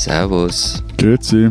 Servus. 0.00 0.82
Grüezi. 0.96 1.50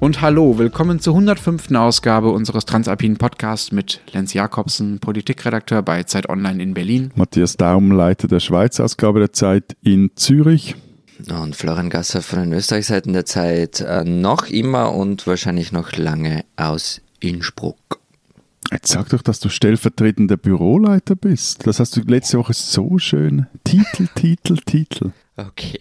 Und 0.00 0.22
hallo, 0.22 0.56
willkommen 0.56 0.98
zur 0.98 1.12
105. 1.12 1.72
Ausgabe 1.72 2.30
unseres 2.30 2.64
Transalpinen 2.64 3.18
Podcasts 3.18 3.70
mit 3.70 4.00
Lenz 4.12 4.32
Jakobsen, 4.32 4.98
Politikredakteur 4.98 5.82
bei 5.82 6.02
Zeit 6.04 6.30
Online 6.30 6.62
in 6.62 6.72
Berlin. 6.72 7.10
Matthias 7.16 7.58
Daum, 7.58 7.92
Leiter 7.92 8.28
der 8.28 8.40
Schweiz-Ausgabe 8.40 9.18
der 9.18 9.34
Zeit 9.34 9.76
in 9.82 10.10
Zürich. 10.14 10.74
Und 11.28 11.54
Florian 11.54 11.90
Gasser 11.90 12.22
von 12.22 12.38
den 12.38 12.54
Österreichseiten 12.54 13.12
der 13.12 13.26
Zeit 13.26 13.82
äh, 13.82 14.04
noch 14.04 14.46
immer 14.46 14.94
und 14.94 15.26
wahrscheinlich 15.26 15.70
noch 15.70 15.92
lange 15.92 16.46
aus 16.56 17.02
Innsbruck. 17.20 18.00
Jetzt 18.70 18.88
sag 18.92 19.10
doch, 19.10 19.20
dass 19.20 19.38
du 19.38 19.50
stellvertretender 19.50 20.38
Büroleiter 20.38 21.14
bist. 21.14 21.66
Das 21.66 21.78
hast 21.78 21.94
du 21.94 22.00
letzte 22.00 22.38
Woche 22.38 22.54
so 22.54 22.96
schön. 22.96 23.48
Titel, 23.64 24.08
Titel, 24.14 24.56
Titel. 24.64 25.10
Okay. 25.36 25.78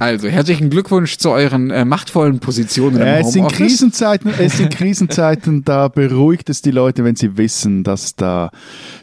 Also 0.00 0.28
herzlichen 0.28 0.70
Glückwunsch 0.70 1.18
zu 1.18 1.30
euren 1.30 1.70
äh, 1.70 1.84
machtvollen 1.84 2.38
Positionen 2.40 2.96
im 2.96 3.02
Äh, 3.02 3.20
es, 3.20 3.32
sind. 3.32 3.50
Krisenzeiten, 3.52 4.32
es 4.38 4.56
sind 4.56 4.70
Krisenzeiten, 4.74 5.64
da 5.64 5.88
beruhigt 5.88 6.50
es 6.50 6.62
die 6.62 6.70
Leute, 6.70 7.04
wenn 7.04 7.16
sie 7.16 7.36
wissen, 7.36 7.84
dass 7.84 8.16
da 8.16 8.50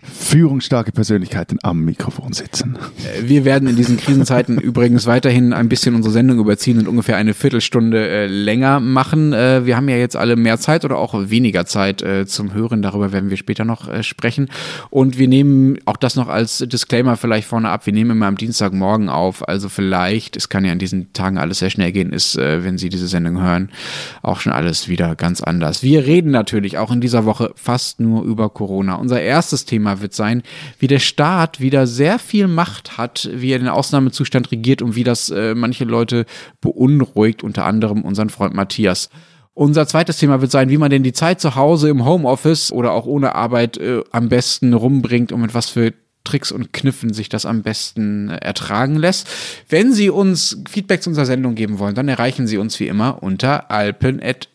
führungsstarke 0.03 0.91
Persönlichkeiten 0.91 1.59
am 1.63 1.83
Mikrofon 1.83 2.33
sitzen. 2.33 2.77
Äh, 3.03 3.27
Wir 3.29 3.45
werden 3.45 3.67
in 3.67 3.75
diesen 3.75 3.97
Krisenzeiten 3.97 4.57
übrigens 4.61 5.05
weiterhin 5.05 5.53
ein 5.53 5.69
bisschen 5.69 5.95
unsere 5.95 6.13
Sendung 6.13 6.39
überziehen 6.39 6.79
und 6.79 6.87
ungefähr 6.87 7.17
eine 7.17 7.33
Viertelstunde 7.33 8.07
äh, 8.07 8.27
länger 8.27 8.79
machen. 8.79 9.33
Äh, 9.33 9.65
wir 9.65 9.77
haben 9.77 9.89
ja 9.89 9.97
jetzt 9.97 10.15
alle 10.15 10.35
mehr 10.35 10.59
Zeit 10.59 10.85
oder 10.85 10.97
auch 10.97 11.13
weniger 11.29 11.65
Zeit 11.65 12.01
äh, 12.01 12.25
zum 12.25 12.53
Hören. 12.53 12.81
Darüber 12.81 13.11
werden 13.11 13.29
wir 13.29 13.37
später 13.37 13.65
noch 13.65 13.81
sprechen. 14.03 14.49
Und 14.89 15.17
wir 15.17 15.27
nehmen 15.27 15.77
auch 15.85 15.97
das 15.97 16.15
noch 16.15 16.27
als 16.27 16.59
Disclaimer 16.59 17.17
vielleicht 17.17 17.47
vorne 17.47 17.69
ab. 17.69 17.85
Wir 17.85 17.93
nehmen 17.93 18.11
immer 18.11 18.27
am 18.27 18.37
Dienstagmorgen 18.37 19.09
auf. 19.09 19.47
Also 19.47 19.69
vielleicht, 19.69 20.37
es 20.37 20.49
kann 20.49 20.65
ja 20.65 20.70
in 20.71 20.79
diesen 20.79 21.13
Tagen 21.13 21.37
alles 21.37 21.59
sehr 21.59 21.69
schnell 21.69 21.91
gehen, 21.91 22.13
ist, 22.13 22.37
äh, 22.37 22.63
wenn 22.63 22.77
Sie 22.77 22.89
diese 22.89 23.07
Sendung 23.07 23.41
hören, 23.41 23.69
auch 24.21 24.39
schon 24.39 24.53
alles 24.53 24.87
wieder 24.87 25.15
ganz 25.15 25.41
anders. 25.41 25.83
Wir 25.83 26.05
reden 26.05 26.31
natürlich 26.31 26.77
auch 26.77 26.91
in 26.91 27.01
dieser 27.01 27.25
Woche 27.25 27.51
fast 27.55 27.99
nur 27.99 28.23
über 28.23 28.49
Corona. 28.49 28.95
Unser 28.95 29.21
erstes 29.21 29.65
Thema 29.65 30.01
wird 30.01 30.13
sein, 30.13 30.43
wie 30.79 30.87
der 30.87 30.99
Staat 30.99 31.59
wieder 31.59 31.87
sehr 31.87 32.19
viel 32.19 32.47
Macht 32.47 32.97
hat, 32.97 33.29
wie 33.33 33.51
er 33.51 33.59
den 33.59 33.67
Ausnahmezustand 33.67 34.51
regiert 34.51 34.81
und 34.81 34.95
wie 34.95 35.03
das 35.03 35.29
äh, 35.29 35.55
manche 35.55 35.85
Leute 35.85 36.25
beunruhigt, 36.61 37.43
unter 37.43 37.65
anderem 37.65 38.03
unseren 38.03 38.29
Freund 38.29 38.53
Matthias. 38.53 39.09
Unser 39.53 39.85
zweites 39.85 40.17
Thema 40.17 40.39
wird 40.41 40.51
sein, 40.51 40.69
wie 40.69 40.77
man 40.77 40.89
denn 40.89 41.03
die 41.03 41.11
Zeit 41.11 41.41
zu 41.41 41.55
Hause 41.55 41.89
im 41.89 42.05
Homeoffice 42.05 42.71
oder 42.71 42.93
auch 42.93 43.05
ohne 43.05 43.35
Arbeit 43.35 43.77
äh, 43.77 44.01
am 44.11 44.29
besten 44.29 44.73
rumbringt 44.73 45.31
und 45.31 45.41
mit 45.41 45.53
was 45.53 45.69
für 45.69 45.93
Tricks 46.23 46.51
und 46.51 46.73
Kniffen 46.73 47.13
sich 47.13 47.29
das 47.29 47.45
am 47.45 47.61
besten 47.63 48.29
äh, 48.29 48.37
ertragen 48.37 48.95
lässt. 48.95 49.27
Wenn 49.69 49.93
Sie 49.93 50.09
uns 50.09 50.61
Feedback 50.69 51.01
zu 51.01 51.09
unserer 51.09 51.25
Sendung 51.25 51.55
geben 51.55 51.79
wollen, 51.79 51.95
dann 51.95 52.07
erreichen 52.07 52.47
Sie 52.47 52.57
uns 52.57 52.79
wie 52.79 52.87
immer 52.87 53.23
unter 53.23 53.71
alpen.zeit.de. 53.71 54.51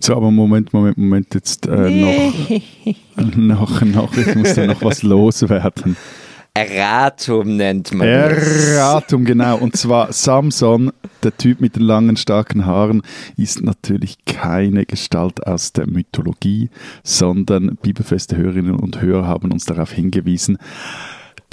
So, 0.00 0.16
aber 0.16 0.30
Moment, 0.30 0.72
Moment, 0.72 0.98
Moment, 0.98 1.34
jetzt 1.34 1.66
äh, 1.66 1.90
noch, 1.90 2.32
noch, 3.36 3.80
noch, 3.82 4.16
ich 4.16 4.34
muss 4.34 4.54
da 4.54 4.66
noch 4.66 4.82
was 4.82 5.02
loswerden. 5.04 5.96
Erratum 6.66 7.56
nennt 7.56 7.94
man 7.94 8.06
das. 8.06 8.68
Erratum, 8.68 9.24
genau. 9.24 9.58
Und 9.58 9.76
zwar 9.76 10.12
Samson, 10.12 10.92
der 11.22 11.36
Typ 11.36 11.60
mit 11.60 11.76
den 11.76 11.82
langen, 11.82 12.16
starken 12.16 12.66
Haaren, 12.66 13.02
ist 13.36 13.62
natürlich 13.62 14.24
keine 14.24 14.84
Gestalt 14.86 15.46
aus 15.46 15.72
der 15.72 15.86
Mythologie, 15.86 16.70
sondern 17.04 17.76
bibelfeste 17.80 18.36
Hörerinnen 18.36 18.74
und 18.74 19.00
Hörer 19.00 19.26
haben 19.26 19.52
uns 19.52 19.66
darauf 19.66 19.92
hingewiesen. 19.92 20.58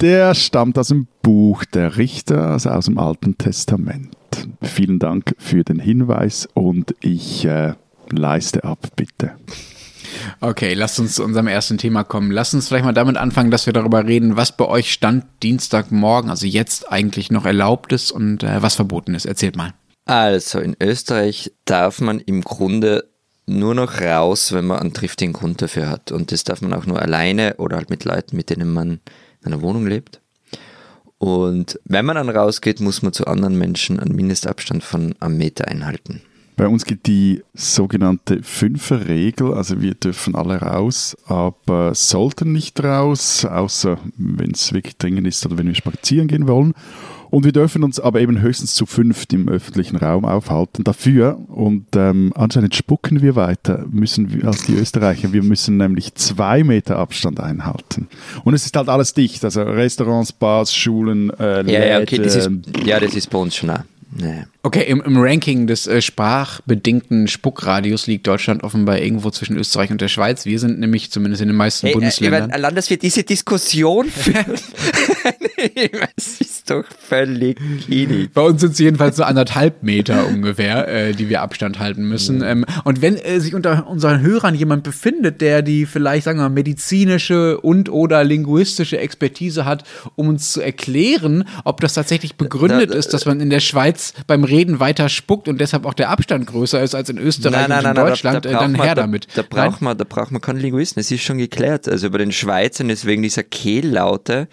Der 0.00 0.34
stammt 0.34 0.78
aus 0.78 0.88
dem 0.88 1.06
Buch 1.22 1.64
der 1.64 1.96
Richter, 1.96 2.50
also 2.50 2.70
aus 2.70 2.86
dem 2.86 2.98
Alten 2.98 3.38
Testament. 3.38 4.14
Vielen 4.60 4.98
Dank 4.98 5.34
für 5.38 5.64
den 5.64 5.78
Hinweis 5.78 6.48
und 6.52 6.94
ich 7.00 7.46
äh, 7.46 7.72
leiste 8.10 8.64
ab, 8.64 8.88
bitte. 8.96 9.32
Okay, 10.40 10.74
lasst 10.74 10.98
uns 10.98 11.14
zu 11.14 11.24
unserem 11.24 11.46
ersten 11.46 11.78
Thema 11.78 12.04
kommen. 12.04 12.30
Lasst 12.30 12.54
uns 12.54 12.68
vielleicht 12.68 12.84
mal 12.84 12.92
damit 12.92 13.16
anfangen, 13.16 13.50
dass 13.50 13.66
wir 13.66 13.72
darüber 13.72 14.06
reden, 14.06 14.36
was 14.36 14.56
bei 14.56 14.66
euch 14.66 14.92
Stand 14.92 15.24
Dienstagmorgen, 15.42 16.30
also 16.30 16.46
jetzt 16.46 16.90
eigentlich 16.90 17.30
noch 17.30 17.44
erlaubt 17.44 17.92
ist 17.92 18.10
und 18.10 18.42
äh, 18.42 18.62
was 18.62 18.74
verboten 18.74 19.14
ist. 19.14 19.26
Erzählt 19.26 19.56
mal. 19.56 19.74
Also 20.04 20.60
in 20.60 20.76
Österreich 20.80 21.52
darf 21.64 22.00
man 22.00 22.20
im 22.20 22.42
Grunde 22.42 23.10
nur 23.46 23.74
noch 23.74 24.00
raus, 24.00 24.52
wenn 24.52 24.66
man 24.66 24.78
einen 24.78 24.92
triftigen 24.92 25.32
Grund 25.32 25.62
dafür 25.62 25.88
hat. 25.88 26.12
Und 26.12 26.32
das 26.32 26.44
darf 26.44 26.62
man 26.62 26.74
auch 26.74 26.86
nur 26.86 27.00
alleine 27.00 27.56
oder 27.56 27.76
halt 27.76 27.90
mit 27.90 28.04
Leuten, 28.04 28.36
mit 28.36 28.50
denen 28.50 28.72
man 28.72 29.00
in 29.40 29.46
einer 29.46 29.62
Wohnung 29.62 29.86
lebt. 29.86 30.20
Und 31.18 31.80
wenn 31.84 32.04
man 32.04 32.16
dann 32.16 32.28
rausgeht, 32.28 32.80
muss 32.80 33.02
man 33.02 33.12
zu 33.12 33.26
anderen 33.26 33.56
Menschen 33.56 33.98
einen 33.98 34.14
Mindestabstand 34.14 34.84
von 34.84 35.14
einem 35.20 35.38
Meter 35.38 35.66
einhalten. 35.68 36.22
Bei 36.56 36.66
uns 36.68 36.86
gibt 36.86 37.06
die 37.06 37.42
sogenannte 37.52 38.42
Fünferregel, 38.42 39.52
also 39.52 39.82
wir 39.82 39.92
dürfen 39.92 40.34
alle 40.34 40.56
raus, 40.56 41.14
aber 41.26 41.94
sollten 41.94 42.52
nicht 42.52 42.82
raus, 42.82 43.44
außer 43.44 43.98
wenn 44.16 44.52
es 44.52 44.72
wirklich 44.72 44.96
dringend 44.96 45.26
ist 45.26 45.44
oder 45.44 45.58
wenn 45.58 45.66
wir 45.66 45.74
spazieren 45.74 46.28
gehen 46.28 46.48
wollen. 46.48 46.72
Und 47.28 47.44
wir 47.44 47.52
dürfen 47.52 47.82
uns 47.82 48.00
aber 48.00 48.20
eben 48.20 48.40
höchstens 48.40 48.74
zu 48.74 48.86
fünft 48.86 49.34
im 49.34 49.48
öffentlichen 49.48 49.96
Raum 49.96 50.24
aufhalten. 50.24 50.84
Dafür, 50.84 51.38
und 51.48 51.88
ähm, 51.94 52.32
anscheinend 52.34 52.74
spucken 52.74 53.20
wir 53.20 53.36
weiter, 53.36 53.84
müssen 53.90 54.32
wir 54.32 54.46
als 54.46 54.62
die 54.62 54.76
Österreicher, 54.76 55.34
wir 55.34 55.42
müssen 55.42 55.76
nämlich 55.76 56.14
zwei 56.14 56.64
Meter 56.64 56.98
Abstand 56.98 57.38
einhalten. 57.40 58.08
Und 58.44 58.54
es 58.54 58.64
ist 58.64 58.76
halt 58.76 58.88
alles 58.88 59.12
dicht, 59.12 59.44
also 59.44 59.62
Restaurants, 59.62 60.32
Bars, 60.32 60.74
Schulen, 60.74 61.30
äh, 61.38 61.70
Ja, 61.70 61.84
ja, 61.84 62.00
okay, 62.00 62.16
das 62.18 62.36
ist, 62.36 62.44
Läden. 62.46 62.62
ja, 62.86 62.98
das 62.98 63.14
ist 63.14 63.28
bei 63.28 63.38
uns 63.38 63.56
schon 63.56 63.70
auch. 63.70 63.80
Naja. 64.18 64.44
Okay, 64.66 64.82
im, 64.88 65.00
im 65.00 65.16
Ranking 65.16 65.68
des 65.68 65.86
äh, 65.86 66.02
sprachbedingten 66.02 67.28
Spuckradius 67.28 68.08
liegt 68.08 68.26
Deutschland 68.26 68.64
offenbar 68.64 68.98
irgendwo 68.98 69.30
zwischen 69.30 69.56
Österreich 69.56 69.92
und 69.92 70.00
der 70.00 70.08
Schweiz. 70.08 70.44
Wir 70.44 70.58
sind 70.58 70.80
nämlich 70.80 71.12
zumindest 71.12 71.40
in 71.40 71.46
den 71.46 71.56
meisten 71.56 71.86
Hey, 71.86 71.92
äh, 71.92 71.94
Bundesländern. 71.94 72.50
allein, 72.50 72.74
dass 72.74 72.90
wir 72.90 72.96
diese 72.98 73.22
Diskussion 73.22 74.06
führen, 74.10 74.44
das 76.16 76.40
ist 76.40 76.68
doch 76.68 76.84
völlig 76.98 77.60
kini. 77.86 78.28
Bei 78.34 78.40
uns 78.42 78.60
sind 78.60 78.72
es 78.72 78.80
jedenfalls 78.80 79.14
so 79.14 79.22
anderthalb 79.22 79.84
Meter 79.84 80.26
ungefähr, 80.26 80.88
äh, 80.88 81.12
die 81.12 81.28
wir 81.28 81.42
Abstand 81.42 81.78
halten 81.78 82.08
müssen. 82.08 82.42
Ähm, 82.42 82.64
und 82.82 83.02
wenn 83.02 83.14
äh, 83.18 83.38
sich 83.38 83.54
unter 83.54 83.86
unseren 83.86 84.20
Hörern 84.20 84.56
jemand 84.56 84.82
befindet, 84.82 85.40
der 85.42 85.62
die 85.62 85.86
vielleicht, 85.86 86.24
sagen 86.24 86.40
wir 86.40 86.48
mal, 86.48 86.48
medizinische 86.54 87.60
und 87.60 87.88
oder 87.88 88.24
linguistische 88.24 88.98
Expertise 88.98 89.64
hat, 89.64 89.84
um 90.16 90.26
uns 90.26 90.50
zu 90.50 90.60
erklären, 90.60 91.44
ob 91.64 91.80
das 91.80 91.94
tatsächlich 91.94 92.34
begründet 92.34 92.90
Da- 92.90 92.94
ist, 92.96 93.14
dass 93.14 93.26
man 93.26 93.38
in 93.40 93.50
der 93.50 93.60
Schweiz 93.60 94.12
beim 94.26 94.42
Reden 94.42 94.55
weiter 94.80 95.08
spuckt 95.08 95.48
und 95.48 95.60
deshalb 95.60 95.86
auch 95.86 95.94
der 95.94 96.10
Abstand 96.10 96.46
größer 96.46 96.82
ist 96.82 96.94
als 96.94 97.08
in 97.08 97.18
Österreich 97.18 97.68
und 97.68 97.84
in 97.84 97.94
Deutschland, 97.94 98.44
da, 98.44 98.48
äh, 98.48 98.52
da 98.52 98.58
dann 98.60 98.72
braucht 98.72 98.86
her 98.86 98.94
man, 98.94 98.96
damit. 98.96 99.28
Da, 99.34 99.42
da, 99.42 99.48
Nein? 99.56 99.70
braucht 99.70 99.82
man, 99.82 99.98
da 99.98 100.04
braucht 100.04 100.30
man 100.30 100.40
keinen 100.40 100.60
Linguisten, 100.60 101.00
es 101.00 101.10
ist 101.10 101.22
schon 101.22 101.38
geklärt. 101.38 101.88
Also 101.88 102.10
bei 102.10 102.18
den 102.18 102.32
Schweizern 102.32 102.90
ist 102.90 103.04
wegen 103.04 103.22
dieser 103.22 103.42
Kehllaute 103.42 104.48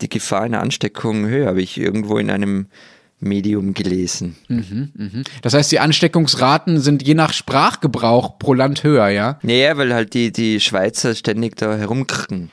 die 0.00 0.08
Gefahr 0.08 0.42
einer 0.42 0.60
Ansteckung 0.60 1.26
höher, 1.26 1.48
habe 1.48 1.62
ich 1.62 1.76
irgendwo 1.78 2.18
in 2.18 2.30
einem 2.30 2.66
Medium 3.20 3.74
gelesen. 3.74 4.36
Das 5.42 5.52
heißt, 5.54 5.70
die 5.70 5.78
Ansteckungsraten 5.78 6.80
sind 6.80 7.06
je 7.06 7.14
nach 7.14 7.32
Sprachgebrauch 7.32 8.38
pro 8.38 8.54
Land 8.54 8.82
höher, 8.82 9.08
ja? 9.08 9.38
Naja, 9.42 9.76
weil 9.76 9.92
halt 9.92 10.14
die, 10.14 10.32
die 10.32 10.58
Schweizer 10.58 11.14
ständig 11.14 11.56
da 11.56 11.76
herumkrcken. 11.76 12.50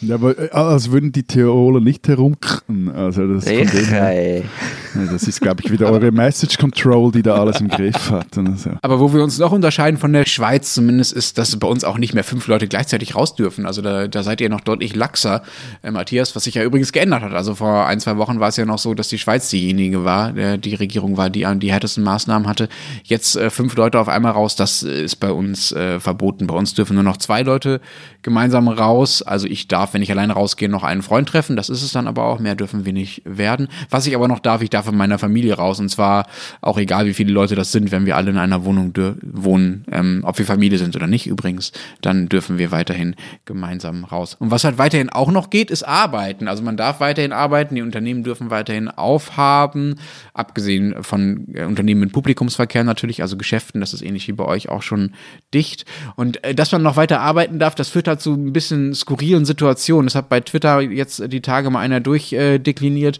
Ja, 0.00 0.14
aber 0.14 0.38
äh, 0.38 0.50
als 0.50 0.90
würden 0.90 1.12
die 1.12 1.22
Tiroler 1.22 1.80
nicht 1.80 2.08
herumkrren. 2.08 2.90
Also 2.90 3.26
das, 3.26 3.44
das 3.44 5.22
ist, 5.22 5.40
glaube 5.40 5.62
ich, 5.64 5.70
wieder 5.70 5.90
eure 5.90 6.10
Message 6.10 6.56
Control, 6.58 7.12
die 7.12 7.22
da 7.22 7.34
alles 7.34 7.60
im 7.60 7.68
Griff 7.68 8.10
hat. 8.10 8.36
Und 8.38 8.58
so. 8.58 8.70
Aber 8.80 8.98
wo 8.98 9.12
wir 9.12 9.22
uns 9.22 9.38
noch 9.38 9.52
unterscheiden 9.52 9.98
von 9.98 10.12
der 10.12 10.24
Schweiz 10.24 10.74
zumindest, 10.74 11.12
ist, 11.12 11.38
dass 11.38 11.56
bei 11.58 11.68
uns 11.68 11.84
auch 11.84 11.98
nicht 11.98 12.14
mehr 12.14 12.24
fünf 12.24 12.46
Leute 12.46 12.66
gleichzeitig 12.66 13.14
raus 13.14 13.34
dürfen. 13.34 13.66
Also 13.66 13.82
da, 13.82 14.08
da 14.08 14.22
seid 14.22 14.40
ihr 14.40 14.48
noch 14.48 14.60
deutlich 14.60 14.96
laxer, 14.96 15.42
äh, 15.82 15.90
Matthias, 15.90 16.34
was 16.34 16.44
sich 16.44 16.54
ja 16.54 16.64
übrigens 16.64 16.92
geändert 16.92 17.22
hat. 17.22 17.34
Also 17.34 17.54
vor 17.54 17.86
ein, 17.86 18.00
zwei 18.00 18.16
Wochen 18.16 18.40
war 18.40 18.48
es 18.48 18.56
ja 18.56 18.64
noch 18.64 18.78
so, 18.78 18.94
dass 18.94 19.08
die 19.08 19.18
Schweiz 19.18 19.50
diejenige 19.50 20.04
war, 20.04 20.32
der, 20.32 20.56
die 20.56 20.74
Regierung 20.74 21.16
war, 21.16 21.28
die 21.28 21.46
die 21.56 21.72
härtesten 21.72 22.04
Maßnahmen 22.04 22.48
hatte. 22.48 22.68
Jetzt 23.04 23.36
äh, 23.36 23.50
fünf 23.50 23.76
Leute 23.76 23.98
auf 23.98 24.08
einmal 24.08 24.32
raus, 24.32 24.56
das 24.56 24.82
äh, 24.82 25.04
ist 25.04 25.16
bei 25.16 25.30
uns 25.30 25.72
äh, 25.72 26.00
verboten. 26.00 26.46
Bei 26.46 26.54
uns 26.54 26.74
dürfen 26.74 26.94
nur 26.94 27.02
noch 27.02 27.18
zwei 27.18 27.42
Leute 27.42 27.80
gemeinsam 28.22 28.68
raus. 28.68 29.22
Also 29.22 29.46
ich 29.46 29.68
darf, 29.68 29.89
wenn 29.94 30.02
ich 30.02 30.10
alleine 30.10 30.32
rausgehe, 30.34 30.68
noch 30.68 30.84
einen 30.84 31.02
Freund 31.02 31.28
treffen. 31.28 31.56
Das 31.56 31.68
ist 31.68 31.82
es 31.82 31.92
dann 31.92 32.06
aber 32.06 32.24
auch. 32.24 32.38
Mehr 32.38 32.54
dürfen 32.54 32.84
wir 32.84 32.92
nicht 32.92 33.22
werden. 33.24 33.68
Was 33.88 34.06
ich 34.06 34.14
aber 34.14 34.28
noch 34.28 34.40
darf, 34.40 34.62
ich 34.62 34.70
darf 34.70 34.88
in 34.88 34.96
meiner 34.96 35.18
Familie 35.18 35.54
raus. 35.54 35.80
Und 35.80 35.88
zwar 35.88 36.26
auch 36.60 36.78
egal, 36.78 37.06
wie 37.06 37.14
viele 37.14 37.32
Leute 37.32 37.54
das 37.54 37.72
sind, 37.72 37.92
wenn 37.92 38.06
wir 38.06 38.16
alle 38.16 38.30
in 38.30 38.38
einer 38.38 38.64
Wohnung 38.64 38.92
wohnen, 39.22 39.84
ähm, 39.90 40.20
ob 40.24 40.38
wir 40.38 40.46
Familie 40.46 40.78
sind 40.78 40.96
oder 40.96 41.06
nicht 41.06 41.26
übrigens, 41.26 41.72
dann 42.00 42.28
dürfen 42.28 42.58
wir 42.58 42.70
weiterhin 42.70 43.16
gemeinsam 43.44 44.04
raus. 44.04 44.36
Und 44.38 44.50
was 44.50 44.64
halt 44.64 44.78
weiterhin 44.78 45.10
auch 45.10 45.30
noch 45.30 45.50
geht, 45.50 45.70
ist 45.70 45.82
arbeiten. 45.82 46.48
Also 46.48 46.62
man 46.62 46.76
darf 46.76 47.00
weiterhin 47.00 47.32
arbeiten, 47.32 47.74
die 47.74 47.82
Unternehmen 47.82 48.22
dürfen 48.22 48.50
weiterhin 48.50 48.88
aufhaben, 48.88 49.96
abgesehen 50.34 51.02
von 51.02 51.46
äh, 51.54 51.64
Unternehmen 51.64 52.00
mit 52.00 52.12
Publikumsverkehr 52.12 52.84
natürlich, 52.84 53.22
also 53.22 53.36
Geschäften, 53.36 53.80
das 53.80 53.94
ist 53.94 54.02
ähnlich 54.02 54.28
wie 54.28 54.32
bei 54.32 54.44
euch 54.44 54.68
auch 54.68 54.82
schon 54.82 55.14
dicht. 55.52 55.84
Und 56.16 56.42
äh, 56.44 56.54
dass 56.54 56.72
man 56.72 56.82
noch 56.82 56.96
weiter 56.96 57.20
arbeiten 57.20 57.58
darf, 57.58 57.74
das 57.74 57.88
führt 57.88 58.08
halt 58.08 58.20
zu 58.20 58.34
ein 58.34 58.52
bisschen 58.52 58.94
skurrilen 58.94 59.44
Situationen. 59.44 59.79
Das 60.06 60.14
hat 60.14 60.28
bei 60.28 60.40
Twitter 60.40 60.80
jetzt 60.80 61.22
die 61.32 61.40
Tage 61.40 61.70
mal 61.70 61.80
einer 61.80 62.00
durchdekliniert. 62.00 63.18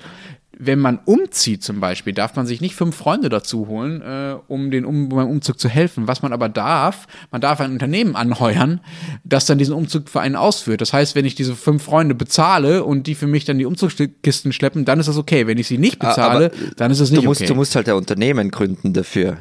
wenn 0.63 0.79
man 0.79 0.99
umzieht 1.07 1.65
zum 1.65 1.81
Beispiel, 1.81 2.13
darf 2.13 2.37
man 2.37 2.47
sich 2.47 2.61
nicht 2.61 2.75
fünf 2.75 2.95
Freunde 2.95 3.31
dazu 3.31 3.67
holen, 3.67 4.03
äh, 4.03 4.37
um 4.47 4.71
den 4.71 4.85
um, 4.85 5.09
beim 5.09 5.29
Umzug 5.31 5.59
zu 5.59 5.71
helfen. 5.71 6.07
Was 6.07 6.21
man 6.21 6.35
aber 6.35 6.51
darf, 6.51 7.07
man 7.31 7.41
darf 7.41 7.61
ein 7.61 7.73
Unternehmen 7.73 8.15
anheuern, 8.15 8.81
das 9.25 9.47
dann 9.47 9.57
diesen 9.57 9.75
Umzug 9.75 10.11
für 10.11 10.21
einen 10.21 10.37
ausführt. 10.37 10.83
Das 10.83 10.93
heißt, 10.93 11.15
wenn 11.15 11.25
ich 11.25 11.35
diese 11.35 11.55
fünf 11.55 11.85
Freunde 11.85 12.15
bezahle 12.15 12.85
und 12.85 13.07
die 13.07 13.15
für 13.15 13.27
mich 13.27 13.47
dann 13.47 13.59
die 13.59 13.65
Umzugskisten 13.65 14.53
schleppen, 14.53 14.85
dann 14.85 15.01
ist 15.01 15.09
das 15.09 15.17
okay. 15.17 15.47
Wenn 15.47 15.57
ich 15.57 15.67
sie 15.67 15.79
nicht 15.79 15.99
bezahle, 15.99 16.53
aber 16.53 16.75
dann 16.77 16.91
ist 16.91 17.01
es 17.01 17.11
nicht 17.11 17.23
du 17.23 17.29
musst, 17.29 17.41
okay. 17.41 17.49
Du 17.49 17.55
musst 17.55 17.75
halt 17.75 17.89
ein 17.89 17.95
Unternehmen 17.95 18.51
gründen 18.51 18.93
dafür. 18.93 19.39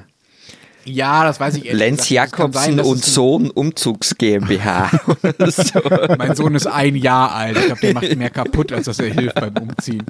Ja, 0.86 1.24
das 1.24 1.40
weiß 1.40 1.56
ich 1.56 1.72
Lenz 1.72 2.08
gesagt. 2.08 2.38
Jakobsen 2.38 2.78
sein, 2.78 2.80
und 2.80 3.04
Sohn 3.04 3.50
Umzugs 3.50 4.16
GmbH. 4.18 4.90
so. 5.50 5.82
Mein 6.18 6.36
Sohn 6.36 6.56
ist 6.56 6.68
ein 6.68 6.96
Jahr 6.96 7.34
alt. 7.34 7.58
Ich 7.58 7.66
glaube, 7.66 7.82
der 7.82 7.94
macht 7.94 8.16
mehr 8.16 8.30
kaputt, 8.30 8.72
als 8.72 8.86
dass 8.86 9.00
er 9.00 9.14
hilft 9.14 9.36
beim 9.36 9.54
Umziehen. 9.58 10.04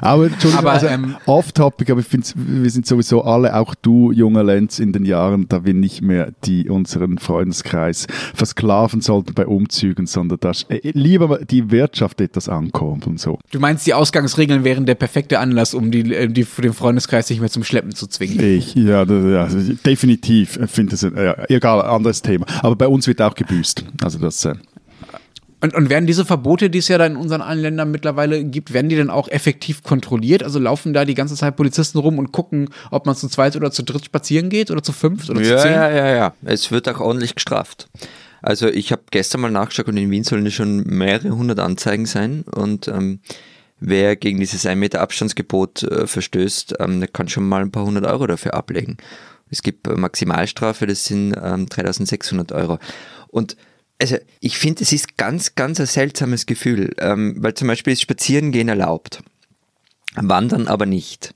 Aber, 0.00 0.26
Entschuldigung, 0.26 0.58
aber, 0.58 0.72
also, 0.72 0.86
ähm, 0.86 1.16
off-topic, 1.26 1.90
aber 1.90 2.00
ich 2.00 2.06
finde, 2.06 2.26
wir 2.34 2.70
sind 2.70 2.86
sowieso 2.86 3.22
alle, 3.22 3.54
auch 3.54 3.74
du, 3.74 4.12
junger 4.12 4.44
Lenz, 4.44 4.78
in 4.78 4.92
den 4.92 5.04
Jahren, 5.04 5.48
da 5.48 5.64
wir 5.64 5.74
nicht 5.74 6.02
mehr 6.02 6.32
die 6.44 6.68
unseren 6.68 7.18
Freundeskreis 7.18 8.06
versklaven 8.34 9.00
sollten 9.00 9.34
bei 9.34 9.46
Umzügen, 9.46 10.06
sondern 10.06 10.40
dass 10.40 10.64
äh, 10.64 10.80
lieber 10.92 11.38
die 11.38 11.70
Wirtschaft 11.70 12.20
etwas 12.20 12.48
ankommt 12.48 13.06
und 13.06 13.20
so. 13.20 13.38
Du 13.50 13.60
meinst, 13.60 13.86
die 13.86 13.94
Ausgangsregeln 13.94 14.64
wären 14.64 14.86
der 14.86 14.94
perfekte 14.94 15.38
Anlass, 15.40 15.74
um 15.74 15.90
die, 15.90 16.14
äh, 16.14 16.28
die, 16.28 16.44
den 16.44 16.72
Freundeskreis 16.72 17.28
nicht 17.30 17.40
mehr 17.40 17.50
zum 17.50 17.64
Schleppen 17.64 17.94
zu 17.94 18.06
zwingen? 18.06 18.40
Ich, 18.40 18.74
ja, 18.74 19.04
das, 19.04 19.24
ja 19.24 19.74
definitiv 19.96 20.58
finde 20.66 20.94
es, 20.94 21.02
äh, 21.02 21.34
egal, 21.48 21.80
anderes 21.82 22.22
Thema. 22.22 22.46
Aber 22.62 22.76
bei 22.76 22.86
uns 22.86 23.06
wird 23.06 23.22
auch 23.22 23.34
gebüßt. 23.34 23.84
Also 24.02 24.18
das. 24.18 24.44
Äh, 24.44 24.54
und, 25.62 25.74
und 25.74 25.88
werden 25.88 26.06
diese 26.06 26.26
Verbote, 26.26 26.68
die 26.68 26.78
es 26.78 26.88
ja 26.88 26.98
da 26.98 27.06
in 27.06 27.16
unseren 27.16 27.40
allen 27.40 27.60
Ländern 27.60 27.90
mittlerweile 27.90 28.44
gibt, 28.44 28.74
werden 28.74 28.90
die 28.90 28.96
dann 28.96 29.08
auch 29.08 29.28
effektiv 29.28 29.82
kontrolliert? 29.82 30.42
Also 30.42 30.58
laufen 30.58 30.92
da 30.92 31.06
die 31.06 31.14
ganze 31.14 31.34
Zeit 31.34 31.56
Polizisten 31.56 31.98
rum 31.98 32.18
und 32.18 32.30
gucken, 32.30 32.68
ob 32.90 33.06
man 33.06 33.16
zu 33.16 33.28
zweit 33.28 33.56
oder 33.56 33.70
zu 33.70 33.82
dritt 33.82 34.04
spazieren 34.04 34.50
geht 34.50 34.70
oder 34.70 34.82
zu 34.82 34.92
fünft 34.92 35.30
oder 35.30 35.40
ja, 35.40 35.56
zu 35.56 35.62
zehn? 35.62 35.72
Ja, 35.72 35.90
ja, 35.90 36.14
ja. 36.14 36.34
Es 36.44 36.70
wird 36.70 36.88
auch 36.90 37.00
ordentlich 37.00 37.34
gestraft. 37.34 37.88
Also 38.42 38.68
ich 38.68 38.92
habe 38.92 39.02
gestern 39.10 39.40
mal 39.40 39.50
nachgeschaut 39.50 39.88
und 39.88 39.96
in 39.96 40.10
Wien 40.10 40.24
sollen 40.24 40.50
schon 40.50 40.84
mehrere 40.84 41.30
hundert 41.30 41.58
Anzeigen 41.58 42.04
sein 42.04 42.44
und 42.54 42.86
ähm, 42.86 43.20
wer 43.80 44.14
gegen 44.14 44.40
dieses 44.40 44.66
1 44.66 44.78
Meter 44.78 45.00
Abstandsgebot 45.00 45.82
äh, 45.84 46.06
verstößt, 46.06 46.76
ähm, 46.80 47.00
der 47.00 47.08
kann 47.08 47.28
schon 47.28 47.48
mal 47.48 47.62
ein 47.62 47.72
paar 47.72 47.84
hundert 47.84 48.06
Euro 48.06 48.26
dafür 48.26 48.54
ablegen. 48.54 48.98
Es 49.50 49.62
gibt 49.62 49.86
Maximalstrafe, 49.86 50.86
das 50.86 51.04
sind 51.04 51.34
ähm, 51.40 51.66
3600 51.66 52.52
Euro. 52.52 52.78
Und 53.28 53.56
also 54.00 54.16
ich 54.40 54.58
finde, 54.58 54.82
es 54.82 54.92
ist 54.92 55.16
ganz, 55.16 55.54
ganz 55.54 55.80
ein 55.80 55.86
seltsames 55.86 56.46
Gefühl, 56.46 56.94
ähm, 56.98 57.36
weil 57.38 57.54
zum 57.54 57.68
Beispiel 57.68 57.92
ist 57.92 58.02
Spazierengehen 58.02 58.68
erlaubt, 58.68 59.22
Wandern 60.14 60.68
aber 60.68 60.86
nicht. 60.86 61.34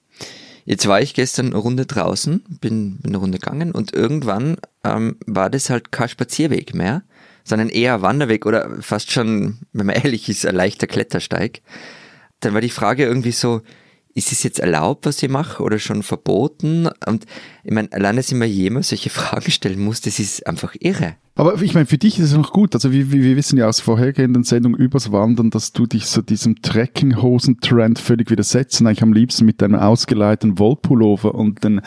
Jetzt 0.65 0.87
war 0.87 1.01
ich 1.01 1.15
gestern 1.15 1.47
eine 1.47 1.57
Runde 1.57 1.87
draußen, 1.87 2.45
bin, 2.61 2.99
bin 2.99 3.11
eine 3.11 3.17
Runde 3.17 3.39
gegangen 3.39 3.73
und 3.73 3.93
irgendwann 3.93 4.57
ähm, 4.85 5.17
war 5.27 5.51
das 5.51 5.71
halt 5.71 5.91
kein 5.91 6.09
Spazierweg 6.09 6.75
mehr, 6.75 7.03
sondern 7.45 7.71
eher 7.71 8.03
Wanderweg 8.03 8.47
oder 8.47 8.81
fast 8.81 9.11
schon, 9.11 9.59
wenn 9.73 9.87
man 9.87 9.97
ehrlich 10.03 10.29
ist, 10.29 10.47
ein 10.47 10.55
leichter 10.55 10.87
Klettersteig. 10.87 11.63
Dann 12.41 12.55
war 12.55 12.61
die 12.61 12.71
Frage 12.71 13.05
irgendwie 13.05 13.33
so, 13.33 13.63
ist 14.15 14.33
es 14.33 14.43
jetzt 14.43 14.59
erlaubt, 14.59 15.07
was 15.07 15.23
ich 15.23 15.29
mache 15.29 15.63
oder 15.63 15.79
schon 15.79 16.03
verboten? 16.03 16.89
Und 17.07 17.27
ich 17.65 17.73
meine, 17.73 17.93
allein, 17.93 18.17
dass 18.17 18.29
ich 18.29 18.35
mir 18.35 18.47
jemand 18.47 18.87
solche 18.87 19.11
Fragen 19.11 19.51
stellen 19.51 19.81
muss, 19.81 20.01
das 20.01 20.19
ist 20.19 20.47
einfach 20.47 20.75
irre. 20.79 21.17
Aber 21.37 21.63
ich 21.63 21.73
meine, 21.73 21.87
für 21.87 21.97
dich 21.97 22.19
ist 22.19 22.27
es 22.27 22.37
noch 22.37 22.53
gut. 22.53 22.75
Also 22.75 22.93
wir, 22.93 23.13
wir 23.13 23.37
wissen 23.37 23.57
ja 23.57 23.67
aus 23.67 23.81
vorhergehenden 23.81 24.43
Sendungen 24.43 24.79
übers 24.79 25.11
Wandern, 25.11 25.49
dass 25.49 25.73
du 25.73 25.87
dich 25.87 26.05
so 26.07 26.21
diesem 26.21 26.61
Trekkinghosen-Trend 26.61 27.99
völlig 27.99 28.31
widersetzt. 28.31 28.83
Eigentlich 28.83 29.03
am 29.03 29.15
liebsten 29.15 29.47
mit 29.47 29.63
deinem 29.63 29.77
ausgeleiteten 29.81 30.59
Wollpullover 30.59 31.35
und 31.35 31.65
den 31.65 31.81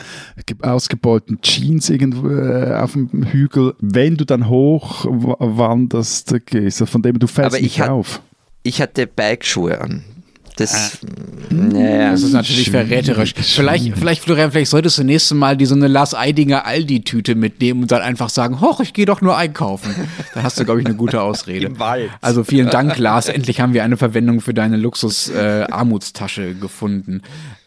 ausgebeulten 0.60 1.40
Jeans 1.40 1.88
irgendwo 1.88 2.28
äh, 2.30 2.74
auf 2.74 2.94
dem 2.94 3.26
Hügel, 3.26 3.74
wenn 3.80 4.16
du 4.16 4.24
dann 4.24 4.48
hoch 4.48 5.04
wanderst, 5.06 6.34
gehst. 6.46 6.88
Von 6.88 7.02
dem 7.02 7.20
du 7.20 7.28
fällst 7.28 7.60
nicht 7.60 7.80
auf. 7.82 8.22
Ich 8.64 8.80
hatte 8.80 9.06
Bikeschuhe 9.06 9.80
an. 9.80 10.02
Das, 10.56 11.00
äh, 11.50 12.00
ja, 12.00 12.10
das 12.12 12.22
ist 12.22 12.32
natürlich 12.32 12.70
verräterisch. 12.70 13.34
Vielleicht, 13.36 13.96
vielleicht, 13.96 14.22
Florian, 14.22 14.52
vielleicht 14.52 14.70
solltest 14.70 14.98
du 14.98 15.02
nächstes 15.02 15.36
Mal 15.36 15.56
die 15.56 15.66
so 15.66 15.74
eine 15.74 15.88
Lars 15.88 16.14
Eidinger 16.14 16.64
Aldi-Tüte 16.64 17.34
mitnehmen 17.34 17.82
und 17.82 17.90
dann 17.90 18.02
einfach 18.02 18.28
sagen, 18.28 18.60
hoch, 18.60 18.78
ich 18.78 18.92
gehe 18.92 19.04
doch 19.04 19.20
nur 19.20 19.36
einkaufen. 19.36 19.92
Dann 20.34 20.44
hast 20.44 20.60
du, 20.60 20.64
glaube 20.64 20.80
ich, 20.80 20.86
eine 20.86 20.94
gute 20.94 21.22
Ausrede. 21.22 21.66
Im 21.66 21.80
Wald. 21.80 22.10
Also 22.20 22.44
vielen 22.44 22.70
Dank, 22.70 22.96
Lars. 22.98 23.28
Endlich 23.28 23.60
haben 23.60 23.74
wir 23.74 23.82
eine 23.82 23.96
Verwendung 23.96 24.40
für 24.40 24.54
deine 24.54 24.76
Luxus-Armutstasche 24.76 26.50
äh, 26.50 26.54
gefunden. 26.54 27.22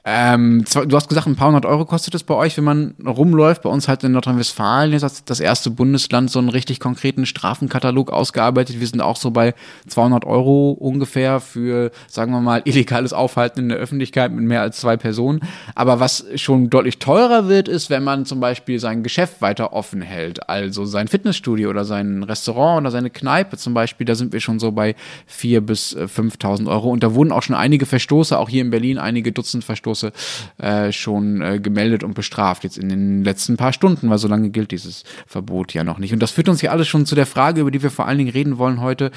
Ähm, 0.09 0.63
du 0.63 0.95
hast 0.95 1.09
gesagt, 1.09 1.27
ein 1.27 1.35
paar 1.35 1.49
hundert 1.49 1.65
Euro 1.65 1.83
kostet 1.83 2.15
es 2.15 2.23
bei 2.23 2.33
euch, 2.33 2.55
wenn 2.55 2.63
man 2.63 2.95
rumläuft. 3.05 3.63
Bei 3.63 3.69
uns 3.69 3.89
halt 3.89 4.05
in 4.05 4.13
Nordrhein-Westfalen 4.13 4.93
ist 4.93 5.01
das, 5.01 5.25
das 5.25 5.41
erste 5.41 5.69
Bundesland 5.69 6.31
so 6.31 6.39
einen 6.39 6.47
richtig 6.47 6.79
konkreten 6.79 7.25
Strafenkatalog 7.25 8.09
ausgearbeitet. 8.09 8.79
Wir 8.79 8.87
sind 8.87 9.01
auch 9.01 9.17
so 9.17 9.31
bei 9.31 9.53
200 9.87 10.23
Euro 10.23 10.71
ungefähr 10.71 11.41
für, 11.41 11.91
sagen 12.07 12.31
wir 12.31 12.39
mal, 12.39 12.61
illegales 12.63 13.11
Aufhalten 13.11 13.59
in 13.59 13.67
der 13.67 13.79
Öffentlichkeit 13.79 14.31
mit 14.31 14.45
mehr 14.45 14.61
als 14.61 14.77
zwei 14.77 14.95
Personen. 14.95 15.41
Aber 15.75 15.99
was 15.99 16.25
schon 16.35 16.69
deutlich 16.69 16.99
teurer 16.99 17.49
wird, 17.49 17.67
ist, 17.67 17.89
wenn 17.89 18.05
man 18.05 18.25
zum 18.25 18.39
Beispiel 18.39 18.79
sein 18.79 19.03
Geschäft 19.03 19.41
weiter 19.41 19.73
offen 19.73 20.01
hält. 20.01 20.47
Also 20.47 20.85
sein 20.85 21.09
Fitnessstudio 21.09 21.69
oder 21.69 21.83
sein 21.83 22.23
Restaurant 22.23 22.79
oder 22.79 22.91
seine 22.91 23.09
Kneipe 23.09 23.57
zum 23.57 23.73
Beispiel. 23.73 24.05
Da 24.05 24.15
sind 24.15 24.31
wir 24.31 24.39
schon 24.39 24.59
so 24.59 24.71
bei 24.71 24.95
4.000 25.29 25.59
bis 25.59 25.97
5.000 25.97 26.69
Euro. 26.69 26.91
Und 26.91 27.03
da 27.03 27.13
wurden 27.13 27.33
auch 27.33 27.43
schon 27.43 27.57
einige 27.57 27.85
Verstoße, 27.85 28.39
auch 28.39 28.47
hier 28.47 28.61
in 28.61 28.69
Berlin 28.69 28.99
einige 28.99 29.33
Dutzend 29.33 29.65
Verstoße 29.65 29.96
Verstoße 29.97 30.11
äh, 30.57 30.91
schon 30.91 31.41
äh, 31.41 31.59
gemeldet 31.59 32.03
und 32.03 32.13
bestraft, 32.13 32.63
jetzt 32.63 32.77
in 32.77 32.89
den 32.89 33.23
letzten 33.23 33.57
paar 33.57 33.73
Stunden, 33.73 34.09
weil 34.09 34.17
so 34.17 34.27
lange 34.27 34.49
gilt 34.49 34.71
dieses 34.71 35.03
Verbot 35.25 35.73
ja 35.73 35.83
noch 35.83 35.99
nicht. 35.99 36.13
Und 36.13 36.19
das 36.19 36.31
führt 36.31 36.49
uns 36.49 36.61
ja 36.61 36.71
alles 36.71 36.87
schon 36.87 37.05
zu 37.05 37.15
der 37.15 37.25
Frage, 37.25 37.61
über 37.61 37.71
die 37.71 37.83
wir 37.83 37.91
vor 37.91 38.07
allen 38.07 38.17
Dingen 38.17 38.31
reden 38.31 38.57
wollen 38.57 38.81
heute. 38.81 39.11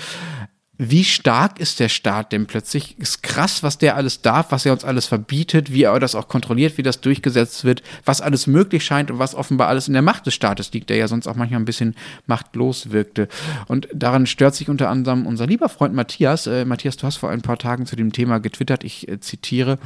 Wie 0.83 1.05
stark 1.05 1.61
ist 1.61 1.79
der 1.79 1.91
Staat 1.91 2.33
denn 2.33 2.47
plötzlich? 2.47 2.99
Ist 2.99 3.23
krass, 3.23 3.63
was 3.63 3.77
der 3.77 3.97
alles 3.97 4.23
darf, 4.23 4.47
was 4.51 4.65
er 4.65 4.73
uns 4.73 4.83
alles 4.83 5.05
verbietet, 5.05 5.71
wie 5.75 5.83
er 5.83 6.01
das 6.01 6.15
auch 6.15 6.27
kontrolliert, 6.27 6.79
wie 6.79 6.83
das 6.83 7.03
durchgesetzt 7.03 7.65
wird, 7.67 7.83
was 8.07 8.23
alles 8.23 8.47
möglich 8.47 8.83
scheint 8.83 9.11
und 9.11 9.19
was 9.19 9.35
offenbar 9.35 9.69
alles 9.69 9.89
in 9.89 9.93
der 9.93 10.01
Macht 10.01 10.25
des 10.25 10.33
Staates 10.33 10.73
liegt, 10.73 10.89
der 10.89 10.97
ja 10.97 11.07
sonst 11.07 11.27
auch 11.27 11.37
manchmal 11.37 11.61
ein 11.61 11.67
bisschen 11.67 11.97
machtlos 12.27 12.93
wirkte. 12.93 13.29
Und 13.69 13.89
daran 13.93 14.25
stört 14.25 14.55
sich 14.55 14.71
unter 14.71 14.89
anderem 14.89 15.27
unser 15.27 15.47
lieber 15.47 15.69
Freund 15.69 15.95
Matthias. 15.95 16.47
Äh, 16.47 16.65
Matthias, 16.65 16.97
du 16.97 17.07
hast 17.07 17.19
vor 17.19 17.29
ein 17.29 17.43
paar 17.43 17.59
Tagen 17.59 17.85
zu 17.85 17.95
dem 17.95 18.15
Thema 18.15 18.41
getwittert, 18.41 18.83
ich 18.83 19.07
äh, 19.07 19.21
zitiere 19.21 19.79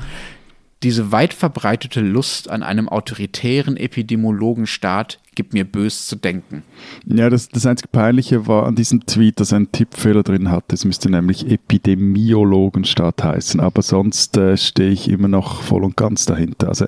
diese 0.84 1.10
weit 1.10 1.32
verbreitete 1.32 2.00
Lust 2.00 2.50
an 2.50 2.62
einem 2.62 2.88
autoritären 2.88 3.76
Epidemiologenstaat 3.76 5.18
gibt 5.34 5.54
mir 5.54 5.64
bös 5.64 6.06
zu 6.06 6.14
denken. 6.14 6.62
Ja, 7.06 7.30
das, 7.30 7.48
das 7.48 7.66
einzige 7.66 7.88
Peinliche 7.88 8.46
war 8.46 8.66
an 8.66 8.76
diesem 8.76 9.06
Tweet, 9.06 9.40
dass 9.40 9.52
einen 9.52 9.72
Tippfehler 9.72 10.22
drin 10.22 10.50
hatte. 10.50 10.74
Es 10.74 10.84
müsste 10.84 11.10
nämlich 11.10 11.50
Epidemiologenstaat 11.50 13.24
heißen, 13.24 13.60
aber 13.60 13.82
sonst 13.82 14.36
äh, 14.36 14.56
stehe 14.56 14.90
ich 14.90 15.08
immer 15.08 15.28
noch 15.28 15.62
voll 15.62 15.82
und 15.84 15.96
ganz 15.96 16.26
dahinter. 16.26 16.68
Also 16.68 16.86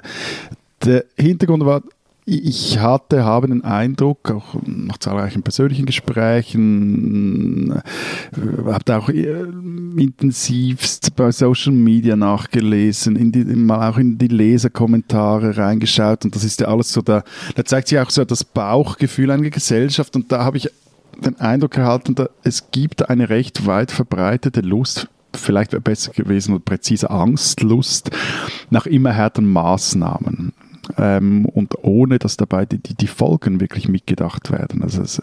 der 0.85 1.07
Hintergrund 1.17 1.65
war, 1.65 1.83
ich 2.29 2.81
hatte, 2.81 3.25
habe 3.25 3.47
den 3.47 3.63
Eindruck, 3.63 4.33
auch 4.33 4.57
nach 4.65 4.99
zahlreichen 4.99 5.45
persönlichen 5.45 5.87
Gesprächen, 5.87 7.71
äh, 7.71 7.83
habe 8.67 8.85
da 8.85 8.99
auch 8.99 9.09
äh, 9.09 9.45
intensivst 9.97 11.15
bei 11.15 11.31
Social 11.31 11.73
Media 11.73 12.17
nachgelesen, 12.17 13.15
in 13.15 13.31
die, 13.31 13.45
mal 13.45 13.89
auch 13.89 13.99
in 13.99 14.19
die 14.19 14.27
Leserkommentare 14.27 15.57
reingeschaut 15.57 16.25
und 16.25 16.35
das 16.35 16.43
ist 16.43 16.61
ja 16.61 16.67
alles 16.67 16.93
so, 16.93 17.01
da, 17.01 17.23
da 17.55 17.65
zeigt 17.65 17.89
sich 17.89 18.01
auch 18.01 18.11
so 18.11 18.25
das 18.25 18.43
Bauchgefühl 18.43 19.31
einer 19.31 19.49
Gesellschaft 19.49 20.17
und 20.17 20.33
da 20.33 20.43
habe 20.45 20.57
ich 20.57 20.69
den 21.25 21.39
Eindruck 21.39 21.77
erhalten, 21.77 22.17
da, 22.17 22.29
es 22.43 22.73
gibt 22.73 23.09
eine 23.09 23.31
recht 23.31 23.67
weit 23.67 23.93
verbreitete 23.93 24.63
Lust 24.63 25.09
vielleicht 25.33 25.73
wäre 25.73 25.83
besser 25.83 26.13
gewesen 26.13 26.55
oder 26.55 26.65
präziser 26.65 27.11
Angstlust 27.11 28.11
nach 28.71 28.87
immer 28.87 29.13
härteren 29.13 29.53
Maßnahmen 29.53 30.55
ähm, 30.99 31.47
und 31.47 31.75
ohne 31.83 32.19
dass 32.19 32.37
dabei 32.37 32.67
die, 32.67 32.79
die, 32.79 32.95
die, 32.95 33.07
Folgen 33.07 33.61
wirklich 33.61 33.89
mitgedacht 33.89 34.51
werden. 34.51 34.83
Also 34.83 35.03
es, 35.03 35.23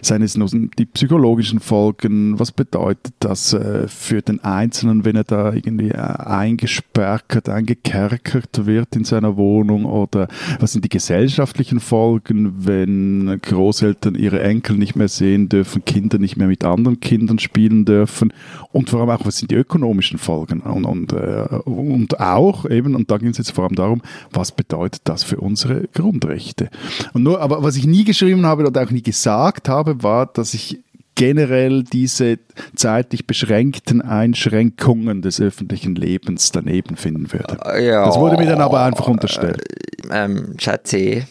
seien 0.00 0.22
es 0.22 0.36
nur 0.36 0.48
die 0.48 0.86
psychologischen 0.86 1.60
Folgen, 1.60 2.38
was 2.38 2.52
bedeutet 2.52 3.14
das 3.20 3.52
äh, 3.52 3.88
für 3.88 4.22
den 4.22 4.42
Einzelnen, 4.44 5.04
wenn 5.04 5.16
er 5.16 5.24
da 5.24 5.52
irgendwie 5.52 5.90
äh, 5.90 5.96
eingesperrt, 5.96 7.48
eingekerkert 7.48 8.66
wird 8.66 8.96
in 8.96 9.04
seiner 9.04 9.36
Wohnung? 9.36 9.84
Oder 9.84 10.28
was 10.60 10.72
sind 10.72 10.84
die 10.84 10.90
gesellschaftlichen 10.90 11.80
Folgen, 11.80 12.66
wenn 12.66 13.40
Großeltern 13.42 14.14
ihre 14.14 14.42
Enkel 14.42 14.76
nicht 14.76 14.96
mehr 14.96 15.08
sehen 15.08 15.48
dürfen, 15.48 15.84
Kinder 15.84 16.18
nicht 16.18 16.36
mehr 16.36 16.48
mit 16.48 16.64
anderen 16.64 17.00
Kindern 17.00 17.38
spielen 17.38 17.84
dürfen? 17.84 18.32
Und 18.72 18.90
vor 18.90 19.00
allem 19.00 19.10
auch, 19.10 19.26
was 19.26 19.38
sind 19.38 19.50
die 19.50 19.56
ökonomischen 19.56 20.18
Folgen? 20.18 20.60
Und, 20.60 20.84
und, 20.84 21.12
äh, 21.12 21.46
und 21.64 22.20
auch 22.20 22.68
eben, 22.68 22.94
und 22.94 23.10
da 23.10 23.18
ging 23.18 23.28
es 23.28 23.38
jetzt 23.38 23.52
vor 23.52 23.64
allem 23.64 23.74
darum, 23.74 24.02
was 24.30 24.52
bedeutet 24.52 25.01
das 25.04 25.22
für 25.24 25.38
unsere 25.38 25.88
Grundrechte. 25.88 26.68
Und 27.12 27.22
nur, 27.22 27.40
aber 27.40 27.62
was 27.62 27.76
ich 27.76 27.86
nie 27.86 28.04
geschrieben 28.04 28.46
habe 28.46 28.66
oder 28.66 28.82
auch 28.82 28.90
nie 28.90 29.02
gesagt 29.02 29.68
habe, 29.68 30.02
war, 30.02 30.26
dass 30.26 30.54
ich 30.54 30.80
generell 31.14 31.82
diese 31.84 32.38
zeitlich 32.74 33.26
beschränkten 33.26 34.00
Einschränkungen 34.00 35.22
des 35.22 35.40
öffentlichen 35.40 35.94
Lebens 35.94 36.52
daneben 36.52 36.96
finden 36.96 37.32
würde. 37.32 37.58
Ja, 37.82 38.06
Das 38.06 38.18
wurde 38.18 38.38
mir 38.38 38.46
dann 38.46 38.60
aber 38.60 38.82
einfach 38.82 39.08
unterstellt. 39.08 39.62
ähm, 40.10 40.54
Schatzi, 40.58 41.24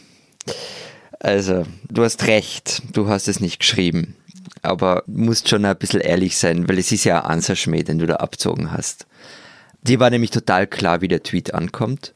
also 1.19 1.65
du 1.89 2.03
hast 2.03 2.27
recht, 2.27 2.83
du 2.93 3.07
hast 3.07 3.27
es 3.27 3.39
nicht 3.39 3.59
geschrieben, 3.59 4.15
aber 4.61 5.03
musst 5.07 5.49
schon 5.49 5.65
ein 5.65 5.77
bisschen 5.77 6.01
ehrlich 6.01 6.37
sein, 6.37 6.67
weil 6.69 6.77
es 6.77 6.91
ist 6.91 7.03
ja 7.03 7.23
ein 7.23 7.31
Ansatzschmäh, 7.31 7.83
den 7.83 7.99
du 7.99 8.05
da 8.05 8.17
abzogen 8.17 8.71
hast. 8.71 9.07
Dir 9.83 9.99
war 9.99 10.09
nämlich 10.11 10.29
total 10.29 10.67
klar, 10.67 11.01
wie 11.01 11.07
der 11.07 11.23
Tweet 11.23 11.53
ankommt 11.55 12.13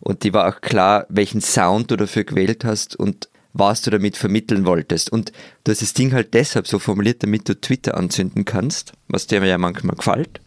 und 0.00 0.22
dir 0.22 0.32
war 0.32 0.48
auch 0.48 0.60
klar, 0.60 1.06
welchen 1.08 1.40
Sound 1.40 1.90
du 1.90 1.96
dafür 1.96 2.24
gewählt 2.24 2.64
hast 2.64 2.96
und 2.96 3.28
was 3.52 3.82
du 3.82 3.90
damit 3.90 4.16
vermitteln 4.16 4.66
wolltest. 4.66 5.10
Und 5.10 5.32
du 5.64 5.72
hast 5.72 5.82
das 5.82 5.94
Ding 5.94 6.12
halt 6.12 6.34
deshalb 6.34 6.66
so 6.66 6.78
formuliert, 6.78 7.22
damit 7.22 7.48
du 7.48 7.60
Twitter 7.60 7.96
anzünden 7.96 8.44
kannst, 8.44 8.92
was 9.08 9.26
dir 9.26 9.44
ja 9.44 9.58
manchmal 9.58 9.96
gefällt 9.96 10.40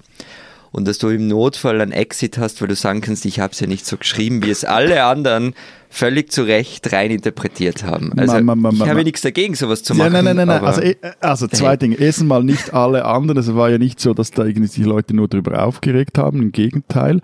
und 0.72 0.88
dass 0.88 0.98
du 0.98 1.10
im 1.10 1.28
Notfall 1.28 1.82
ein 1.82 1.92
Exit 1.92 2.38
hast, 2.38 2.62
weil 2.62 2.68
du 2.70 2.76
sagen 2.76 3.02
kannst, 3.02 3.26
ich 3.26 3.40
habe 3.40 3.54
es 3.54 3.60
ja 3.60 3.68
nicht 3.68 3.86
so 3.86 3.98
geschrieben, 3.98 4.44
wie 4.44 4.50
es 4.52 4.64
alle 4.64 5.04
anderen 5.04 5.54
völlig 5.94 6.32
zu 6.32 6.44
Recht 6.44 6.94
rein 6.94 7.12
interpretiert 7.12 7.84
haben. 7.84 8.14
Also 8.18 8.36
Ma, 8.42 8.56
ma, 8.56 8.56
ma, 8.56 8.70
ich 8.72 8.80
habe 8.88 9.00
ma. 9.00 9.04
nichts 9.04 9.20
dagegen, 9.20 9.56
sowas 9.56 9.84
zu 9.84 9.92
Ja, 9.94 10.06
machen. 10.10 10.14
nein, 10.14 10.24
nein, 10.24 10.36
nein, 10.38 10.48
nein. 10.48 10.64
Also, 10.64 10.80
eh, 10.82 10.96
also 11.20 11.48
zwei 11.48 11.72
Hey. 11.72 11.78
Dinge. 11.80 11.96
Erstens 12.00 12.28
mal 12.28 12.42
nicht 12.46 12.74
alle 12.74 13.04
anderen. 13.04 13.38
Es 13.38 13.54
war 13.54 13.70
ja 13.70 13.78
nicht 13.78 14.00
so, 14.00 14.14
dass 14.14 14.32
da 14.32 14.46
irgendwie 14.46 14.70
die 14.70 14.84
Leute 14.86 15.14
nur 15.14 15.28
darüber 15.28 15.66
aufgeregt 15.66 16.18
haben. 16.18 16.42
Im 16.42 16.52
Gegenteil. 16.54 17.20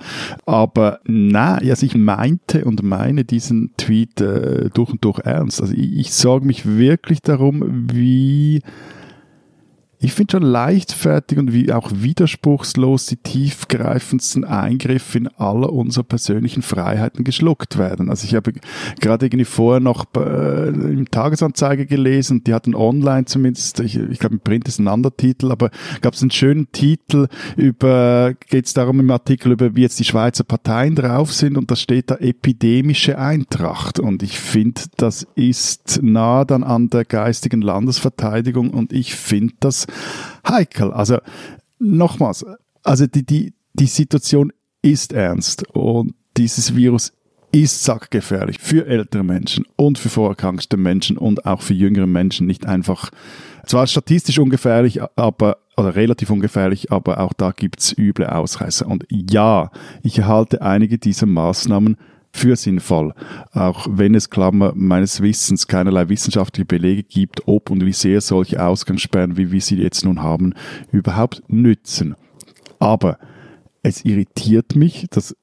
Aber 0.46 1.00
nein, 1.06 1.70
also 1.70 1.86
ich 1.86 1.96
meinte 1.96 2.66
und 2.66 2.84
meine 2.84 3.24
diesen 3.24 3.72
Tweet 3.78 4.20
äh, 4.20 4.70
durch 4.74 4.90
und 4.92 5.06
durch 5.06 5.20
ernst. 5.20 5.62
Also 5.62 5.74
ich, 5.74 5.98
ich 5.98 6.14
sorge 6.14 6.46
mich 6.46 6.66
wirklich 6.66 7.22
darum, 7.22 7.88
wie 7.94 8.62
ich 10.00 10.14
finde 10.14 10.34
schon 10.34 10.44
leichtfertig 10.44 11.40
und 11.40 11.54
wie 11.54 11.74
auch 11.74 11.90
widerspruchslos 11.92 13.08
die 13.08 13.16
tiefgreifendsten 13.16 14.44
Eingriffe 14.44 15.18
in 15.18 15.28
alle 15.28 15.70
unsere 15.70 16.04
persönlichen 16.04 16.62
Freiheiten 16.62 17.24
geschluckt 17.24 17.80
werden. 17.80 18.12
Also 18.12 18.26
ich 18.26 18.36
habe 18.36 18.54
gerade 19.00 19.26
irgendwie 19.26 19.46
vorher 19.46 19.80
noch 19.80 20.06
äh, 20.16 20.68
im 20.68 21.10
Tagesanzeiger 21.10 21.86
gelesen, 21.86 22.44
die 22.44 22.54
hatten 22.54 22.76
online 22.76 23.26
zumindest, 23.26 23.80
ich, 23.80 23.98
ich 23.98 24.20
glaube 24.20 24.36
im 24.36 24.42
Print 24.42 24.68
ist 24.68 24.78
ein 24.78 24.88
anderer 24.88 25.18
Titel, 25.18 25.52
aber 25.52 25.72
gab 26.02 26.14
es 26.14 26.22
einen 26.22 26.30
schönen 26.30 26.72
Titel 26.72 27.28
über, 27.56 28.36
geht 28.50 28.68
es 28.68 28.76
darum 28.76 29.00
im 29.00 29.10
Artikel 29.10 29.54
über, 29.54 29.76
wie 29.76 29.82
jetzt 29.82 30.00
die 30.00 30.06
Schweizer 30.06 30.44
Parteien 30.44 30.94
drauf 30.94 31.34
sind 31.34 31.58
und 31.58 31.72
da 31.72 31.76
steht 31.76 32.12
da 32.12 32.18
epidemische 32.18 33.18
Eintracht 33.18 34.00
und 34.00 34.22
ich 34.22 34.38
finde, 34.38 34.82
das 34.98 35.26
ist 35.34 36.04
nah 36.04 36.46
dann 36.46 36.64
an 36.64 36.92
der 36.92 37.04
geistigen 37.04 37.64
Landesverteidigung 37.64 38.70
und 38.70 38.94
ich 38.94 39.16
finde 39.16 39.56
das 39.60 39.87
heikel. 40.48 40.92
Also 40.92 41.20
nochmals, 41.80 42.46
also 42.84 43.08
die, 43.08 43.26
die, 43.26 43.54
die 43.74 43.88
Situation 43.88 44.52
ist 44.82 45.14
ernst 45.14 45.68
und 45.76 46.14
dieses 46.38 46.76
Virus 46.76 47.14
ist 47.52 47.84
sackgefährlich 47.84 48.60
für 48.60 48.86
ältere 48.86 49.24
Menschen 49.24 49.66
und 49.76 49.98
für 49.98 50.10
vorerkrankte 50.10 50.78
Menschen 50.78 51.18
und 51.18 51.46
auch 51.46 51.62
für 51.62 51.74
jüngere 51.74 52.08
Menschen 52.08 52.46
nicht 52.46 52.66
einfach, 52.66 53.10
zwar 53.66 53.88
statistisch 53.88 54.38
ungefährlich, 54.38 55.00
aber 55.16 55.58
oder 55.78 55.96
relativ 55.96 56.32
ungefährlich, 56.32 56.92
aber 56.92 57.20
auch 57.20 57.34
da 57.34 57.52
gibt's 57.52 57.96
üble 57.96 58.28
Ausreißer. 58.28 58.88
Und 58.88 59.06
ja, 59.10 59.70
ich 60.02 60.24
halte 60.24 60.62
einige 60.64 60.98
dieser 60.98 61.28
Maßnahmen 61.28 61.98
für 62.38 62.56
sinnvoll, 62.56 63.14
auch 63.52 63.88
wenn 63.90 64.16
es 64.16 64.30
Klammer 64.30 64.74
meines 64.76 65.22
Wissens 65.22 65.68
keinerlei 65.68 66.10
wissenschaftliche 66.10 66.66
Belege 66.66 67.04
gibt, 67.04 67.48
ob 67.48 67.70
und 67.70 67.86
wie 67.86 67.94
sehr 67.94 68.22
solche 68.22 68.64
Ausgangssperren, 68.64 69.38
wie 69.38 69.52
wir 69.52 69.62
sie 69.62 69.78
jetzt 69.78 70.06
nun 70.06 70.22
haben, 70.22 70.54
überhaupt 70.92 71.42
nützen. 71.48 72.16
Aber 72.80 73.18
es 73.82 74.06
irritiert 74.06 74.76
mich, 74.76 75.08
dass 75.10 75.36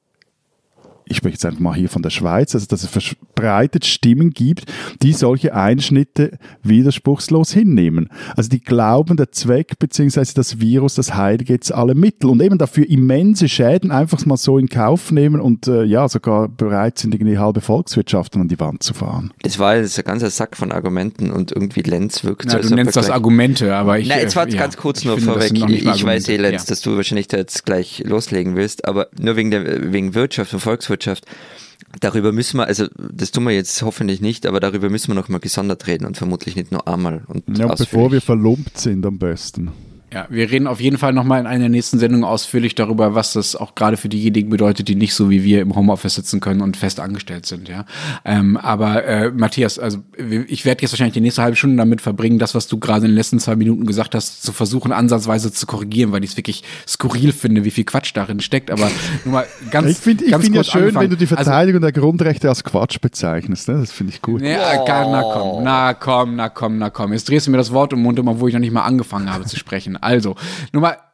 ich 1.07 1.19
spreche 1.19 1.35
jetzt 1.35 1.45
einfach 1.45 1.61
mal 1.61 1.75
hier 1.75 1.89
von 1.89 2.03
der 2.03 2.11
Schweiz, 2.11 2.55
also 2.55 2.67
dass 2.67 2.83
es 2.83 2.89
verbreitet 2.89 3.85
Stimmen 3.85 4.31
gibt, 4.31 4.73
die 5.03 5.13
solche 5.13 5.55
Einschnitte 5.55 6.39
widerspruchslos 6.63 7.53
hinnehmen. 7.53 8.09
Also 8.37 8.49
die 8.49 8.61
glauben, 8.61 9.17
der 9.17 9.31
Zweck 9.33 9.79
bzw. 9.79 10.25
das 10.35 10.61
Virus, 10.61 10.95
das 10.95 11.15
heiligt 11.15 11.51
jetzt 11.51 11.73
alle 11.73 11.95
Mittel 11.95 12.31
und 12.31 12.43
eben 12.43 12.59
dafür 12.59 12.89
immense 12.89 13.49
Schäden 13.49 13.91
einfach 13.91 14.25
mal 14.25 14.37
so 14.37 14.59
in 14.59 14.69
Kauf 14.69 15.11
nehmen 15.11 15.41
und 15.41 15.69
äh, 15.69 15.85
ja, 15.85 16.09
sogar 16.09 16.49
bereit 16.49 16.99
sind, 16.99 17.15
irgendwie 17.15 17.39
halbe 17.39 17.61
Volkswirtschaften 17.61 18.41
an 18.41 18.49
die 18.49 18.59
Wand 18.59 18.83
zu 18.83 18.95
fahren. 18.95 19.33
Das 19.43 19.59
war 19.59 19.77
jetzt 19.77 19.99
ein 19.99 20.05
ganzer 20.05 20.31
Sack 20.31 20.57
von 20.57 20.73
Argumenten 20.73 21.31
und 21.31 21.53
irgendwie 21.53 21.83
Lenz 21.83 22.25
wirkt 22.25 22.47
Na, 22.47 22.63
so, 22.63 22.71
du 22.71 22.75
nennst 22.75 22.97
das 22.97 23.11
Argumente, 23.11 23.75
aber 23.75 23.99
ich. 23.99 24.09
Nein, 24.09 24.21
jetzt 24.21 24.35
äh, 24.35 24.37
warte 24.37 24.57
ja, 24.57 24.63
ganz 24.63 24.77
kurz 24.77 25.01
ich 25.01 25.05
nur 25.05 25.19
vorweg. 25.19 25.53
Ich, 25.53 25.87
ich 25.87 26.05
weiß 26.05 26.29
eh. 26.29 26.37
Lenz, 26.37 26.65
dass 26.65 26.81
du 26.81 26.97
wahrscheinlich 26.97 27.29
da 27.29 27.37
jetzt 27.37 27.67
gleich 27.67 28.03
loslegen 28.07 28.57
willst, 28.57 28.87
aber 28.87 29.09
nur 29.19 29.37
wegen 29.37 29.51
der 29.51 29.93
wegen 29.93 30.15
Wirtschaft 30.15 30.55
und 30.55 30.61
Volkswirtschaft. 30.61 30.94
Darüber 32.01 32.33
müssen 32.33 32.59
wir, 32.59 32.67
also 32.67 32.87
das 32.97 33.31
tun 33.31 33.45
wir 33.45 33.53
jetzt 33.53 33.81
hoffentlich 33.83 34.21
nicht, 34.21 34.47
aber 34.47 34.59
darüber 34.59 34.91
müssen 34.91 35.09
wir 35.09 35.15
noch 35.15 35.29
mal 35.29 35.39
gesondert 35.39 35.87
reden 35.87 36.07
und 36.07 36.17
vermutlich 36.17 36.57
nicht 36.57 36.73
nur 36.73 36.89
einmal. 36.89 37.23
Und 37.29 37.45
Ja, 37.57 37.73
bevor 37.73 38.11
wir 38.11 38.21
verlumpt 38.21 38.79
sind 38.79 39.07
am 39.07 39.19
besten. 39.19 39.71
Ja, 40.15 40.27
wir 40.31 40.51
reden 40.51 40.67
auf 40.67 40.81
jeden 40.81 40.97
Fall 40.97 41.13
nochmal 41.13 41.41
in 41.41 41.47
einer 41.47 41.69
nächsten 41.69 41.99
Sendungen 41.99 42.25
ausführlich 42.25 42.75
darüber, 42.75 43.15
was 43.15 43.33
das 43.33 43.57
auch 43.57 43.75
gerade 43.75 43.97
für 43.97 44.09
diejenigen 44.09 44.49
bedeutet, 44.51 44.87
die 44.89 44.95
nicht 44.95 45.13
so 45.15 45.29
wie 45.29 45.43
wir 45.45 45.61
im 45.61 45.75
Homeoffice 45.75 46.15
sitzen 46.15 46.41
können 46.41 46.61
und 46.61 46.77
fest 46.77 47.01
angestellt 47.01 47.47
sind, 47.47 47.69
ja. 47.69 47.85
Ähm, 48.25 48.57
aber 48.57 49.05
äh, 49.05 49.31
Matthias, 49.31 49.79
also 49.79 49.99
ich 50.49 50.65
werde 50.65 50.83
jetzt 50.83 50.93
wahrscheinlich 50.93 51.15
die 51.15 51.21
nächste 51.21 51.43
halbe 51.43 51.57
Stunde 51.57 51.77
damit 51.77 52.01
verbringen, 52.01 52.39
das, 52.39 52.55
was 52.55 52.69
du 52.69 52.79
gerade 52.79 53.07
in 53.07 53.13
den 53.13 53.17
letzten 53.17 53.41
zwei 53.41 53.57
Minuten 53.57 53.87
gesagt 53.87 54.15
hast, 54.15 54.43
zu 54.43 54.53
versuchen, 54.53 54.93
ansatzweise 54.93 55.53
zu 55.53 55.67
korrigieren, 55.67 56.13
weil 56.13 56.23
ich 56.23 56.31
es 56.31 56.37
wirklich 56.37 56.63
skurril 56.89 57.33
finde, 57.33 57.65
wie 57.65 57.71
viel 57.73 57.85
Quatsch 57.85 58.13
darin 58.15 58.41
steckt. 58.41 58.71
Aber 58.71 58.89
nur 59.25 59.35
mal 59.35 59.47
ganz 59.71 59.91
Ich 59.91 59.97
finde 59.99 60.25
ich 60.25 60.37
find 60.37 60.55
ja 60.55 60.63
schön, 60.65 60.83
angefangen. 60.83 61.03
wenn 61.05 61.11
du 61.11 61.17
die 61.17 61.25
Also, 61.25 61.35
Verteidigung 61.37 61.81
der 61.81 61.93
Grundrechte 61.93 62.49
als 62.49 62.63
Quatsch 62.63 63.01
bezeichnest. 63.01 63.69
Ne? 63.69 63.79
Das 63.81 63.91
finde 63.91 64.13
ich 64.13 64.23
gut. 64.23 64.41
Nee, 64.41 64.53
äh, 64.55 64.77
gar- 64.87 65.11
na 65.11 65.23
komm, 65.23 65.65
na 65.65 65.95
komm, 65.95 66.37
na 66.37 66.49
komm, 66.49 66.79
na 66.79 66.91
komm. 66.91 67.13
Jetzt 67.13 67.29
drehst 67.29 67.47
du 67.47 67.51
mir 67.51 67.57
das 67.57 67.73
Wort 67.73 67.93
im 67.93 68.01
Mund, 68.03 68.19
immer 68.19 68.39
wo 68.39 68.47
ich 68.49 68.55
noch 68.55 68.61
nicht 68.61 68.73
mal 68.73 68.85
angefangen 68.85 69.33
habe 69.33 69.45
zu 69.45 69.57
sprechen. 69.57 69.97
Also, 70.05 70.37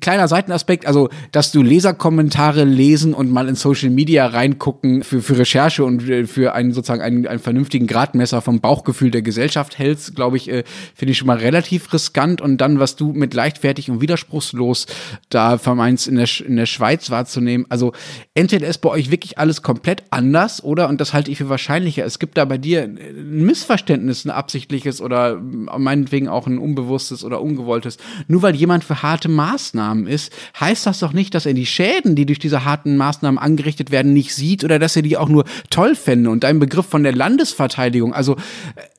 kleiner 0.00 0.26
Seitenaspekt, 0.26 0.84
also, 0.84 1.10
dass 1.30 1.52
du 1.52 1.62
Leserkommentare 1.62 2.64
lesen 2.64 3.14
und 3.14 3.30
mal 3.30 3.48
in 3.48 3.54
Social 3.54 3.88
Media 3.90 4.26
reingucken 4.26 5.04
für, 5.04 5.22
für 5.22 5.38
Recherche 5.38 5.84
und 5.84 6.08
äh, 6.08 6.26
für 6.26 6.54
einen 6.54 6.72
sozusagen 6.72 7.02
einen, 7.02 7.24
einen 7.24 7.38
vernünftigen 7.38 7.86
Gradmesser 7.86 8.42
vom 8.42 8.60
Bauchgefühl 8.60 9.12
der 9.12 9.22
Gesellschaft 9.22 9.78
hältst, 9.78 10.16
glaube 10.16 10.38
ich, 10.38 10.50
äh, 10.50 10.64
finde 10.92 11.12
ich 11.12 11.18
schon 11.18 11.28
mal 11.28 11.36
relativ 11.36 11.92
riskant. 11.92 12.40
Und 12.40 12.58
dann, 12.58 12.80
was 12.80 12.96
du 12.96 13.12
mit 13.12 13.32
leichtfertig 13.32 13.90
und 13.90 14.00
widerspruchslos 14.00 14.86
da 15.28 15.56
vermeinst, 15.56 16.08
in 16.08 16.16
der, 16.16 16.28
in 16.44 16.56
der 16.56 16.66
Schweiz 16.66 17.08
wahrzunehmen. 17.10 17.64
Also, 17.68 17.92
entweder 18.34 18.66
ist 18.66 18.78
bei 18.78 18.88
euch 18.88 19.12
wirklich 19.12 19.38
alles 19.38 19.62
komplett 19.62 20.02
anders 20.10 20.64
oder, 20.64 20.88
und 20.88 21.00
das 21.00 21.12
halte 21.14 21.30
ich 21.30 21.38
für 21.38 21.48
wahrscheinlicher, 21.48 22.04
es 22.04 22.18
gibt 22.18 22.38
da 22.38 22.44
bei 22.44 22.58
dir 22.58 22.82
ein 22.82 22.98
Missverständnis, 23.44 24.24
ein 24.24 24.30
absichtliches 24.30 25.00
oder 25.00 25.34
äh, 25.34 25.78
meinetwegen 25.78 26.26
auch 26.26 26.48
ein 26.48 26.58
unbewusstes 26.58 27.24
oder 27.24 27.40
ungewolltes. 27.40 27.98
Nur 28.26 28.42
weil 28.42 28.56
jemand 28.56 28.82
für 28.82 29.00
harte 29.00 29.27
Maßnahmen 29.28 30.06
ist, 30.06 30.32
heißt 30.58 30.86
das 30.86 30.98
doch 30.98 31.12
nicht, 31.12 31.34
dass 31.34 31.46
er 31.46 31.54
die 31.54 31.66
Schäden, 31.66 32.14
die 32.14 32.26
durch 32.26 32.38
diese 32.38 32.64
harten 32.64 32.96
Maßnahmen 32.96 33.38
angerichtet 33.38 33.90
werden, 33.90 34.12
nicht 34.12 34.34
sieht 34.34 34.64
oder 34.64 34.78
dass 34.78 34.96
er 34.96 35.02
die 35.02 35.16
auch 35.16 35.28
nur 35.28 35.44
toll 35.70 35.94
fände. 35.94 36.30
Und 36.30 36.44
dein 36.44 36.58
Begriff 36.58 36.86
von 36.86 37.02
der 37.02 37.14
Landesverteidigung, 37.14 38.12
also 38.12 38.36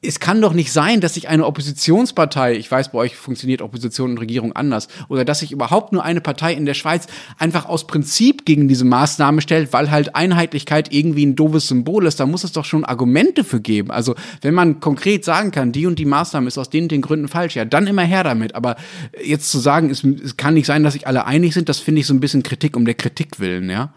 es 0.02 0.20
kann 0.20 0.42
doch 0.42 0.54
nicht 0.54 0.72
sein, 0.72 1.02
dass 1.02 1.16
sich 1.16 1.28
eine 1.28 1.46
Oppositionspartei, 1.46 2.56
ich 2.56 2.72
weiß, 2.72 2.92
bei 2.92 3.00
euch 3.00 3.16
funktioniert 3.16 3.62
Opposition 3.62 4.12
und 4.12 4.18
Regierung 4.20 4.54
anders, 4.54 4.88
oder 5.10 5.26
dass 5.26 5.40
sich 5.40 5.52
überhaupt 5.52 5.92
nur 5.92 6.04
eine 6.04 6.22
Partei 6.22 6.54
in 6.54 6.66
der 6.66 6.74
Schweiz 6.74 7.08
einfach 7.38 7.66
aus 7.66 7.88
Prinzip 7.88 8.46
gegen 8.46 8.68
diese 8.68 8.86
Maßnahme 8.86 9.42
stellt, 9.42 9.74
weil 9.74 9.92
halt 9.92 10.16
Einheitlichkeit 10.16 10.94
irgendwie 10.94 11.26
ein 11.26 11.36
doofes 11.36 11.68
Symbol 11.68 12.06
ist. 12.06 12.20
Da 12.20 12.26
muss 12.26 12.44
es 12.44 12.52
doch 12.52 12.66
schon 12.66 12.86
Argumente 12.86 13.44
für 13.44 13.60
geben. 13.60 13.92
Also 13.92 14.16
wenn 14.42 14.54
man 14.54 14.80
konkret 14.80 15.26
sagen 15.26 15.52
kann, 15.52 15.72
die 15.72 15.86
und 15.86 16.00
die 16.00 16.06
Maßnahme 16.06 16.48
ist 16.48 16.58
aus 16.58 16.70
den 16.70 16.84
und 16.84 16.92
den 16.92 17.02
Gründen 17.02 17.28
falsch, 17.28 17.56
ja, 17.56 17.66
dann 17.66 17.88
immer 17.88 18.04
her 18.04 18.24
damit. 18.24 18.56
Aber 18.56 18.76
jetzt 19.24 19.52
zu 19.52 19.60
sagen, 19.60 19.90
es, 19.90 20.04
es 20.20 20.38
kann 20.38 20.54
nicht 20.54 20.66
sein, 20.66 20.84
dass 20.84 20.94
sich 20.94 21.08
alle 21.08 21.26
einig 21.26 21.54
sind, 21.54 21.70
das 21.70 21.80
finde 21.80 22.02
ich 22.02 22.08
so 22.08 22.14
ein 22.14 22.20
bisschen 22.20 22.44
Kritik 22.44 22.76
um 22.76 22.86
der 22.86 22.96
Kritik 22.96 23.40
willen, 23.40 23.70
ja. 23.70 23.94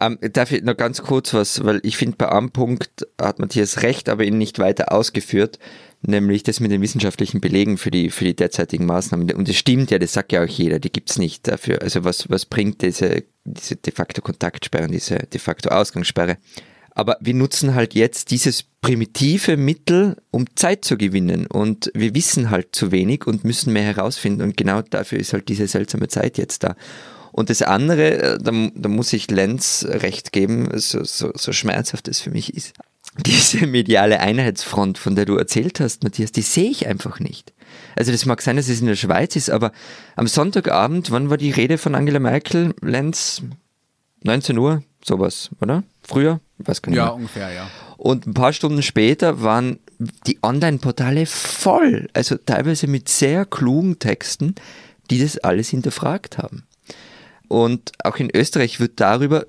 Ähm, 0.00 0.18
darf 0.32 0.52
ich 0.52 0.62
noch 0.62 0.76
ganz 0.76 1.02
kurz 1.02 1.32
was, 1.32 1.64
weil 1.64 1.80
ich 1.82 1.96
finde, 1.96 2.16
bei 2.16 2.30
einem 2.30 2.50
Punkt 2.50 3.06
hat 3.20 3.38
Matthias 3.38 3.82
recht, 3.82 4.08
aber 4.08 4.24
ihn 4.24 4.38
nicht 4.38 4.58
weiter 4.58 4.92
ausgeführt, 4.92 5.58
nämlich 6.02 6.42
das 6.42 6.60
mit 6.60 6.70
den 6.70 6.82
wissenschaftlichen 6.82 7.40
Belegen 7.40 7.78
für 7.78 7.90
die, 7.90 8.10
für 8.10 8.24
die 8.24 8.36
derzeitigen 8.36 8.86
Maßnahmen. 8.86 9.30
Und 9.32 9.48
das 9.48 9.56
stimmt 9.56 9.90
ja, 9.90 9.98
das 9.98 10.12
sagt 10.12 10.32
ja 10.32 10.44
auch 10.44 10.48
jeder, 10.48 10.78
die 10.78 10.92
gibt's 10.92 11.18
nicht 11.18 11.48
dafür. 11.48 11.80
Also 11.82 12.04
was, 12.04 12.28
was 12.28 12.44
bringt 12.44 12.82
diese, 12.82 13.24
diese 13.44 13.76
de 13.76 13.92
facto 13.92 14.20
Kontaktsperre, 14.20 14.88
diese 14.88 15.16
de 15.18 15.40
facto 15.40 15.70
Ausgangssperre? 15.70 16.36
Aber 16.94 17.16
wir 17.20 17.34
nutzen 17.34 17.74
halt 17.74 17.94
jetzt 17.94 18.30
dieses 18.30 18.64
primitive 18.80 19.56
Mittel, 19.56 20.16
um 20.30 20.46
Zeit 20.54 20.84
zu 20.84 20.96
gewinnen. 20.96 21.46
Und 21.46 21.90
wir 21.94 22.14
wissen 22.14 22.50
halt 22.50 22.68
zu 22.72 22.92
wenig 22.92 23.26
und 23.26 23.44
müssen 23.44 23.72
mehr 23.72 23.82
herausfinden. 23.82 24.42
Und 24.42 24.56
genau 24.56 24.82
dafür 24.82 25.18
ist 25.18 25.32
halt 25.32 25.48
diese 25.48 25.66
seltsame 25.66 26.08
Zeit 26.08 26.38
jetzt 26.38 26.62
da. 26.62 26.76
Und 27.32 27.50
das 27.50 27.62
andere, 27.62 28.18
äh, 28.18 28.38
da, 28.40 28.52
da 28.74 28.88
muss 28.88 29.12
ich 29.12 29.28
Lenz 29.30 29.84
recht 29.88 30.32
geben, 30.32 30.68
so, 30.74 31.02
so, 31.02 31.32
so 31.34 31.52
schmerzhaft 31.52 32.06
es 32.06 32.20
für 32.20 32.30
mich 32.30 32.54
ist. 32.54 32.74
diese 33.26 33.66
mediale 33.66 34.20
Einheitsfront, 34.20 34.98
von 34.98 35.14
der 35.14 35.24
du 35.24 35.36
erzählt 35.36 35.80
hast, 35.80 36.02
Matthias, 36.02 36.32
die 36.32 36.42
sehe 36.42 36.70
ich 36.70 36.86
einfach 36.86 37.20
nicht. 37.20 37.52
Also 37.96 38.12
das 38.12 38.26
mag 38.26 38.42
sein, 38.42 38.56
dass 38.56 38.68
es 38.68 38.80
in 38.80 38.86
der 38.86 38.96
Schweiz 38.96 39.36
ist, 39.36 39.50
aber 39.50 39.72
am 40.16 40.26
Sonntagabend, 40.26 41.10
wann 41.10 41.30
war 41.30 41.36
die 41.36 41.50
Rede 41.50 41.78
von 41.78 41.94
Angela 41.94 42.18
Merkel? 42.18 42.74
Lenz, 42.80 43.42
19 44.24 44.58
Uhr, 44.58 44.82
sowas, 45.04 45.50
oder? 45.60 45.84
Früher? 46.02 46.40
Ich 46.58 46.66
weiß 46.66 46.82
gar 46.82 46.90
nicht. 46.90 46.96
Ja, 46.96 47.04
mehr. 47.04 47.14
ungefähr, 47.14 47.52
ja. 47.52 47.70
Und 47.96 48.26
ein 48.26 48.34
paar 48.34 48.52
Stunden 48.52 48.82
später 48.82 49.42
waren 49.42 49.78
die 50.26 50.38
Online-Portale 50.42 51.26
voll, 51.26 52.08
also 52.14 52.36
teilweise 52.36 52.86
mit 52.86 53.08
sehr 53.08 53.44
klugen 53.44 53.98
Texten, 53.98 54.54
die 55.10 55.20
das 55.20 55.38
alles 55.38 55.68
hinterfragt 55.68 56.38
haben. 56.38 56.66
Und 57.48 57.92
auch 58.02 58.16
in 58.16 58.34
Österreich 58.34 58.80
wird 58.80 58.98
darüber 58.98 59.46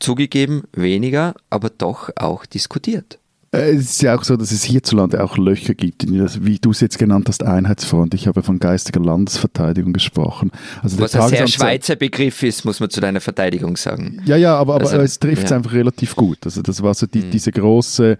zugegeben 0.00 0.64
weniger, 0.72 1.34
aber 1.48 1.70
doch 1.70 2.10
auch 2.16 2.44
diskutiert. 2.46 3.19
Äh, 3.52 3.72
es 3.72 3.90
ist 3.90 4.02
ja 4.02 4.16
auch 4.16 4.24
so, 4.24 4.36
dass 4.36 4.52
es 4.52 4.62
hierzulande 4.62 5.22
auch 5.22 5.36
Löcher 5.36 5.74
gibt, 5.74 6.06
wie 6.08 6.58
du 6.58 6.70
es 6.70 6.80
jetzt 6.80 6.98
genannt 6.98 7.28
hast, 7.28 7.42
Einheitsfront. 7.42 8.14
Ich 8.14 8.26
habe 8.26 8.42
von 8.42 8.58
geistiger 8.58 9.00
Landesverteidigung 9.00 9.92
gesprochen. 9.92 10.52
Also 10.82 10.98
Was 11.00 11.16
ein 11.16 11.28
sehr 11.28 11.46
Schweizer 11.48 11.96
Begriff 11.96 12.42
ist, 12.42 12.64
muss 12.64 12.80
man 12.80 12.90
zu 12.90 13.00
deiner 13.00 13.20
Verteidigung 13.20 13.76
sagen. 13.76 14.22
Ja, 14.24 14.36
ja, 14.36 14.56
aber, 14.56 14.76
aber 14.76 14.84
also, 14.84 14.98
es 14.98 15.18
trifft 15.18 15.44
es 15.44 15.50
ja. 15.50 15.56
einfach 15.56 15.72
relativ 15.72 16.14
gut. 16.14 16.38
Also 16.44 16.62
das 16.62 16.82
war 16.82 16.94
so 16.94 17.06
die, 17.06 17.22
mhm. 17.22 17.30
diese 17.30 17.50
große 17.50 18.18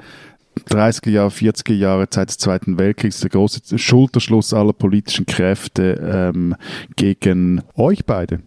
30er 0.69 1.11
Jahre, 1.11 1.31
40er 1.31 1.75
Jahre 1.75 2.11
Zeit 2.11 2.29
des 2.29 2.39
Zweiten 2.39 2.79
Weltkriegs, 2.79 3.21
der 3.21 3.31
große 3.31 3.79
Schulterschluss 3.79 4.53
aller 4.53 4.73
politischen 4.73 5.27
Kräfte 5.27 6.33
ähm, 6.35 6.57
gegen 6.97 7.63
euch 7.77 8.05
beide. 8.05 8.41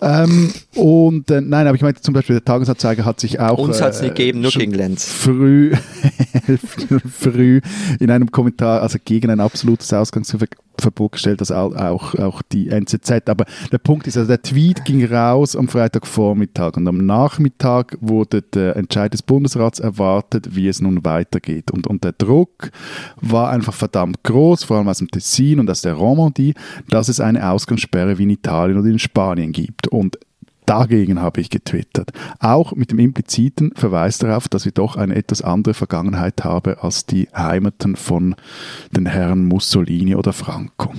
Ähm, 0.00 0.52
und 0.74 1.30
äh, 1.30 1.40
nein, 1.40 1.66
aber 1.66 1.76
ich 1.76 1.82
meinte 1.82 2.02
zum 2.02 2.14
Beispiel, 2.14 2.36
der 2.36 2.44
Tagesanzeiger 2.44 3.04
hat 3.04 3.20
sich 3.20 3.40
auch. 3.40 3.58
Uns 3.58 3.80
hat 3.80 3.94
es 3.94 4.02
nicht 4.02 4.14
gegeben, 4.14 4.40
nur 4.40 4.50
gegen 4.50 4.72
Lenz. 4.72 5.04
Früh, 5.26 5.74
früh 7.10 7.60
in 7.98 8.10
einem 8.10 8.30
Kommentar, 8.30 8.82
also 8.82 8.98
gegen 9.04 9.30
ein 9.30 9.40
absolutes 9.40 9.88
Ausgangsverbot 10.76 11.12
gestellt, 11.12 11.40
also 11.40 11.54
auch, 11.54 12.14
auch 12.14 12.42
die 12.42 12.68
NZZ. 12.68 13.28
Aber 13.28 13.46
der 13.72 13.78
Punkt 13.78 14.06
ist, 14.06 14.16
also 14.16 14.28
der 14.28 14.42
Tweet 14.42 14.84
ging 14.84 15.04
raus 15.04 15.56
am 15.56 15.68
Freitagvormittag 15.68 16.76
und 16.76 16.86
am 16.88 17.04
Nachmittag 17.04 17.96
wurde 18.00 18.42
der 18.42 18.76
Entscheid 18.76 19.12
des 19.12 19.22
Bundesrats 19.22 19.80
erwartet, 19.80 20.54
wie 20.54 20.68
es 20.68 20.80
nun 20.80 21.04
weitergeht. 21.04 21.70
Und, 21.70 21.86
und 21.86 22.04
der 22.04 22.12
Druck 22.12 22.70
war 23.20 23.50
einfach 23.50 23.74
verdammt 23.74 24.22
groß, 24.22 24.64
vor 24.64 24.78
allem 24.78 24.88
aus 24.88 24.98
dem 24.98 25.10
Tessin 25.10 25.60
und 25.60 25.70
aus 25.70 25.82
der 25.82 25.94
Romandie, 25.94 26.54
dass 26.88 27.08
es 27.08 27.20
eine 27.20 27.50
Ausgangssperre 27.50 28.18
wie 28.18 28.24
in 28.24 28.30
Italien 28.30 28.78
oder 28.78 28.88
in 28.88 28.98
Spanien 28.98 29.52
gibt. 29.52 29.88
Und 29.88 30.18
Dagegen 30.66 31.20
habe 31.20 31.40
ich 31.40 31.48
getwittert. 31.48 32.10
Auch 32.40 32.72
mit 32.72 32.90
dem 32.90 32.98
impliziten 32.98 33.72
Verweis 33.74 34.18
darauf, 34.18 34.48
dass 34.48 34.64
wir 34.64 34.72
doch 34.72 34.96
eine 34.96 35.14
etwas 35.14 35.42
andere 35.42 35.74
Vergangenheit 35.74 36.44
haben 36.44 36.74
als 36.78 37.06
die 37.06 37.28
Heimaten 37.34 37.96
von 37.96 38.34
den 38.90 39.06
Herren 39.06 39.46
Mussolini 39.46 40.16
oder 40.16 40.32
Franco. 40.32 40.92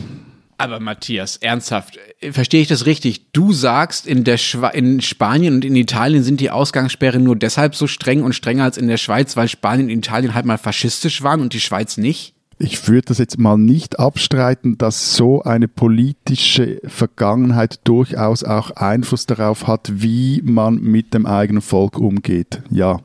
Aber 0.60 0.80
Matthias, 0.80 1.38
ernsthaft, 1.38 2.00
verstehe 2.32 2.62
ich 2.62 2.68
das 2.68 2.88
richtig? 2.88 3.32
Du 3.32 3.54
sagst, 3.54 4.08
in, 4.08 4.24
der 4.24 4.38
Schwa 4.38 4.70
in 4.70 5.02
Spanien 5.02 5.56
und 5.56 5.66
in 5.66 5.76
Italien 5.76 6.24
sind 6.24 6.40
die 6.40 6.50
Ausgangssperren 6.50 7.24
nur 7.24 7.36
deshalb 7.36 7.76
so 7.76 7.86
streng 7.86 8.24
und 8.24 8.34
strenger 8.34 8.64
als 8.64 8.78
in 8.78 8.88
der 8.88 8.98
Schweiz, 8.98 9.38
weil 9.38 9.48
Spanien 9.50 9.88
und 9.88 9.94
Italien 9.94 10.34
halt 10.34 10.46
mal 10.48 10.58
faschistisch 10.58 11.22
waren 11.22 11.42
und 11.42 11.54
die 11.54 11.60
Schweiz 11.60 11.98
nicht? 11.98 12.34
Ich 12.60 12.88
würde 12.88 13.08
das 13.08 13.18
jetzt 13.20 13.38
mal 13.38 13.58
nicht 13.58 14.00
abstreiten, 14.00 14.78
dass 14.78 15.16
so 15.16 15.44
eine 15.44 15.68
politische 15.68 16.80
Vergangenheit 16.86 17.80
durchaus 17.84 18.44
auch 18.44 18.72
Einfluss 18.72 19.26
darauf 19.26 19.68
hat, 19.68 19.92
wie 19.94 20.42
man 20.44 20.76
mit 20.82 21.14
dem 21.14 21.26
eigenen 21.26 21.62
Volk 21.62 22.00
umgeht. 22.00 22.62
Ja. 22.72 23.00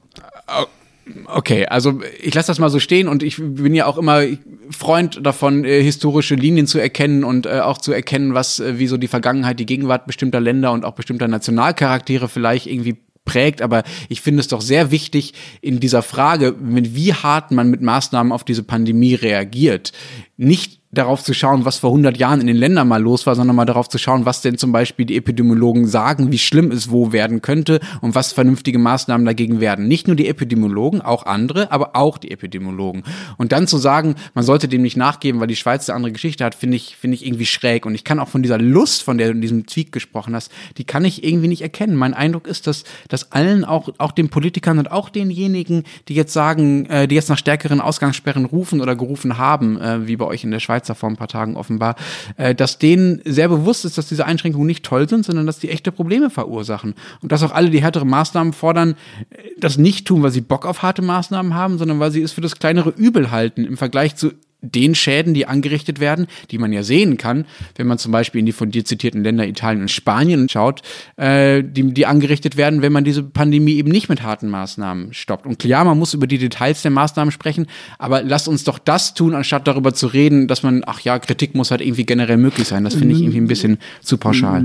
Okay, 1.26 1.66
also 1.66 2.00
ich 2.20 2.32
lasse 2.34 2.46
das 2.46 2.58
mal 2.58 2.70
so 2.70 2.78
stehen 2.78 3.08
und 3.08 3.22
ich 3.22 3.36
bin 3.38 3.74
ja 3.74 3.86
auch 3.86 3.98
immer 3.98 4.22
Freund 4.70 5.24
davon, 5.26 5.64
äh, 5.64 5.82
historische 5.82 6.36
Linien 6.36 6.66
zu 6.66 6.78
erkennen 6.78 7.24
und 7.24 7.44
äh, 7.44 7.60
auch 7.60 7.78
zu 7.78 7.92
erkennen, 7.92 8.34
was, 8.34 8.60
äh, 8.60 8.78
wie 8.78 8.86
so 8.86 8.96
die 8.96 9.08
Vergangenheit, 9.08 9.58
die 9.58 9.66
Gegenwart 9.66 10.06
bestimmter 10.06 10.40
Länder 10.40 10.72
und 10.72 10.84
auch 10.84 10.92
bestimmter 10.92 11.28
Nationalcharaktere 11.28 12.28
vielleicht 12.28 12.66
irgendwie 12.66 12.96
prägt, 13.24 13.62
aber 13.62 13.84
ich 14.08 14.20
finde 14.20 14.40
es 14.40 14.48
doch 14.48 14.60
sehr 14.60 14.90
wichtig 14.90 15.34
in 15.60 15.80
dieser 15.80 16.02
Frage, 16.02 16.54
wie 16.58 17.14
hart 17.14 17.50
man 17.50 17.68
mit 17.68 17.80
Maßnahmen 17.80 18.32
auf 18.32 18.44
diese 18.44 18.62
Pandemie 18.62 19.14
reagiert, 19.14 19.92
nicht 20.36 20.81
darauf 20.92 21.24
zu 21.24 21.32
schauen, 21.32 21.64
was 21.64 21.78
vor 21.78 21.90
100 21.90 22.18
Jahren 22.18 22.42
in 22.42 22.46
den 22.46 22.56
Ländern 22.56 22.86
mal 22.86 23.00
los 23.00 23.26
war, 23.26 23.34
sondern 23.34 23.56
mal 23.56 23.64
darauf 23.64 23.88
zu 23.88 23.96
schauen, 23.96 24.26
was 24.26 24.42
denn 24.42 24.58
zum 24.58 24.72
Beispiel 24.72 25.06
die 25.06 25.16
Epidemiologen 25.16 25.86
sagen, 25.86 26.30
wie 26.30 26.38
schlimm 26.38 26.70
es 26.70 26.90
wo 26.90 27.12
werden 27.12 27.40
könnte 27.40 27.80
und 28.02 28.14
was 28.14 28.32
vernünftige 28.32 28.78
Maßnahmen 28.78 29.24
dagegen 29.24 29.58
werden. 29.58 29.88
Nicht 29.88 30.06
nur 30.06 30.16
die 30.16 30.28
Epidemiologen, 30.28 31.00
auch 31.00 31.24
andere, 31.24 31.72
aber 31.72 31.96
auch 31.96 32.18
die 32.18 32.30
Epidemiologen. 32.30 33.04
Und 33.38 33.52
dann 33.52 33.66
zu 33.66 33.78
sagen, 33.78 34.16
man 34.34 34.44
sollte 34.44 34.68
dem 34.68 34.82
nicht 34.82 34.98
nachgeben, 34.98 35.40
weil 35.40 35.46
die 35.46 35.56
Schweiz 35.56 35.88
eine 35.88 35.96
andere 35.96 36.12
Geschichte 36.12 36.44
hat, 36.44 36.54
finde 36.54 36.76
ich, 36.76 36.96
finde 36.96 37.14
ich 37.14 37.24
irgendwie 37.24 37.46
schräg. 37.46 37.86
Und 37.86 37.94
ich 37.94 38.04
kann 38.04 38.18
auch 38.18 38.28
von 38.28 38.42
dieser 38.42 38.58
Lust, 38.58 39.02
von 39.02 39.16
der 39.16 39.28
du 39.28 39.32
in 39.32 39.40
diesem 39.40 39.64
Tweet 39.64 39.92
gesprochen 39.92 40.34
hast, 40.34 40.52
die 40.76 40.84
kann 40.84 41.06
ich 41.06 41.24
irgendwie 41.24 41.48
nicht 41.48 41.62
erkennen. 41.62 41.96
Mein 41.96 42.12
Eindruck 42.12 42.46
ist, 42.46 42.66
dass, 42.66 42.84
dass 43.08 43.32
allen, 43.32 43.64
auch, 43.64 43.88
auch 43.96 44.12
den 44.12 44.28
Politikern 44.28 44.78
und 44.78 44.92
auch 44.92 45.08
denjenigen, 45.08 45.84
die 46.08 46.14
jetzt 46.14 46.34
sagen, 46.34 46.84
äh, 46.86 47.08
die 47.08 47.14
jetzt 47.14 47.30
nach 47.30 47.38
stärkeren 47.38 47.80
Ausgangssperren 47.80 48.44
rufen 48.44 48.82
oder 48.82 48.94
gerufen 48.94 49.38
haben, 49.38 49.80
äh, 49.80 50.06
wie 50.06 50.16
bei 50.16 50.26
euch 50.26 50.44
in 50.44 50.50
der 50.50 50.60
Schweiz, 50.60 50.81
Schweizer 50.82 50.94
vor 50.94 51.08
ein 51.08 51.16
paar 51.16 51.28
Tagen 51.28 51.56
offenbar, 51.56 51.94
äh, 52.36 52.54
dass 52.54 52.78
denen 52.78 53.22
sehr 53.24 53.48
bewusst 53.48 53.84
ist, 53.84 53.98
dass 53.98 54.08
diese 54.08 54.26
Einschränkungen 54.26 54.66
nicht 54.66 54.84
toll 54.84 55.08
sind, 55.08 55.24
sondern 55.24 55.46
dass 55.46 55.58
die 55.58 55.70
echte 55.70 55.92
Probleme 55.92 56.30
verursachen. 56.30 56.94
Und 57.22 57.32
dass 57.32 57.42
auch 57.42 57.52
alle, 57.52 57.70
die 57.70 57.82
härtere 57.82 58.04
Maßnahmen 58.04 58.52
fordern, 58.52 58.96
äh, 59.30 59.50
das 59.58 59.78
nicht 59.78 60.06
tun, 60.06 60.22
weil 60.22 60.32
sie 60.32 60.40
Bock 60.40 60.66
auf 60.66 60.82
harte 60.82 61.02
Maßnahmen 61.02 61.54
haben, 61.54 61.78
sondern 61.78 62.00
weil 62.00 62.10
sie 62.10 62.22
es 62.22 62.32
für 62.32 62.40
das 62.40 62.56
kleinere 62.56 62.90
Übel 62.90 63.30
halten 63.30 63.64
im 63.64 63.76
Vergleich 63.76 64.16
zu 64.16 64.32
den 64.62 64.94
Schäden, 64.94 65.34
die 65.34 65.46
angerichtet 65.46 66.00
werden, 66.00 66.26
die 66.50 66.58
man 66.58 66.72
ja 66.72 66.82
sehen 66.84 67.18
kann, 67.18 67.44
wenn 67.76 67.88
man 67.88 67.98
zum 67.98 68.12
Beispiel 68.12 68.38
in 68.38 68.46
die 68.46 68.52
von 68.52 68.70
dir 68.70 68.84
zitierten 68.84 69.24
Länder 69.24 69.46
Italien 69.46 69.82
und 69.82 69.90
Spanien 69.90 70.48
schaut, 70.48 70.82
äh, 71.16 71.62
die, 71.64 71.92
die 71.92 72.06
angerichtet 72.06 72.56
werden, 72.56 72.80
wenn 72.80 72.92
man 72.92 73.04
diese 73.04 73.24
Pandemie 73.24 73.74
eben 73.74 73.90
nicht 73.90 74.08
mit 74.08 74.22
harten 74.22 74.48
Maßnahmen 74.48 75.12
stoppt. 75.12 75.46
Und 75.46 75.58
klar, 75.58 75.84
man 75.84 75.98
muss 75.98 76.14
über 76.14 76.26
die 76.28 76.38
Details 76.38 76.82
der 76.82 76.92
Maßnahmen 76.92 77.32
sprechen, 77.32 77.66
aber 77.98 78.22
lasst 78.22 78.46
uns 78.46 78.62
doch 78.64 78.78
das 78.78 79.14
tun, 79.14 79.34
anstatt 79.34 79.66
darüber 79.66 79.92
zu 79.94 80.06
reden, 80.06 80.46
dass 80.46 80.62
man, 80.62 80.82
ach 80.86 81.00
ja, 81.00 81.18
Kritik 81.18 81.54
muss 81.54 81.70
halt 81.72 81.80
irgendwie 81.80 82.06
generell 82.06 82.36
möglich 82.36 82.68
sein. 82.68 82.84
Das 82.84 82.94
finde 82.94 83.14
ich 83.14 83.20
irgendwie 83.20 83.40
ein 83.40 83.48
bisschen 83.48 83.78
zu 84.00 84.16
pauschal. 84.16 84.64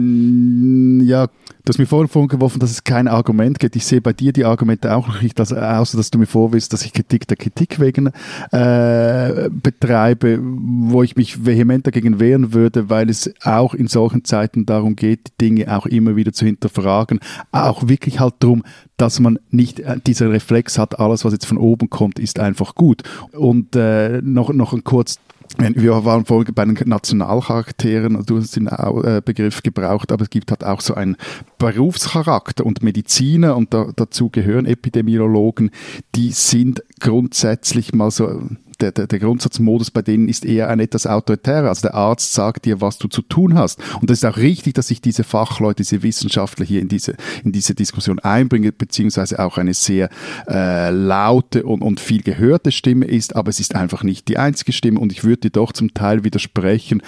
Ja, 1.04 1.28
Du 1.68 1.72
hast 1.72 1.80
mir 1.80 1.86
vorhin 1.86 2.08
vorgeworfen, 2.08 2.62
dass 2.62 2.72
es 2.72 2.86
kein 2.86 3.10
Argument 3.10 3.60
gibt. 3.60 3.76
Ich 3.76 3.86
sehe 3.86 4.00
bei 4.00 4.14
dir 4.14 4.32
die 4.32 4.46
Argumente 4.46 4.96
auch 4.96 5.06
noch 5.06 5.22
nicht, 5.22 5.38
also, 5.38 5.58
außer 5.58 5.98
dass 5.98 6.10
du 6.10 6.18
mir 6.18 6.26
vorwirfst, 6.26 6.72
dass 6.72 6.86
ich 6.86 6.94
Kritik 6.94 7.28
der 7.28 7.36
Kritik 7.36 7.82
wegen 7.82 8.08
äh, 8.54 9.50
betreibe, 9.52 10.40
wo 10.42 11.04
ich 11.04 11.18
mich 11.18 11.46
vehement 11.46 11.86
dagegen 11.86 12.22
wehren 12.22 12.54
würde, 12.54 12.90
weil 12.90 13.10
es 13.10 13.34
auch 13.44 13.74
in 13.74 13.88
solchen 13.88 14.24
Zeiten 14.24 14.66
darum 14.66 14.96
geht, 14.96 15.28
die 15.28 15.46
Dinge 15.46 15.78
auch 15.78 15.86
immer 15.86 16.16
wieder 16.16 16.32
zu 16.32 16.46
hinterfragen. 16.46 17.20
Auch 17.52 17.90
wirklich 17.90 18.22
halt 18.22 18.36
darum, 18.40 18.64
dass 18.96 19.20
man 19.20 19.38
nicht 19.52 19.82
äh, 19.82 20.00
dieser 20.00 20.32
Reflex 20.32 20.80
hat, 20.80 21.02
alles, 21.02 21.26
was 21.26 21.34
jetzt 21.34 21.48
von 21.48 21.58
oben 21.58 21.90
kommt, 21.90 22.18
ist 22.18 22.40
einfach 22.40 22.76
gut. 22.76 23.04
Und 23.34 23.76
äh, 23.76 24.22
noch, 24.22 24.54
noch 24.54 24.72
ein 24.72 24.86
kurz 24.86 25.20
wir 25.58 26.06
waren 26.06 26.26
vorhin 26.26 26.54
bei 26.54 26.66
den 26.66 26.78
Nationalcharakteren, 26.86 28.24
du 28.26 28.38
hast 28.38 28.56
den 28.56 28.68
äh, 28.68 29.22
Begriff 29.24 29.64
gebraucht, 29.64 30.12
aber 30.12 30.24
es 30.24 30.30
gibt 30.30 30.52
halt 30.52 30.64
auch 30.64 30.82
so 30.82 30.94
einen 30.94 31.18
Berufscharakter 31.58 32.66
und 32.66 32.84
Mediziner 32.84 33.56
und 33.56 33.74
da, 33.74 33.92
dazu 33.96 34.30
gehören 34.30 34.66
Epidemiologen, 34.66 35.72
die 36.16 36.32
sind 36.32 36.84
grundsätzlich 37.00 37.94
mal 37.94 38.12
so 38.12 38.42
der, 38.80 38.92
der, 38.92 39.08
der 39.08 39.20
Grundsatzmodus 39.20 39.92
bei 39.92 40.02
denen 40.02 40.30
ist 40.30 40.46
eher 40.46 40.70
ein 40.70 40.80
etwas 40.80 41.08
autoritärer. 41.08 41.70
Also 41.70 41.82
der 41.84 41.96
Arzt 41.96 42.34
sagt 42.34 42.66
dir, 42.66 42.82
was 42.82 42.98
du 42.98 43.08
zu 43.08 43.22
tun 43.22 43.56
hast. 43.56 43.80
Und 44.02 44.12
es 44.12 44.20
ist 44.20 44.26
auch 44.26 44.38
richtig, 44.38 44.74
dass 44.76 44.88
sich 44.88 45.02
diese 45.02 45.24
Fachleute, 45.24 45.84
diese 45.84 46.04
Wissenschaftler 46.04 46.66
hier 46.66 46.82
in 46.82 46.88
diese, 46.88 47.16
in 47.44 47.52
diese 47.52 47.76
Diskussion 47.76 48.20
einbringen, 48.20 48.72
beziehungsweise 48.78 49.40
auch 49.40 49.58
eine 49.58 49.74
sehr 49.74 50.10
äh, 50.48 50.92
laute 50.92 51.64
und, 51.64 51.82
und 51.82 52.00
viel 52.00 52.22
gehörte 52.22 52.72
Stimme 52.72 53.06
ist, 53.06 53.36
aber 53.36 53.50
es 53.50 53.60
ist 53.60 53.76
einfach 53.76 54.04
nicht 54.04 54.28
die 54.28 54.38
einzige 54.38 54.74
Stimme. 54.74 55.00
Und 55.00 55.12
ich 55.12 55.24
würde 55.24 55.42
dir 55.42 55.52
doch 55.52 55.72
zum 55.72 55.94
Teil 55.94 56.24
widersprechen, 56.24 57.02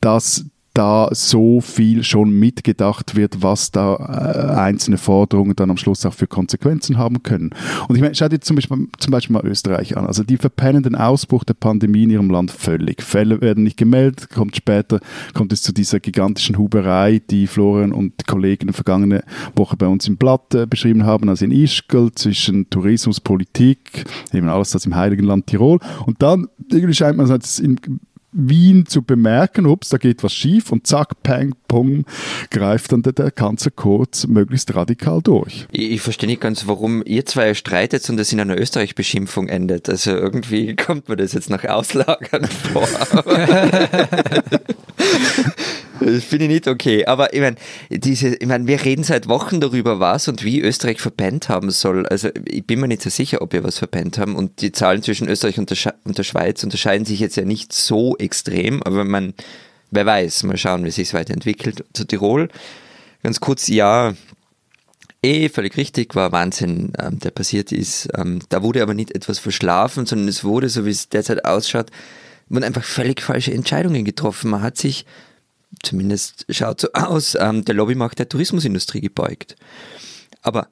dass 0.00 0.46
da 0.74 1.08
so 1.12 1.60
viel 1.60 2.02
schon 2.02 2.30
mitgedacht 2.30 3.14
wird, 3.14 3.42
was 3.42 3.70
da 3.70 3.96
äh, 3.96 4.58
einzelne 4.58 4.98
Forderungen 4.98 5.54
dann 5.56 5.70
am 5.70 5.76
Schluss 5.76 6.04
auch 6.06 6.14
für 6.14 6.26
Konsequenzen 6.26 6.98
haben 6.98 7.22
können. 7.22 7.50
Und 7.88 7.96
ich 7.96 8.02
meine, 8.02 8.14
schau 8.14 8.28
dir 8.28 8.40
zum 8.40 8.56
Beispiel, 8.56 8.88
zum 8.98 9.10
Beispiel 9.10 9.34
mal 9.34 9.46
Österreich 9.46 9.96
an. 9.96 10.06
Also 10.06 10.22
die 10.22 10.36
verpennen 10.36 10.82
den 10.82 10.94
Ausbruch 10.94 11.44
der 11.44 11.54
Pandemie 11.54 12.04
in 12.04 12.10
ihrem 12.10 12.30
Land 12.30 12.50
völlig. 12.50 13.02
Fälle 13.02 13.40
werden 13.40 13.64
nicht 13.64 13.76
gemeldet, 13.76 14.30
kommt 14.30 14.56
später, 14.56 15.00
kommt 15.34 15.52
es 15.52 15.62
zu 15.62 15.72
dieser 15.72 16.00
gigantischen 16.00 16.56
Huberei, 16.56 17.20
die 17.30 17.46
Florian 17.46 17.92
und 17.92 18.26
Kollegen 18.26 18.72
vergangene 18.72 19.22
Woche 19.54 19.76
bei 19.76 19.86
uns 19.86 20.08
im 20.08 20.16
Blatt 20.16 20.54
äh, 20.54 20.66
beschrieben 20.66 21.04
haben, 21.04 21.28
also 21.28 21.44
in 21.44 21.50
Ischgl 21.50 22.12
zwischen 22.14 22.70
Tourismus, 22.70 23.20
Politik, 23.20 24.04
eben 24.32 24.48
alles 24.48 24.70
das 24.70 24.86
im 24.86 24.94
Heiligen 24.94 25.24
Land 25.24 25.46
Tirol. 25.46 25.78
Und 26.06 26.22
dann 26.22 26.48
irgendwie 26.70 26.94
scheint 26.94 27.16
man, 27.16 27.30
es 27.30 27.58
in 27.58 27.78
Wien 28.32 28.86
zu 28.86 29.02
bemerken, 29.02 29.66
ups, 29.66 29.90
da 29.90 29.98
geht 29.98 30.22
was 30.22 30.32
schief 30.32 30.72
und 30.72 30.86
zack, 30.86 31.22
peng, 31.22 31.54
pum, 31.68 32.04
greift 32.50 32.92
dann 32.92 33.02
der, 33.02 33.12
der 33.12 33.30
Kanzler 33.30 33.70
Kurz 33.70 34.26
möglichst 34.26 34.74
radikal 34.74 35.20
durch. 35.22 35.66
Ich, 35.70 35.92
ich 35.92 36.00
verstehe 36.00 36.28
nicht 36.28 36.40
ganz, 36.40 36.66
warum 36.66 37.02
ihr 37.04 37.26
zwei 37.26 37.54
streitet 37.54 38.08
und 38.08 38.16
das 38.16 38.32
in 38.32 38.40
einer 38.40 38.58
Österreich-Beschimpfung 38.58 39.48
endet. 39.48 39.88
Also 39.88 40.12
irgendwie 40.12 40.74
kommt 40.76 41.08
mir 41.08 41.16
das 41.16 41.32
jetzt 41.32 41.50
nach 41.50 41.64
Auslagern 41.64 42.44
vor. 42.72 42.88
Das 46.04 46.24
finde 46.24 46.46
ich 46.46 46.50
nicht 46.50 46.68
okay. 46.68 47.06
Aber 47.06 47.32
ich 47.32 47.40
meine, 47.40 47.56
ich 47.88 48.46
meine, 48.46 48.66
wir 48.66 48.84
reden 48.84 49.04
seit 49.04 49.28
Wochen 49.28 49.60
darüber, 49.60 50.00
was 50.00 50.28
und 50.28 50.44
wie 50.44 50.60
Österreich 50.60 51.00
verpennt 51.00 51.48
haben 51.48 51.70
soll. 51.70 52.06
Also 52.06 52.30
ich 52.44 52.66
bin 52.66 52.80
mir 52.80 52.88
nicht 52.88 53.02
so 53.02 53.10
sicher, 53.10 53.42
ob 53.42 53.52
wir 53.52 53.64
was 53.64 53.78
verpennt 53.78 54.18
haben. 54.18 54.36
Und 54.36 54.60
die 54.60 54.72
Zahlen 54.72 55.02
zwischen 55.02 55.28
Österreich 55.28 55.58
und 55.58 55.70
der, 55.70 55.94
und 56.04 56.18
der 56.18 56.24
Schweiz 56.24 56.62
unterscheiden 56.64 57.04
sich 57.04 57.20
jetzt 57.20 57.36
ja 57.36 57.44
nicht 57.44 57.72
so 57.72 58.16
extrem, 58.18 58.82
aber 58.82 59.04
man, 59.04 59.34
wer 59.90 60.06
weiß, 60.06 60.44
mal 60.44 60.56
schauen, 60.56 60.84
wie 60.84 60.90
sich 60.90 61.08
es 61.08 61.14
weiterentwickelt. 61.14 61.84
Zu 61.92 62.04
Tirol, 62.06 62.48
ganz 63.22 63.40
kurz, 63.40 63.68
ja, 63.68 64.14
Eh, 65.24 65.48
völlig 65.48 65.76
richtig, 65.76 66.16
war 66.16 66.32
Wahnsinn, 66.32 66.94
ähm, 66.98 67.20
der 67.20 67.30
passiert 67.30 67.70
ist. 67.70 68.08
Ähm, 68.16 68.40
da 68.48 68.64
wurde 68.64 68.82
aber 68.82 68.92
nicht 68.92 69.14
etwas 69.14 69.38
verschlafen, 69.38 70.04
sondern 70.04 70.26
es 70.26 70.42
wurde, 70.42 70.68
so 70.68 70.84
wie 70.84 70.90
es 70.90 71.10
derzeit 71.10 71.44
ausschaut, 71.44 71.90
wurden 72.48 72.64
einfach 72.64 72.82
völlig 72.82 73.20
falsche 73.20 73.52
Entscheidungen 73.52 74.04
getroffen. 74.04 74.50
Man 74.50 74.62
hat 74.62 74.76
sich 74.76 75.06
zumindest 75.82 76.46
schaut 76.48 76.80
so 76.80 76.88
aus, 76.92 77.36
ähm, 77.38 77.64
der 77.64 77.74
Lobbymacht 77.74 78.18
der 78.18 78.28
Tourismusindustrie 78.28 79.00
gebeugt. 79.00 79.56
Aber 80.42 80.68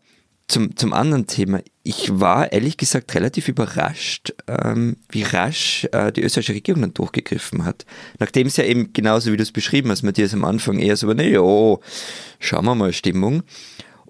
zum, 0.50 0.76
zum 0.76 0.92
anderen 0.92 1.26
Thema, 1.26 1.60
ich 1.84 2.18
war 2.18 2.52
ehrlich 2.52 2.76
gesagt 2.76 3.14
relativ 3.14 3.48
überrascht, 3.48 4.34
ähm, 4.48 4.96
wie 5.08 5.22
rasch 5.22 5.86
äh, 5.92 6.10
die 6.10 6.22
österreichische 6.22 6.54
Regierung 6.54 6.82
dann 6.82 6.94
durchgegriffen 6.94 7.64
hat. 7.64 7.86
Nachdem 8.18 8.48
es 8.48 8.56
ja 8.56 8.64
eben 8.64 8.92
genauso 8.92 9.32
wie 9.32 9.36
du 9.36 9.44
es 9.44 9.52
beschrieben 9.52 9.90
hast, 9.90 10.02
Matthias 10.02 10.34
am 10.34 10.44
Anfang 10.44 10.80
eher 10.80 10.96
so, 10.96 11.06
war, 11.06 11.14
naja, 11.14 11.40
schauen 12.40 12.64
wir 12.64 12.74
mal 12.74 12.92
Stimmung. 12.92 13.44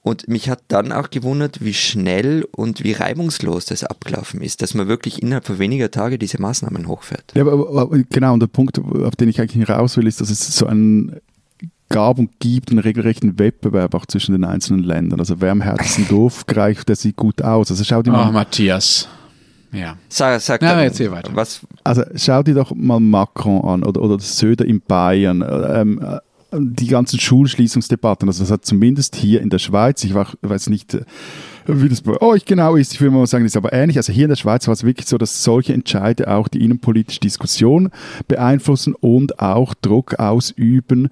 Und 0.03 0.29
mich 0.29 0.49
hat 0.49 0.63
dann 0.69 0.93
auch 0.93 1.11
gewundert, 1.11 1.63
wie 1.63 1.75
schnell 1.75 2.47
und 2.53 2.83
wie 2.85 2.93
reibungslos 2.93 3.67
das 3.67 3.85
abgelaufen 3.85 4.41
ist, 4.41 4.63
dass 4.63 4.75
man 4.75 4.89
wirklich 4.89 5.23
innerhalb 5.23 5.47
von 5.47 5.59
weniger 5.59 5.91
Tage 5.91 6.19
diese 6.19 6.41
Maßnahmen 6.41 6.89
hochfährt. 6.89 7.33
Ja, 7.35 7.43
aber, 7.43 7.81
aber 7.81 7.99
genau, 8.09 8.33
und 8.33 8.41
der 8.41 8.47
Punkt, 8.47 8.79
auf 8.79 9.17
den 9.17 9.29
ich 9.29 9.41
eigentlich 9.41 9.69
raus 9.69 9.99
will, 9.99 10.07
ist, 10.07 10.21
dass 10.21 10.31
es 10.31 10.57
so 10.57 10.67
einen 10.67 11.21
gab 11.91 12.19
und 12.19 12.39
gibt 12.39 12.71
einen 12.71 12.79
regelrechten 12.79 13.39
Wettbewerb 13.39 13.95
auch 13.95 14.07
zwischen 14.07 14.33
den 14.33 14.45
einzelnen 14.45 14.85
Ländern. 14.85 15.21
Also 15.21 15.41
wer 15.41 15.53
am 15.53 15.61
härtesten 15.61 16.07
Dorf 16.09 16.47
greift, 16.47 16.89
der 16.89 16.97
sieht 16.97 17.17
gut 17.17 17.43
aus. 17.43 17.71
Also 17.71 17.85
schau 17.85 18.03
dir 18.03 18.13
mal. 18.13 18.29
Oh, 18.29 18.33
Matthias. 18.33 19.09
Ja. 19.73 19.97
Sag, 20.09 20.41
sag 20.41 20.63
ja, 20.63 20.71
dann, 20.71 20.85
erzähl 20.85 21.11
weiter. 21.11 21.31
Was, 21.35 21.61
Also 21.85 22.03
schau 22.15 22.43
dir 22.43 22.55
doch 22.55 22.75
mal 22.75 23.01
Macron 23.01 23.63
an 23.65 23.85
oder, 23.85 24.01
oder 24.03 24.19
Söder 24.19 24.65
in 24.65 24.81
Bayern. 24.81 25.45
Ähm, 25.47 26.01
die 26.53 26.87
ganzen 26.89 27.19
Schulschließungsdebatten, 27.19 28.29
also 28.29 28.43
das 28.43 28.51
hat 28.51 28.65
zumindest 28.65 29.17
hier 29.17 29.41
in 29.41 29.51
der 29.51 29.59
Schweiz, 29.59 30.03
ich 30.05 30.15
weiß 30.15 30.69
nicht, 30.69 30.95
äh, 30.95 31.05
wie 31.67 31.89
das 31.89 32.01
bei 32.01 32.21
euch 32.21 32.45
genau 32.45 32.77
ist, 32.77 32.93
ich 32.95 33.01
will 33.01 33.11
mal 33.11 33.27
sagen, 33.27 33.45
das 33.45 33.53
ist 33.53 33.57
aber 33.57 33.73
ähnlich. 33.73 33.97
Also 33.97 34.13
hier 34.13 34.25
in 34.25 34.31
der 34.31 34.37
Schweiz 34.37 34.67
war 34.67 34.73
es 34.73 34.85
wirklich 34.85 35.07
so, 35.07 35.19
dass 35.19 35.45
solche 35.45 35.73
Entscheide 35.73 36.29
auch 36.29 36.49
die 36.49 36.65
innenpolitische 36.65 37.21
Diskussion 37.21 37.91
beeinflussen 38.27 38.95
und 38.95 39.39
auch 39.39 39.75
Druck 39.75 40.19
ausüben 40.19 41.09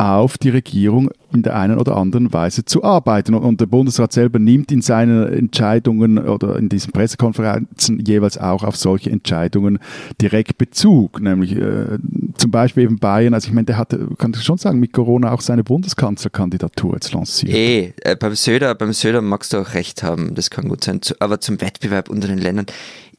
auf 0.00 0.38
die 0.38 0.48
Regierung 0.48 1.10
in 1.32 1.42
der 1.42 1.56
einen 1.56 1.78
oder 1.78 1.96
anderen 1.96 2.32
Weise 2.32 2.64
zu 2.64 2.82
arbeiten. 2.82 3.34
Und 3.34 3.60
der 3.60 3.66
Bundesrat 3.66 4.12
selber 4.12 4.38
nimmt 4.38 4.72
in 4.72 4.80
seinen 4.80 5.30
Entscheidungen 5.30 6.18
oder 6.18 6.56
in 6.56 6.70
diesen 6.70 6.92
Pressekonferenzen 6.92 8.00
jeweils 8.00 8.38
auch 8.38 8.64
auf 8.64 8.76
solche 8.76 9.10
Entscheidungen 9.10 9.78
direkt 10.20 10.56
Bezug. 10.56 11.20
Nämlich 11.20 11.54
äh, 11.54 11.98
zum 12.40 12.50
Beispiel 12.50 12.84
eben 12.84 12.98
Bayern, 12.98 13.34
also 13.34 13.48
ich 13.48 13.54
meine, 13.54 13.66
der 13.66 13.78
hatte, 13.78 14.08
kann 14.18 14.32
ich 14.34 14.42
schon 14.42 14.58
sagen, 14.58 14.80
mit 14.80 14.92
Corona 14.92 15.32
auch 15.32 15.40
seine 15.40 15.62
Bundeskanzlerkandidatur 15.64 16.94
jetzt 16.94 17.12
lanciert. 17.12 17.52
eh, 17.54 17.92
äh, 18.02 18.16
beim 18.16 18.34
Söder, 18.34 18.74
beim 18.74 18.92
Söder 18.92 19.20
magst 19.22 19.52
du 19.52 19.58
auch 19.58 19.74
recht 19.74 20.02
haben, 20.02 20.34
das 20.34 20.50
kann 20.50 20.68
gut 20.68 20.82
sein. 20.84 21.02
Zu- 21.02 21.14
Aber 21.20 21.40
zum 21.40 21.60
Wettbewerb 21.60 22.08
unter 22.10 22.28
den 22.28 22.38
Ländern, 22.38 22.66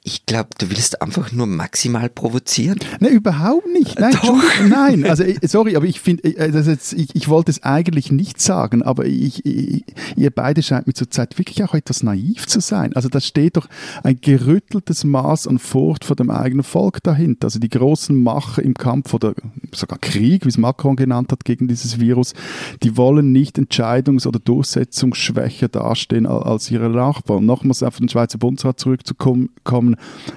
ich 0.04 0.26
glaube, 0.26 0.50
du 0.58 0.70
willst 0.72 1.00
einfach 1.02 1.32
nur 1.32 1.46
maximal 1.46 2.10
provozieren. 2.10 2.80
Nein, 3.00 3.12
überhaupt 3.14 3.68
nicht. 3.72 4.00
Nein, 4.00 4.14
Entschuldigung, 4.14 4.70
nein. 4.70 5.06
Also 5.06 5.24
ich- 5.24 5.38
sorry, 5.44 5.76
aber 5.76 5.86
ich 5.86 6.00
finde, 6.00 6.24
äh, 6.24 6.50
jetzt, 6.50 6.94
ich, 6.94 7.16
ich 7.16 7.28
wollte 7.30 7.52
es 7.52 7.62
eigentlich 7.62 8.12
nicht 8.12 8.42
sagen, 8.42 8.82
aber 8.82 9.06
ich, 9.06 9.46
ich, 9.46 9.84
ihr 10.16 10.32
beide 10.32 10.64
scheint 10.64 10.88
mir 10.88 10.94
zurzeit 10.94 11.38
wirklich 11.38 11.64
auch 11.64 11.76
etwas 11.76 12.02
naiv 12.02 12.48
zu 12.48 12.62
sein. 12.62 12.96
Also 12.96 13.10
da 13.10 13.20
steht 13.20 13.58
doch 13.58 13.68
ein 14.02 14.20
gerütteltes 14.20 15.04
Maß 15.04 15.48
an 15.48 15.60
Furcht 15.60 16.04
vor 16.04 16.16
dem 16.16 16.32
eigenen 16.32 16.64
Volk 16.64 17.04
dahinter. 17.04 17.46
Also 17.46 17.60
die 17.60 17.70
großen 17.70 18.16
Macher 18.16 18.64
im 18.64 18.74
Kampf 18.74 19.14
oder 19.14 19.36
sogar 19.72 20.00
Krieg, 20.00 20.46
wie 20.46 20.50
es 20.50 20.58
Macron 20.58 20.96
genannt 20.96 21.32
hat, 21.32 21.46
gegen 21.46 21.68
dieses 21.68 22.00
Virus, 22.00 22.34
die 22.82 22.98
wollen 22.98 23.32
nicht 23.32 23.58
entscheidungs- 23.60 24.26
oder 24.28 24.40
durchsetzungsschwächer 24.40 25.68
dastehen 25.68 26.26
al- 26.26 26.42
als 26.44 26.72
ihre 26.72 26.90
Nachbarn. 26.90 27.46
Nochmals 27.46 27.84
auf 27.84 27.98
den 27.98 28.10
Schweizer 28.10 28.40
Bundesrat 28.40 28.80
zurückzukommen, 28.80 29.50
kommen, 29.96 30.32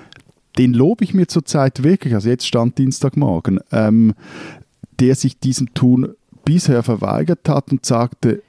den 0.59 0.73
lobe 0.73 1.05
ich 1.05 1.14
mir 1.14 1.27
zurzeit 1.27 1.83
wirklich, 1.83 2.14
also 2.14 2.29
jetzt 2.29 2.47
stand 2.47 2.79
Dienstagmorgen, 2.79 3.61
ähm, 3.73 4.14
der 5.01 5.14
sich 5.14 5.38
diesem 5.38 5.75
Tun 5.75 6.14
bisher 6.45 6.83
verweigert 6.83 7.49
hat 7.49 7.73
und 7.73 7.85
sagte, 7.85 8.43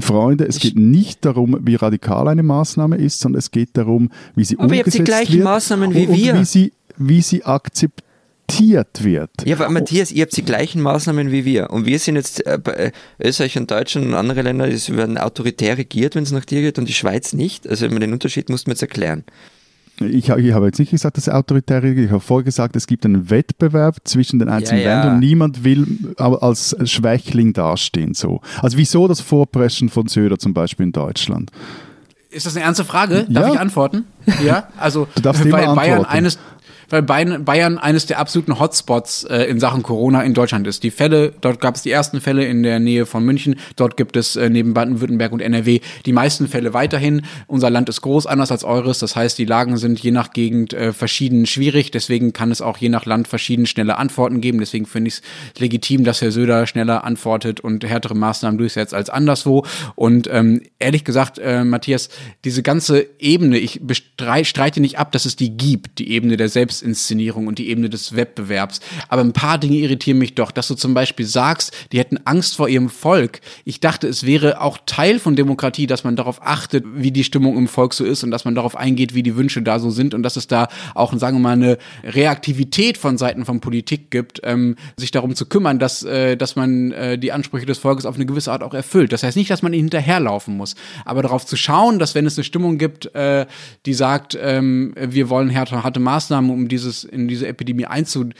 Freunde, 0.00 0.46
es 0.46 0.60
geht 0.60 0.76
nicht 0.76 1.24
darum, 1.24 1.58
wie 1.62 1.74
radikal 1.74 2.28
eine 2.28 2.42
Maßnahme 2.42 2.96
ist, 2.96 3.20
sondern 3.20 3.38
es 3.38 3.50
geht 3.50 3.70
darum, 3.76 4.10
wie 4.34 4.44
sie 4.44 4.58
Aber 4.58 4.72
ihr 4.72 4.80
habt 4.80 4.94
die 4.94 4.98
umgesetzt 4.98 5.06
gleichen 5.06 5.34
wird 5.34 5.44
Maßnahmen 5.44 5.94
wie 5.94 6.06
und, 6.06 6.16
wir. 6.16 6.34
Und 6.34 6.40
wie 6.40 6.44
sie, 6.44 6.72
wie 6.96 7.20
sie 7.20 7.44
akzeptiert 7.44 9.02
wird. 9.02 9.30
Ja, 9.44 9.56
aber 9.56 9.68
Matthias, 9.70 10.12
ihr 10.12 10.22
habt 10.22 10.36
die 10.36 10.44
gleichen 10.44 10.80
Maßnahmen 10.82 11.32
wie 11.32 11.44
wir. 11.44 11.70
Und 11.70 11.86
wir 11.86 11.98
sind 11.98 12.14
jetzt, 12.14 12.46
äh, 12.46 12.58
bei 12.62 12.72
äh, 12.72 12.92
Österreich 13.20 13.58
und 13.58 13.70
Deutschland 13.70 14.06
und 14.06 14.14
andere 14.14 14.42
Länder, 14.42 14.68
die 14.68 14.96
werden 14.96 15.18
autoritär 15.18 15.76
regiert, 15.76 16.14
wenn 16.14 16.22
es 16.22 16.32
nach 16.32 16.44
dir 16.44 16.60
geht, 16.60 16.78
und 16.78 16.88
die 16.88 16.94
Schweiz 16.94 17.32
nicht. 17.32 17.68
Also 17.68 17.88
den 17.88 18.12
Unterschied 18.12 18.50
musst 18.50 18.66
du 18.66 18.70
mir 18.70 18.74
jetzt 18.74 18.82
erklären. 18.82 19.24
Ich, 20.00 20.28
ich 20.28 20.52
habe 20.52 20.66
jetzt 20.66 20.78
nicht 20.78 20.90
gesagt, 20.90 21.16
dass 21.16 21.26
es 21.26 21.32
autoritär 21.32 21.82
ist. 21.82 21.98
Ich 21.98 22.10
habe 22.10 22.20
vorher 22.20 22.44
gesagt, 22.44 22.76
es 22.76 22.86
gibt 22.86 23.04
einen 23.04 23.30
Wettbewerb 23.30 23.96
zwischen 24.04 24.38
den 24.38 24.48
einzelnen 24.48 24.82
Ja, 24.82 24.88
ja. 24.88 24.94
Ländern 24.96 25.14
und 25.14 25.20
niemand 25.20 25.64
will 25.64 26.14
als 26.16 26.76
Schwächling 26.84 27.52
dastehen. 27.52 28.14
So. 28.14 28.40
Also 28.62 28.76
wieso 28.78 29.08
das 29.08 29.20
Vorpreschen 29.20 29.88
von 29.88 30.06
Söder 30.08 30.38
zum 30.38 30.54
Beispiel 30.54 30.86
in 30.86 30.92
Deutschland? 30.92 31.50
Ist 32.30 32.44
das 32.46 32.56
eine 32.56 32.64
ernste 32.66 32.84
Frage? 32.84 33.24
Darf 33.28 33.46
Ja. 33.48 33.54
ich 33.54 33.60
antworten? 33.60 34.04
Ja, 34.44 34.68
also 34.76 35.08
Du 35.14 35.22
darfst 35.22 35.40
weil 35.50 35.62
immer 35.64 35.74
Bayern 35.74 36.04
eines 36.04 36.38
weil 36.88 37.02
Bayern, 37.02 37.78
eines 37.78 38.06
der 38.06 38.18
absoluten 38.18 38.58
Hotspots 38.58 39.24
äh, 39.24 39.44
in 39.44 39.60
Sachen 39.60 39.82
Corona 39.82 40.22
in 40.22 40.34
Deutschland 40.34 40.66
ist. 40.66 40.82
Die 40.82 40.90
Fälle, 40.90 41.32
dort 41.40 41.60
gab 41.60 41.76
es 41.76 41.82
die 41.82 41.90
ersten 41.90 42.20
Fälle 42.20 42.44
in 42.44 42.62
der 42.62 42.80
Nähe 42.80 43.06
von 43.06 43.24
München, 43.24 43.56
dort 43.76 43.96
gibt 43.96 44.16
es 44.16 44.36
äh, 44.36 44.48
neben 44.48 44.74
Baden-Württemberg 44.74 45.32
und 45.32 45.40
NRW 45.40 45.80
die 46.06 46.12
meisten 46.12 46.48
Fälle 46.48 46.74
weiterhin. 46.74 47.22
Unser 47.46 47.70
Land 47.70 47.88
ist 47.88 48.00
groß, 48.00 48.26
anders 48.26 48.50
als 48.50 48.64
eures, 48.64 48.98
das 48.98 49.16
heißt, 49.16 49.38
die 49.38 49.44
Lagen 49.44 49.76
sind 49.76 50.00
je 50.00 50.10
nach 50.10 50.32
Gegend 50.32 50.72
äh, 50.72 50.92
verschieden 50.92 51.46
schwierig, 51.46 51.90
deswegen 51.90 52.32
kann 52.32 52.50
es 52.50 52.60
auch 52.60 52.78
je 52.78 52.88
nach 52.88 53.06
Land 53.06 53.28
verschieden 53.28 53.66
schnelle 53.66 53.98
Antworten 53.98 54.40
geben. 54.40 54.58
Deswegen 54.58 54.86
finde 54.86 55.08
ich 55.08 55.14
es 55.14 55.60
legitim, 55.60 56.04
dass 56.04 56.20
Herr 56.20 56.32
Söder 56.32 56.66
schneller 56.66 57.04
antwortet 57.04 57.60
und 57.60 57.84
härtere 57.84 58.14
Maßnahmen 58.14 58.58
durchsetzt 58.58 58.94
als 58.94 59.10
anderswo. 59.10 59.64
Und 59.94 60.28
ähm, 60.30 60.62
ehrlich 60.78 61.04
gesagt, 61.04 61.38
äh, 61.38 61.64
Matthias, 61.64 62.08
diese 62.44 62.62
ganze 62.62 63.06
Ebene, 63.18 63.58
ich 63.58 63.80
streite 64.42 64.80
nicht 64.80 64.98
ab, 64.98 65.12
dass 65.12 65.24
es 65.24 65.36
die 65.36 65.56
gibt, 65.56 65.98
die 65.98 66.10
Ebene 66.10 66.36
der 66.36 66.48
Selbstinszenierung 66.78 67.46
und 67.46 67.58
die 67.58 67.68
Ebene 67.68 67.88
des 67.88 68.16
Wettbewerbs. 68.16 68.80
Aber 69.08 69.22
ein 69.22 69.32
paar 69.32 69.58
Dinge 69.58 69.76
irritieren 69.76 70.18
mich 70.18 70.34
doch, 70.34 70.50
dass 70.50 70.68
du 70.68 70.74
zum 70.74 70.94
Beispiel 70.94 71.26
sagst, 71.26 71.72
die 71.92 71.98
hätten 71.98 72.18
Angst 72.24 72.56
vor 72.56 72.68
ihrem 72.68 72.88
Volk. 72.88 73.40
Ich 73.64 73.80
dachte, 73.80 74.08
es 74.08 74.24
wäre 74.24 74.60
auch 74.60 74.78
Teil 74.86 75.18
von 75.18 75.36
Demokratie, 75.36 75.86
dass 75.86 76.04
man 76.04 76.16
darauf 76.16 76.40
achtet, 76.42 76.84
wie 76.94 77.10
die 77.10 77.24
Stimmung 77.24 77.56
im 77.56 77.68
Volk 77.68 77.94
so 77.94 78.04
ist 78.04 78.24
und 78.24 78.30
dass 78.30 78.44
man 78.44 78.54
darauf 78.54 78.76
eingeht, 78.76 79.14
wie 79.14 79.22
die 79.22 79.36
Wünsche 79.36 79.62
da 79.62 79.78
so 79.78 79.90
sind 79.90 80.14
und 80.14 80.22
dass 80.22 80.36
es 80.36 80.46
da 80.46 80.68
auch, 80.94 81.16
sagen 81.16 81.38
wir 81.38 81.42
mal, 81.42 81.52
eine 81.52 81.78
Reaktivität 82.04 82.98
von 82.98 83.18
Seiten 83.18 83.44
von 83.44 83.60
Politik 83.60 84.10
gibt, 84.10 84.40
ähm, 84.44 84.76
sich 84.96 85.10
darum 85.10 85.34
zu 85.34 85.46
kümmern, 85.46 85.78
dass, 85.78 86.02
äh, 86.02 86.36
dass 86.36 86.56
man 86.56 86.92
äh, 86.92 87.18
die 87.18 87.32
Ansprüche 87.32 87.66
des 87.66 87.78
Volkes 87.78 88.06
auf 88.06 88.16
eine 88.16 88.26
gewisse 88.26 88.52
Art 88.52 88.62
auch 88.62 88.74
erfüllt. 88.74 89.12
Das 89.12 89.22
heißt 89.22 89.36
nicht, 89.36 89.50
dass 89.50 89.62
man 89.62 89.72
ihnen 89.72 89.88
hinterherlaufen 89.88 90.56
muss, 90.56 90.74
aber 91.04 91.22
darauf 91.22 91.46
zu 91.46 91.56
schauen, 91.56 91.98
dass 91.98 92.14
wenn 92.14 92.26
es 92.26 92.36
eine 92.36 92.44
Stimmung 92.44 92.78
gibt, 92.78 93.14
äh, 93.14 93.46
die 93.86 93.94
sagt, 93.94 94.38
ähm, 94.40 94.94
wir 94.98 95.28
wollen 95.28 95.54
harte, 95.54 96.00
Maßnahmen, 96.00 96.50
um 96.50 96.67
dieses 96.68 97.04
in 97.04 97.28
diese 97.28 97.46
Epidemie 97.48 97.86
einzu 97.86 98.30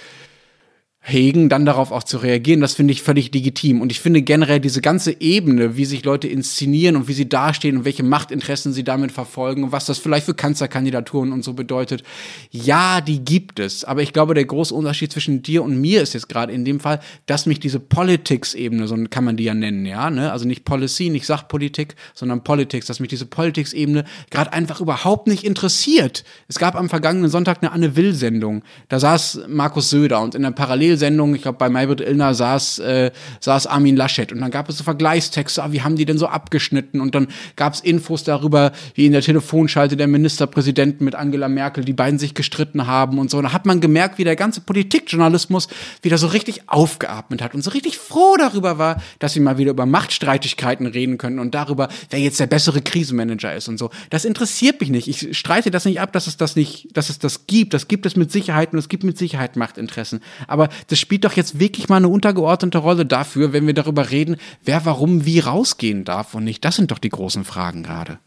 hegen, 1.08 1.48
dann 1.48 1.64
darauf 1.64 1.90
auch 1.90 2.02
zu 2.02 2.18
reagieren, 2.18 2.60
das 2.60 2.74
finde 2.74 2.92
ich 2.92 3.02
völlig 3.02 3.32
legitim. 3.32 3.80
Und 3.80 3.90
ich 3.90 4.00
finde 4.00 4.22
generell 4.22 4.60
diese 4.60 4.80
ganze 4.80 5.20
Ebene, 5.20 5.76
wie 5.76 5.84
sich 5.84 6.04
Leute 6.04 6.28
inszenieren 6.28 6.96
und 6.96 7.08
wie 7.08 7.14
sie 7.14 7.28
dastehen 7.28 7.78
und 7.78 7.84
welche 7.84 8.02
Machtinteressen 8.02 8.72
sie 8.72 8.84
damit 8.84 9.10
verfolgen 9.10 9.64
und 9.64 9.72
was 9.72 9.86
das 9.86 9.98
vielleicht 9.98 10.26
für 10.26 10.34
Kanzlerkandidaturen 10.34 11.32
und 11.32 11.42
so 11.42 11.54
bedeutet, 11.54 12.02
ja, 12.50 13.00
die 13.00 13.24
gibt 13.24 13.58
es. 13.58 13.84
Aber 13.84 14.02
ich 14.02 14.12
glaube, 14.12 14.34
der 14.34 14.44
große 14.44 14.74
Unterschied 14.74 15.10
zwischen 15.10 15.42
dir 15.42 15.62
und 15.62 15.80
mir 15.80 16.02
ist 16.02 16.12
jetzt 16.12 16.28
gerade 16.28 16.52
in 16.52 16.64
dem 16.64 16.78
Fall, 16.78 17.00
dass 17.26 17.46
mich 17.46 17.58
diese 17.58 17.80
Politics-Ebene, 17.80 18.86
so 18.86 18.96
kann 19.08 19.24
man 19.24 19.36
die 19.36 19.44
ja 19.44 19.54
nennen, 19.54 19.86
ja, 19.86 20.10
ne? 20.10 20.30
also 20.30 20.46
nicht 20.46 20.64
Policy, 20.64 21.08
nicht 21.08 21.26
Sachpolitik, 21.26 21.96
sondern 22.14 22.44
Politics, 22.44 22.86
dass 22.86 23.00
mich 23.00 23.08
diese 23.08 23.26
Politics-Ebene 23.26 24.04
gerade 24.30 24.52
einfach 24.52 24.80
überhaupt 24.80 25.26
nicht 25.26 25.44
interessiert. 25.44 26.24
Es 26.48 26.58
gab 26.58 26.74
am 26.74 26.88
vergangenen 26.88 27.30
Sonntag 27.30 27.62
eine 27.62 27.72
Anne 27.72 27.96
Will-Sendung. 27.96 28.62
Da 28.88 29.00
saß 29.00 29.40
Markus 29.48 29.88
Söder 29.90 30.20
und 30.20 30.34
in 30.34 30.42
der 30.42 30.50
Parallelsendung, 30.98 31.34
ich 31.34 31.42
glaube 31.42 31.58
bei 31.58 31.68
Maybrit 31.68 32.00
Illner 32.00 32.34
saß, 32.34 32.80
äh, 32.80 33.10
saß 33.40 33.66
Armin 33.66 33.96
Laschet 33.96 34.32
und 34.32 34.40
dann 34.40 34.50
gab 34.50 34.68
es 34.68 34.78
so 34.78 34.84
Vergleichstexte, 34.84 35.62
ah, 35.62 35.72
wie 35.72 35.82
haben 35.82 35.96
die 35.96 36.04
denn 36.04 36.18
so 36.18 36.26
abgeschnitten 36.26 37.00
und 37.00 37.14
dann 37.14 37.28
gab 37.56 37.74
es 37.74 37.80
Infos 37.80 38.24
darüber, 38.24 38.72
wie 38.94 39.06
in 39.06 39.12
der 39.12 39.22
Telefonschalte 39.22 39.96
der 39.96 40.08
Ministerpräsidenten 40.08 41.04
mit 41.04 41.14
Angela 41.14 41.48
Merkel, 41.48 41.84
die 41.84 41.92
beiden 41.92 42.18
sich 42.18 42.34
gestritten 42.34 42.86
haben 42.86 43.18
und 43.18 43.30
so. 43.30 43.38
Und 43.38 43.44
da 43.44 43.52
hat 43.52 43.66
man 43.66 43.80
gemerkt, 43.80 44.18
wie 44.18 44.24
der 44.24 44.36
ganze 44.36 44.60
Politikjournalismus 44.60 45.68
wieder 46.02 46.18
so 46.18 46.26
richtig 46.28 46.68
aufgeatmet 46.68 47.42
hat 47.42 47.54
und 47.54 47.62
so 47.62 47.70
richtig 47.70 47.98
froh 47.98 48.36
darüber 48.36 48.78
war, 48.78 49.00
dass 49.18 49.32
sie 49.32 49.40
mal 49.40 49.58
wieder 49.58 49.70
über 49.70 49.86
Machtstreitigkeiten 49.86 50.86
reden 50.86 51.18
können 51.18 51.38
und 51.38 51.54
darüber, 51.54 51.88
wer 52.10 52.18
jetzt 52.18 52.40
der 52.40 52.46
bessere 52.46 52.82
Krisenmanager 52.82 53.54
ist 53.54 53.68
und 53.68 53.78
so. 53.78 53.90
Das 54.10 54.24
interessiert 54.24 54.80
mich 54.80 54.90
nicht. 54.90 55.08
Ich 55.08 55.36
streite 55.36 55.70
das 55.70 55.84
nicht 55.84 56.00
ab, 56.00 56.12
dass 56.12 56.26
es 56.26 56.36
das 56.36 56.56
nicht, 56.56 56.88
dass 56.96 57.10
es 57.10 57.18
das 57.18 57.46
gibt. 57.46 57.74
Das 57.74 57.88
gibt 57.88 58.06
es 58.06 58.16
mit 58.16 58.32
Sicherheit 58.32 58.72
und 58.72 58.78
es 58.78 58.88
gibt 58.88 59.04
mit 59.04 59.18
Sicherheit 59.18 59.56
Machtinteressen. 59.56 60.20
Aber 60.46 60.68
das 60.88 60.98
spielt 60.98 61.24
doch 61.24 61.34
jetzt 61.34 61.60
wirklich 61.60 61.88
mal 61.88 61.96
eine 61.96 62.08
untergeordnete 62.08 62.78
Rolle 62.78 63.06
dafür, 63.06 63.52
wenn 63.52 63.66
wir 63.66 63.74
darüber 63.74 64.10
reden, 64.10 64.36
wer 64.64 64.84
warum 64.84 65.24
wie 65.24 65.38
rausgehen 65.38 66.04
darf 66.04 66.34
und 66.34 66.44
nicht. 66.44 66.64
Das 66.64 66.76
sind 66.76 66.90
doch 66.90 66.98
die 66.98 67.10
großen 67.10 67.44
Fragen 67.44 67.82
gerade. 67.82 68.18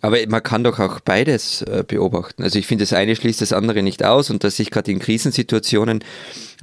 Aber 0.00 0.18
man 0.28 0.42
kann 0.42 0.64
doch 0.64 0.78
auch 0.78 1.00
beides 1.00 1.62
äh, 1.62 1.84
beobachten. 1.86 2.42
Also 2.42 2.58
ich 2.58 2.66
finde, 2.66 2.82
das 2.82 2.92
eine 2.92 3.16
schließt 3.16 3.40
das 3.40 3.52
andere 3.52 3.82
nicht 3.82 4.04
aus 4.04 4.30
und 4.30 4.44
dass 4.44 4.56
sich 4.56 4.70
gerade 4.70 4.90
in 4.90 4.98
Krisensituationen 4.98 6.04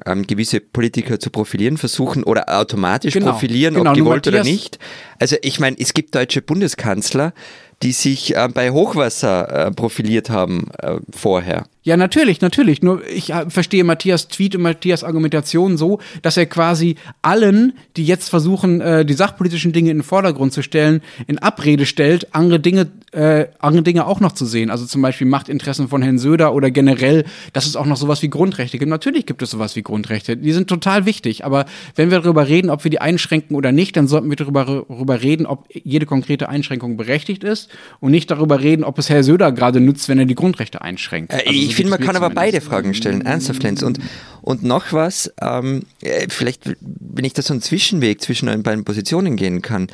ähm, 0.06 0.28
gewisse 0.28 0.60
Politiker 0.60 1.20
zu 1.20 1.30
profilieren 1.30 1.78
versuchen 1.78 2.24
oder 2.24 2.60
automatisch 2.60 3.14
genau, 3.14 3.32
profilieren, 3.32 3.76
genau, 3.76 3.92
ob 3.92 3.96
gewollt 3.96 4.28
oder 4.28 4.44
nicht. 4.44 4.80
Also 5.20 5.38
ich 5.42 5.60
meine, 5.60 5.76
es 5.80 5.94
gibt 5.94 6.16
deutsche 6.16 6.42
Bundeskanzler, 6.42 7.34
die 7.82 7.92
sich 7.92 8.36
äh, 8.36 8.48
bei 8.54 8.72
Hochwasser 8.72 9.68
äh, 9.68 9.72
profiliert 9.72 10.30
haben 10.30 10.70
äh, 10.78 10.98
vorher. 11.14 11.66
Ja, 11.86 11.98
natürlich, 11.98 12.42
natürlich. 12.42 12.82
Nur 12.82 13.08
ich 13.08 13.30
äh, 13.30 13.48
verstehe 13.48 13.84
Matthias 13.84 14.28
Tweet 14.28 14.56
und 14.56 14.64
Matthias 14.64 15.04
Argumentation 15.04 15.78
so, 15.78 16.00
dass 16.24 16.36
er 16.36 16.48
quasi 16.48 16.96
allen, 17.22 17.74
die 17.96 18.06
jetzt 18.06 18.30
versuchen, 18.30 18.82
äh, 18.82 19.06
die 19.06 19.14
sachpolitischen 19.14 19.72
Dinge 19.72 19.92
in 19.92 19.98
den 19.98 20.04
Vordergrund 20.04 20.52
zu 20.52 20.64
stellen, 20.64 21.02
in 21.28 21.38
Abrede 21.38 21.86
stellt, 21.86 22.34
andere 22.34 22.60
Dinge, 22.60 22.88
äh, 23.12 23.46
andere 23.60 23.84
Dinge 23.84 24.08
auch 24.08 24.20
noch 24.20 24.32
zu 24.32 24.48
sehen. 24.48 24.72
Also 24.72 24.88
zum 24.88 25.04
Beispiel 25.04 25.28
Machtinteressen 25.28 25.88
von 25.88 26.02
Herrn 26.02 26.18
Söder 26.18 26.56
oder 26.56 26.72
generell, 26.72 27.24
dass 27.54 27.68
es 27.68 27.76
auch 27.76 27.86
noch 27.86 27.98
sowas 27.98 28.24
wie 28.24 28.32
Grundrechte 28.32 28.80
gibt. 28.80 28.90
Natürlich 28.90 29.28
gibt 29.28 29.44
es 29.44 29.52
sowas 29.52 29.76
wie 29.76 29.84
Grundrechte. 29.84 30.38
Die 30.38 30.54
sind 30.54 30.68
total 30.68 31.06
wichtig. 31.06 31.46
Aber 31.46 31.66
wenn 31.96 32.10
wir 32.10 32.20
darüber 32.20 32.48
reden, 32.48 32.72
ob 32.72 32.84
wir 32.84 32.90
die 32.90 33.00
einschränken 33.00 33.56
oder 33.56 33.72
nicht, 33.72 33.96
dann 33.96 34.08
sollten 34.08 34.32
wir 34.32 34.38
darüber, 34.38 34.86
darüber 34.90 35.22
reden, 35.22 35.46
ob 35.46 35.68
jede 35.72 36.08
konkrete 36.08 36.50
Einschränkung 36.50 36.98
berechtigt 36.98 37.44
ist 37.44 37.70
und 38.00 38.10
nicht 38.10 38.32
darüber 38.32 38.62
reden, 38.62 38.84
ob 38.84 38.98
es 38.98 39.12
Herr 39.12 39.24
Söder 39.24 39.52
gerade 39.52 39.80
nutzt, 39.80 40.10
wenn 40.10 40.18
er 40.18 40.26
die 40.26 40.34
Grundrechte 40.34 40.82
einschränkt. 40.82 41.32
Äh, 41.32 41.44
also 41.46 41.75
ich 41.76 41.84
finde, 41.84 41.92
man 41.92 42.00
kann 42.00 42.16
aber 42.16 42.30
beide 42.30 42.62
Fragen 42.62 42.94
stellen, 42.94 43.22
ernsthaft, 43.22 43.62
Lenz. 43.64 43.84
Und, 43.84 44.00
und 44.42 44.64
noch 44.64 44.94
was, 44.94 45.32
ähm, 45.42 45.84
äh, 46.02 46.28
vielleicht, 46.30 46.62
wenn 46.80 47.26
ich 47.26 47.34
da 47.34 47.42
so 47.42 47.54
einen 47.54 47.62
Zwischenweg 47.62 48.22
zwischen 48.22 48.48
den 48.48 48.64
beiden 48.64 48.86
Positionen 48.86 49.36
gehen 49.36 49.62
kann. 49.62 49.88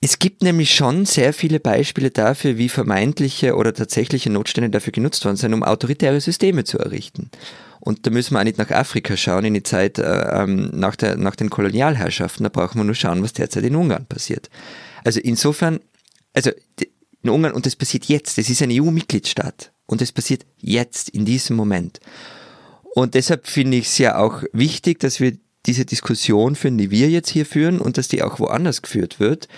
Es 0.00 0.18
gibt 0.18 0.42
nämlich 0.42 0.74
schon 0.74 1.06
sehr 1.06 1.32
viele 1.32 1.60
Beispiele 1.60 2.10
dafür, 2.10 2.58
wie 2.58 2.68
vermeintliche 2.68 3.56
oder 3.56 3.72
tatsächliche 3.72 4.30
Notstände 4.30 4.70
dafür 4.70 4.92
genutzt 4.92 5.24
worden 5.24 5.36
sind, 5.36 5.54
um 5.54 5.64
autoritäre 5.64 6.20
Systeme 6.20 6.64
zu 6.64 6.78
errichten. 6.78 7.30
Und 7.80 8.06
da 8.06 8.10
müssen 8.10 8.34
wir 8.34 8.40
auch 8.40 8.44
nicht 8.44 8.58
nach 8.58 8.70
Afrika 8.70 9.16
schauen, 9.16 9.46
in 9.46 9.54
die 9.54 9.62
Zeit 9.62 9.98
äh, 9.98 10.42
ähm, 10.42 10.70
nach, 10.74 10.94
der, 10.94 11.16
nach 11.16 11.36
den 11.36 11.48
Kolonialherrschaften. 11.48 12.44
Da 12.44 12.50
brauchen 12.50 12.78
wir 12.78 12.84
nur 12.84 12.94
schauen, 12.94 13.22
was 13.22 13.32
derzeit 13.32 13.64
in 13.64 13.74
Ungarn 13.74 14.04
passiert. 14.06 14.50
Also 15.04 15.20
insofern, 15.20 15.80
also 16.34 16.50
in 17.22 17.30
Ungarn, 17.30 17.54
und 17.54 17.66
das 17.66 17.76
passiert 17.76 18.04
jetzt, 18.04 18.36
das 18.36 18.50
ist 18.50 18.62
ein 18.62 18.70
EU-Mitgliedstaat. 18.70 19.72
Und 19.88 20.02
es 20.02 20.12
passiert 20.12 20.46
jetzt, 20.58 21.08
in 21.08 21.24
diesem 21.24 21.56
Moment. 21.56 21.98
Und 22.94 23.14
deshalb 23.14 23.46
finde 23.46 23.78
ich 23.78 23.86
es 23.86 23.98
ja 23.98 24.18
auch 24.18 24.44
wichtig, 24.52 25.00
dass 25.00 25.18
wir 25.18 25.36
diese 25.66 25.84
Diskussion 25.84 26.54
führen, 26.54 26.78
die 26.78 26.90
wir 26.90 27.08
jetzt 27.08 27.30
hier 27.30 27.46
führen 27.46 27.80
und 27.80 27.98
dass 27.98 28.08
die 28.08 28.22
auch 28.22 28.38
woanders 28.38 28.82
geführt 28.82 29.18
wird. 29.18 29.48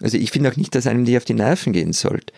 Also 0.00 0.18
ich 0.18 0.30
finde 0.32 0.50
auch 0.50 0.56
nicht, 0.56 0.74
dass 0.74 0.86
einem 0.86 1.04
die 1.04 1.16
auf 1.16 1.24
die 1.24 1.34
Nerven 1.34 1.72
gehen 1.72 1.92
sollte. 1.92 2.34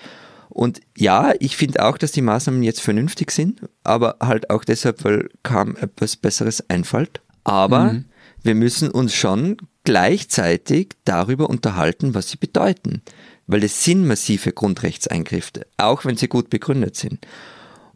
Und 0.48 0.80
ja, 0.96 1.32
ich 1.40 1.56
finde 1.56 1.84
auch, 1.84 1.98
dass 1.98 2.12
die 2.12 2.22
Maßnahmen 2.22 2.62
jetzt 2.62 2.80
vernünftig 2.80 3.30
sind, 3.30 3.60
aber 3.82 4.16
halt 4.20 4.50
auch 4.50 4.64
deshalb, 4.64 5.04
weil 5.04 5.28
kaum 5.42 5.76
etwas 5.76 6.16
Besseres 6.16 6.68
einfällt. 6.68 7.20
Aber 7.44 7.92
mhm. 7.92 8.04
wir 8.42 8.54
müssen 8.54 8.90
uns 8.90 9.14
schon 9.14 9.56
gleichzeitig 9.84 10.96
darüber 11.04 11.48
unterhalten, 11.48 12.14
was 12.14 12.30
sie 12.30 12.36
bedeuten 12.36 13.02
weil 13.48 13.64
es 13.64 13.82
sind 13.82 14.06
massive 14.06 14.52
Grundrechtseingriffe, 14.52 15.66
auch 15.76 16.04
wenn 16.04 16.16
sie 16.16 16.28
gut 16.28 16.50
begründet 16.50 16.94
sind. 16.94 17.26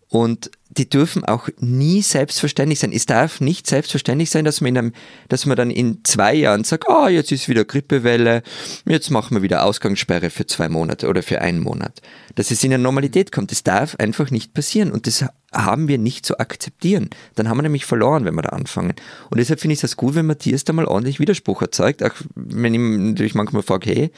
Und 0.09 0.51
die 0.69 0.91
dürfen 0.91 1.25
auch 1.25 1.49
nie 1.59 2.03
selbstverständlich 2.03 2.81
sein. 2.81 2.93
Es 2.93 3.07
darf 3.07 3.41
nicht 3.41 3.67
selbstverständlich 3.67 4.29
sein, 4.29 4.45
dass 4.45 4.61
man, 4.61 4.69
in 4.69 4.79
einem, 4.79 4.93
dass 5.29 5.47
man 5.47 5.57
dann 5.57 5.71
in 5.71 6.01
zwei 6.05 6.35
Jahren 6.35 6.65
sagt, 6.65 6.87
ah, 6.87 7.05
oh, 7.05 7.09
jetzt 7.09 7.33
ist 7.33 7.49
wieder 7.49 7.65
Grippewelle, 7.65 8.43
jetzt 8.85 9.09
machen 9.11 9.35
wir 9.35 9.43
wieder 9.43 9.65
Ausgangssperre 9.65 10.29
für 10.29 10.47
zwei 10.47 10.69
Monate 10.69 11.09
oder 11.09 11.23
für 11.23 11.41
einen 11.41 11.61
Monat. 11.61 12.03
Dass 12.35 12.51
es 12.51 12.62
in 12.62 12.75
eine 12.75 12.83
Normalität 12.83 13.33
kommt, 13.33 13.53
das 13.53 13.62
darf 13.62 13.97
einfach 13.97 14.31
nicht 14.31 14.53
passieren 14.53 14.93
und 14.93 15.07
das 15.07 15.25
haben 15.51 15.88
wir 15.88 15.97
nicht 15.97 16.27
zu 16.27 16.38
akzeptieren. 16.38 17.09
Dann 17.35 17.49
haben 17.49 17.57
wir 17.57 17.62
nämlich 17.62 17.87
verloren, 17.87 18.27
wenn 18.27 18.35
wir 18.35 18.43
da 18.43 18.51
anfangen. 18.51 18.95
Und 19.31 19.38
deshalb 19.38 19.61
finde 19.61 19.75
ich 19.75 19.81
das 19.81 19.97
gut, 19.97 20.15
wenn 20.15 20.27
Matthias 20.27 20.65
da 20.65 20.75
mal 20.75 20.85
ordentlich 20.85 21.21
Widerspruch 21.21 21.62
erzeugt, 21.62 22.03
auch 22.03 22.15
wenn 22.35 22.75
ich 22.75 22.81
natürlich 22.81 23.35
manchmal 23.35 23.62
frage, 23.62 23.91
hey, 23.91 24.11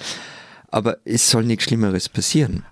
aber 0.75 0.99
es 1.05 1.31
soll 1.31 1.45
nichts 1.45 1.65
Schlimmeres 1.65 2.09
passieren. 2.09 2.65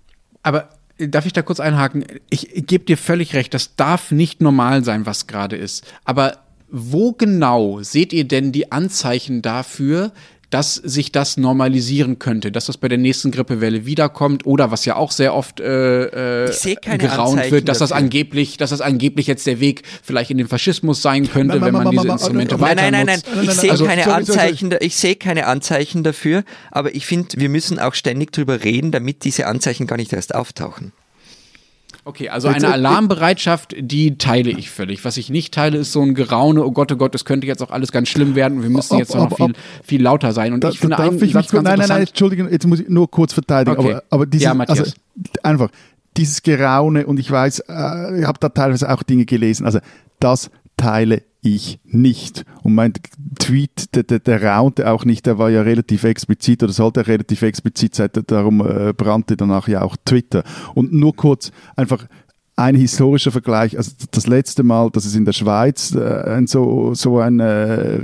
Aber 0.42 0.70
darf 0.98 1.24
ich 1.24 1.32
da 1.32 1.42
kurz 1.42 1.60
einhaken? 1.60 2.04
Ich 2.30 2.66
gebe 2.66 2.84
dir 2.84 2.98
völlig 2.98 3.34
recht, 3.34 3.54
das 3.54 3.76
darf 3.76 4.10
nicht 4.10 4.40
normal 4.40 4.82
sein, 4.82 5.06
was 5.06 5.28
gerade 5.28 5.56
ist. 5.56 5.86
Aber 6.04 6.38
wo 6.68 7.12
genau 7.12 7.80
seht 7.82 8.12
ihr 8.12 8.24
denn 8.24 8.50
die 8.50 8.72
Anzeichen 8.72 9.40
dafür, 9.40 10.10
dass 10.52 10.74
sich 10.74 11.12
das 11.12 11.38
normalisieren 11.38 12.18
könnte, 12.18 12.52
dass 12.52 12.66
das 12.66 12.76
bei 12.76 12.88
der 12.88 12.98
nächsten 12.98 13.30
Grippewelle 13.30 13.86
wiederkommt 13.86 14.44
oder 14.44 14.70
was 14.70 14.84
ja 14.84 14.96
auch 14.96 15.10
sehr 15.10 15.34
oft 15.34 15.60
äh, 15.60 16.44
äh, 16.44 16.74
geraunt 16.98 17.38
Anzeichen 17.38 17.52
wird, 17.52 17.68
dass 17.68 17.78
das 17.78 17.90
angeblich, 17.90 18.58
dass 18.58 18.68
das 18.68 18.82
angeblich 18.82 19.26
jetzt 19.26 19.46
der 19.46 19.60
Weg 19.60 19.82
vielleicht 20.02 20.30
in 20.30 20.36
den 20.36 20.48
Faschismus 20.48 21.00
sein 21.00 21.26
könnte, 21.30 21.62
wenn 21.62 21.72
man 21.72 21.90
diese 21.90 22.06
Instrumente 22.06 22.60
weiter 22.60 22.82
Nein, 22.82 22.92
nein, 22.92 23.06
nein, 23.06 23.22
nein, 23.34 23.44
ich 23.44 23.50
sehe 23.52 23.70
also, 23.70 23.86
keine 23.86 24.12
Anzeichen, 24.12 24.74
ich 24.80 24.96
sehe 24.96 25.16
keine 25.16 25.46
Anzeichen 25.46 26.04
dafür, 26.04 26.44
aber 26.70 26.94
ich 26.94 27.06
finde, 27.06 27.28
wir 27.36 27.48
müssen 27.48 27.78
auch 27.78 27.94
ständig 27.94 28.32
drüber 28.32 28.62
reden, 28.62 28.92
damit 28.92 29.24
diese 29.24 29.46
Anzeichen 29.46 29.86
gar 29.86 29.96
nicht 29.96 30.12
erst 30.12 30.34
auftauchen. 30.34 30.92
Okay, 32.04 32.28
also 32.28 32.48
eine 32.48 32.72
Alarmbereitschaft, 32.72 33.76
die 33.78 34.18
teile 34.18 34.50
ich 34.50 34.70
völlig. 34.70 35.04
Was 35.04 35.16
ich 35.16 35.30
nicht 35.30 35.54
teile, 35.54 35.78
ist 35.78 35.92
so 35.92 36.02
ein 36.02 36.14
Geraune, 36.14 36.64
oh 36.64 36.72
Gott, 36.72 36.90
oh 36.90 36.96
Gott, 36.96 37.14
es 37.14 37.24
könnte 37.24 37.46
jetzt 37.46 37.62
auch 37.62 37.70
alles 37.70 37.92
ganz 37.92 38.08
schlimm 38.08 38.34
werden 38.34 38.58
und 38.58 38.64
wir 38.64 38.70
müssen 38.70 38.98
jetzt 38.98 39.14
ob, 39.14 39.30
noch 39.30 39.36
viel, 39.36 39.52
viel 39.84 40.02
lauter 40.02 40.32
sein. 40.32 40.52
Und 40.52 40.64
da, 40.64 40.70
ich 40.70 40.80
finde 40.80 40.96
darf 40.96 41.14
ich 41.22 41.32
mich, 41.32 41.52
Nein, 41.52 41.62
nein, 41.62 41.88
nein, 41.88 42.00
Entschuldigung, 42.00 42.50
jetzt 42.50 42.66
muss 42.66 42.80
ich 42.80 42.88
nur 42.88 43.08
kurz 43.08 43.32
verteidigen. 43.32 43.78
Okay. 43.78 43.92
Aber, 43.92 44.02
aber 44.10 44.26
dieses, 44.26 44.44
ja, 44.44 44.52
also, 44.52 44.84
einfach, 45.44 45.68
dieses 46.16 46.42
Geraune 46.42 47.06
und 47.06 47.20
ich 47.20 47.30
weiß, 47.30 47.60
äh, 47.68 48.20
ich 48.20 48.26
habe 48.26 48.38
da 48.40 48.48
teilweise 48.48 48.92
auch 48.92 49.04
Dinge 49.04 49.24
gelesen, 49.24 49.64
also 49.64 49.78
das 50.18 50.50
teile 50.82 51.22
ich 51.42 51.78
nicht. 51.84 52.44
Und 52.62 52.74
mein 52.74 52.92
Tweet, 53.38 53.94
der, 53.94 54.02
der, 54.02 54.18
der 54.18 54.42
raunte 54.42 54.90
auch 54.90 55.04
nicht, 55.04 55.26
der 55.26 55.38
war 55.38 55.48
ja 55.48 55.62
relativ 55.62 56.02
explizit 56.02 56.62
oder 56.62 56.72
sollte 56.72 57.06
relativ 57.06 57.42
explizit 57.42 57.94
sein, 57.94 58.10
darum 58.26 58.60
äh, 58.60 58.92
brannte 58.92 59.36
danach 59.36 59.68
ja 59.68 59.82
auch 59.82 59.96
Twitter. 60.04 60.42
Und 60.74 60.92
nur 60.92 61.14
kurz 61.14 61.52
einfach 61.76 62.06
ein 62.56 62.74
historischer 62.74 63.30
Vergleich, 63.30 63.76
also 63.76 63.92
das 64.10 64.26
letzte 64.26 64.62
Mal, 64.62 64.90
dass 64.90 65.04
es 65.04 65.14
in 65.14 65.24
der 65.24 65.32
Schweiz 65.32 65.94
äh, 65.94 66.42
so, 66.46 66.94
so 66.94 67.18
ein 67.18 67.40
äh, 67.40 68.00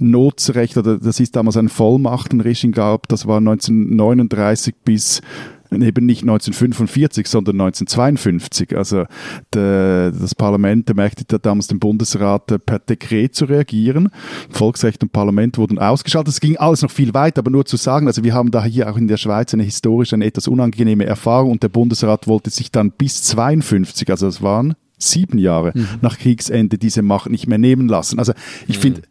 Notsrecht 0.00 0.76
oder 0.76 0.98
das 0.98 1.20
ist 1.20 1.34
damals 1.34 1.56
ein 1.56 1.68
Vollmachtenregime 1.68 2.72
gab, 2.72 3.08
das 3.08 3.26
war 3.26 3.38
1939 3.38 4.74
bis 4.84 5.22
eben 5.70 6.06
nicht 6.06 6.22
1945, 6.22 7.26
sondern 7.26 7.60
1952. 7.60 8.76
Also 8.76 9.04
der, 9.52 10.12
das 10.12 10.34
Parlament 10.34 10.88
ermächtigte 10.88 11.38
damals 11.38 11.66
den 11.68 11.78
Bundesrat 11.78 12.50
äh, 12.52 12.58
per 12.58 12.78
Dekret 12.78 13.34
zu 13.34 13.46
reagieren. 13.46 14.10
Volksrecht 14.50 15.02
und 15.02 15.12
Parlament 15.12 15.58
wurden 15.58 15.78
ausgeschaltet. 15.78 16.34
Es 16.34 16.40
ging 16.40 16.56
alles 16.56 16.82
noch 16.82 16.90
viel 16.90 17.14
weiter, 17.14 17.40
aber 17.40 17.50
nur 17.50 17.64
zu 17.64 17.76
sagen, 17.76 18.06
also 18.06 18.24
wir 18.24 18.34
haben 18.34 18.50
da 18.50 18.64
hier 18.64 18.90
auch 18.90 18.96
in 18.96 19.08
der 19.08 19.16
Schweiz 19.16 19.52
eine 19.54 19.62
historisch 19.62 20.12
eine 20.12 20.24
etwas 20.24 20.48
unangenehme 20.48 21.06
Erfahrung 21.06 21.52
und 21.52 21.62
der 21.62 21.68
Bundesrat 21.68 22.26
wollte 22.26 22.50
sich 22.50 22.70
dann 22.70 22.92
bis 22.92 23.22
52, 23.22 24.10
also 24.10 24.26
es 24.26 24.42
waren 24.42 24.74
sieben 24.98 25.38
Jahre 25.38 25.72
mhm. 25.74 25.88
nach 26.00 26.18
Kriegsende 26.18 26.78
diese 26.78 27.02
Macht 27.02 27.30
nicht 27.30 27.46
mehr 27.46 27.58
nehmen 27.58 27.88
lassen. 27.88 28.18
Also 28.18 28.32
ich 28.66 28.78
mhm. 28.78 28.82
finde, 28.82 29.02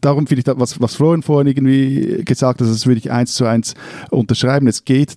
darum 0.00 0.26
finde 0.26 0.40
ich, 0.40 0.58
was, 0.58 0.80
was 0.80 0.94
Florian 0.94 1.22
vorhin 1.22 1.46
irgendwie 1.46 2.22
gesagt 2.24 2.60
hat, 2.60 2.68
das 2.68 2.86
würde 2.86 2.98
ich 2.98 3.10
eins 3.10 3.34
zu 3.34 3.44
eins 3.44 3.74
unterschreiben. 4.10 4.66
Es 4.66 4.84
geht 4.84 5.14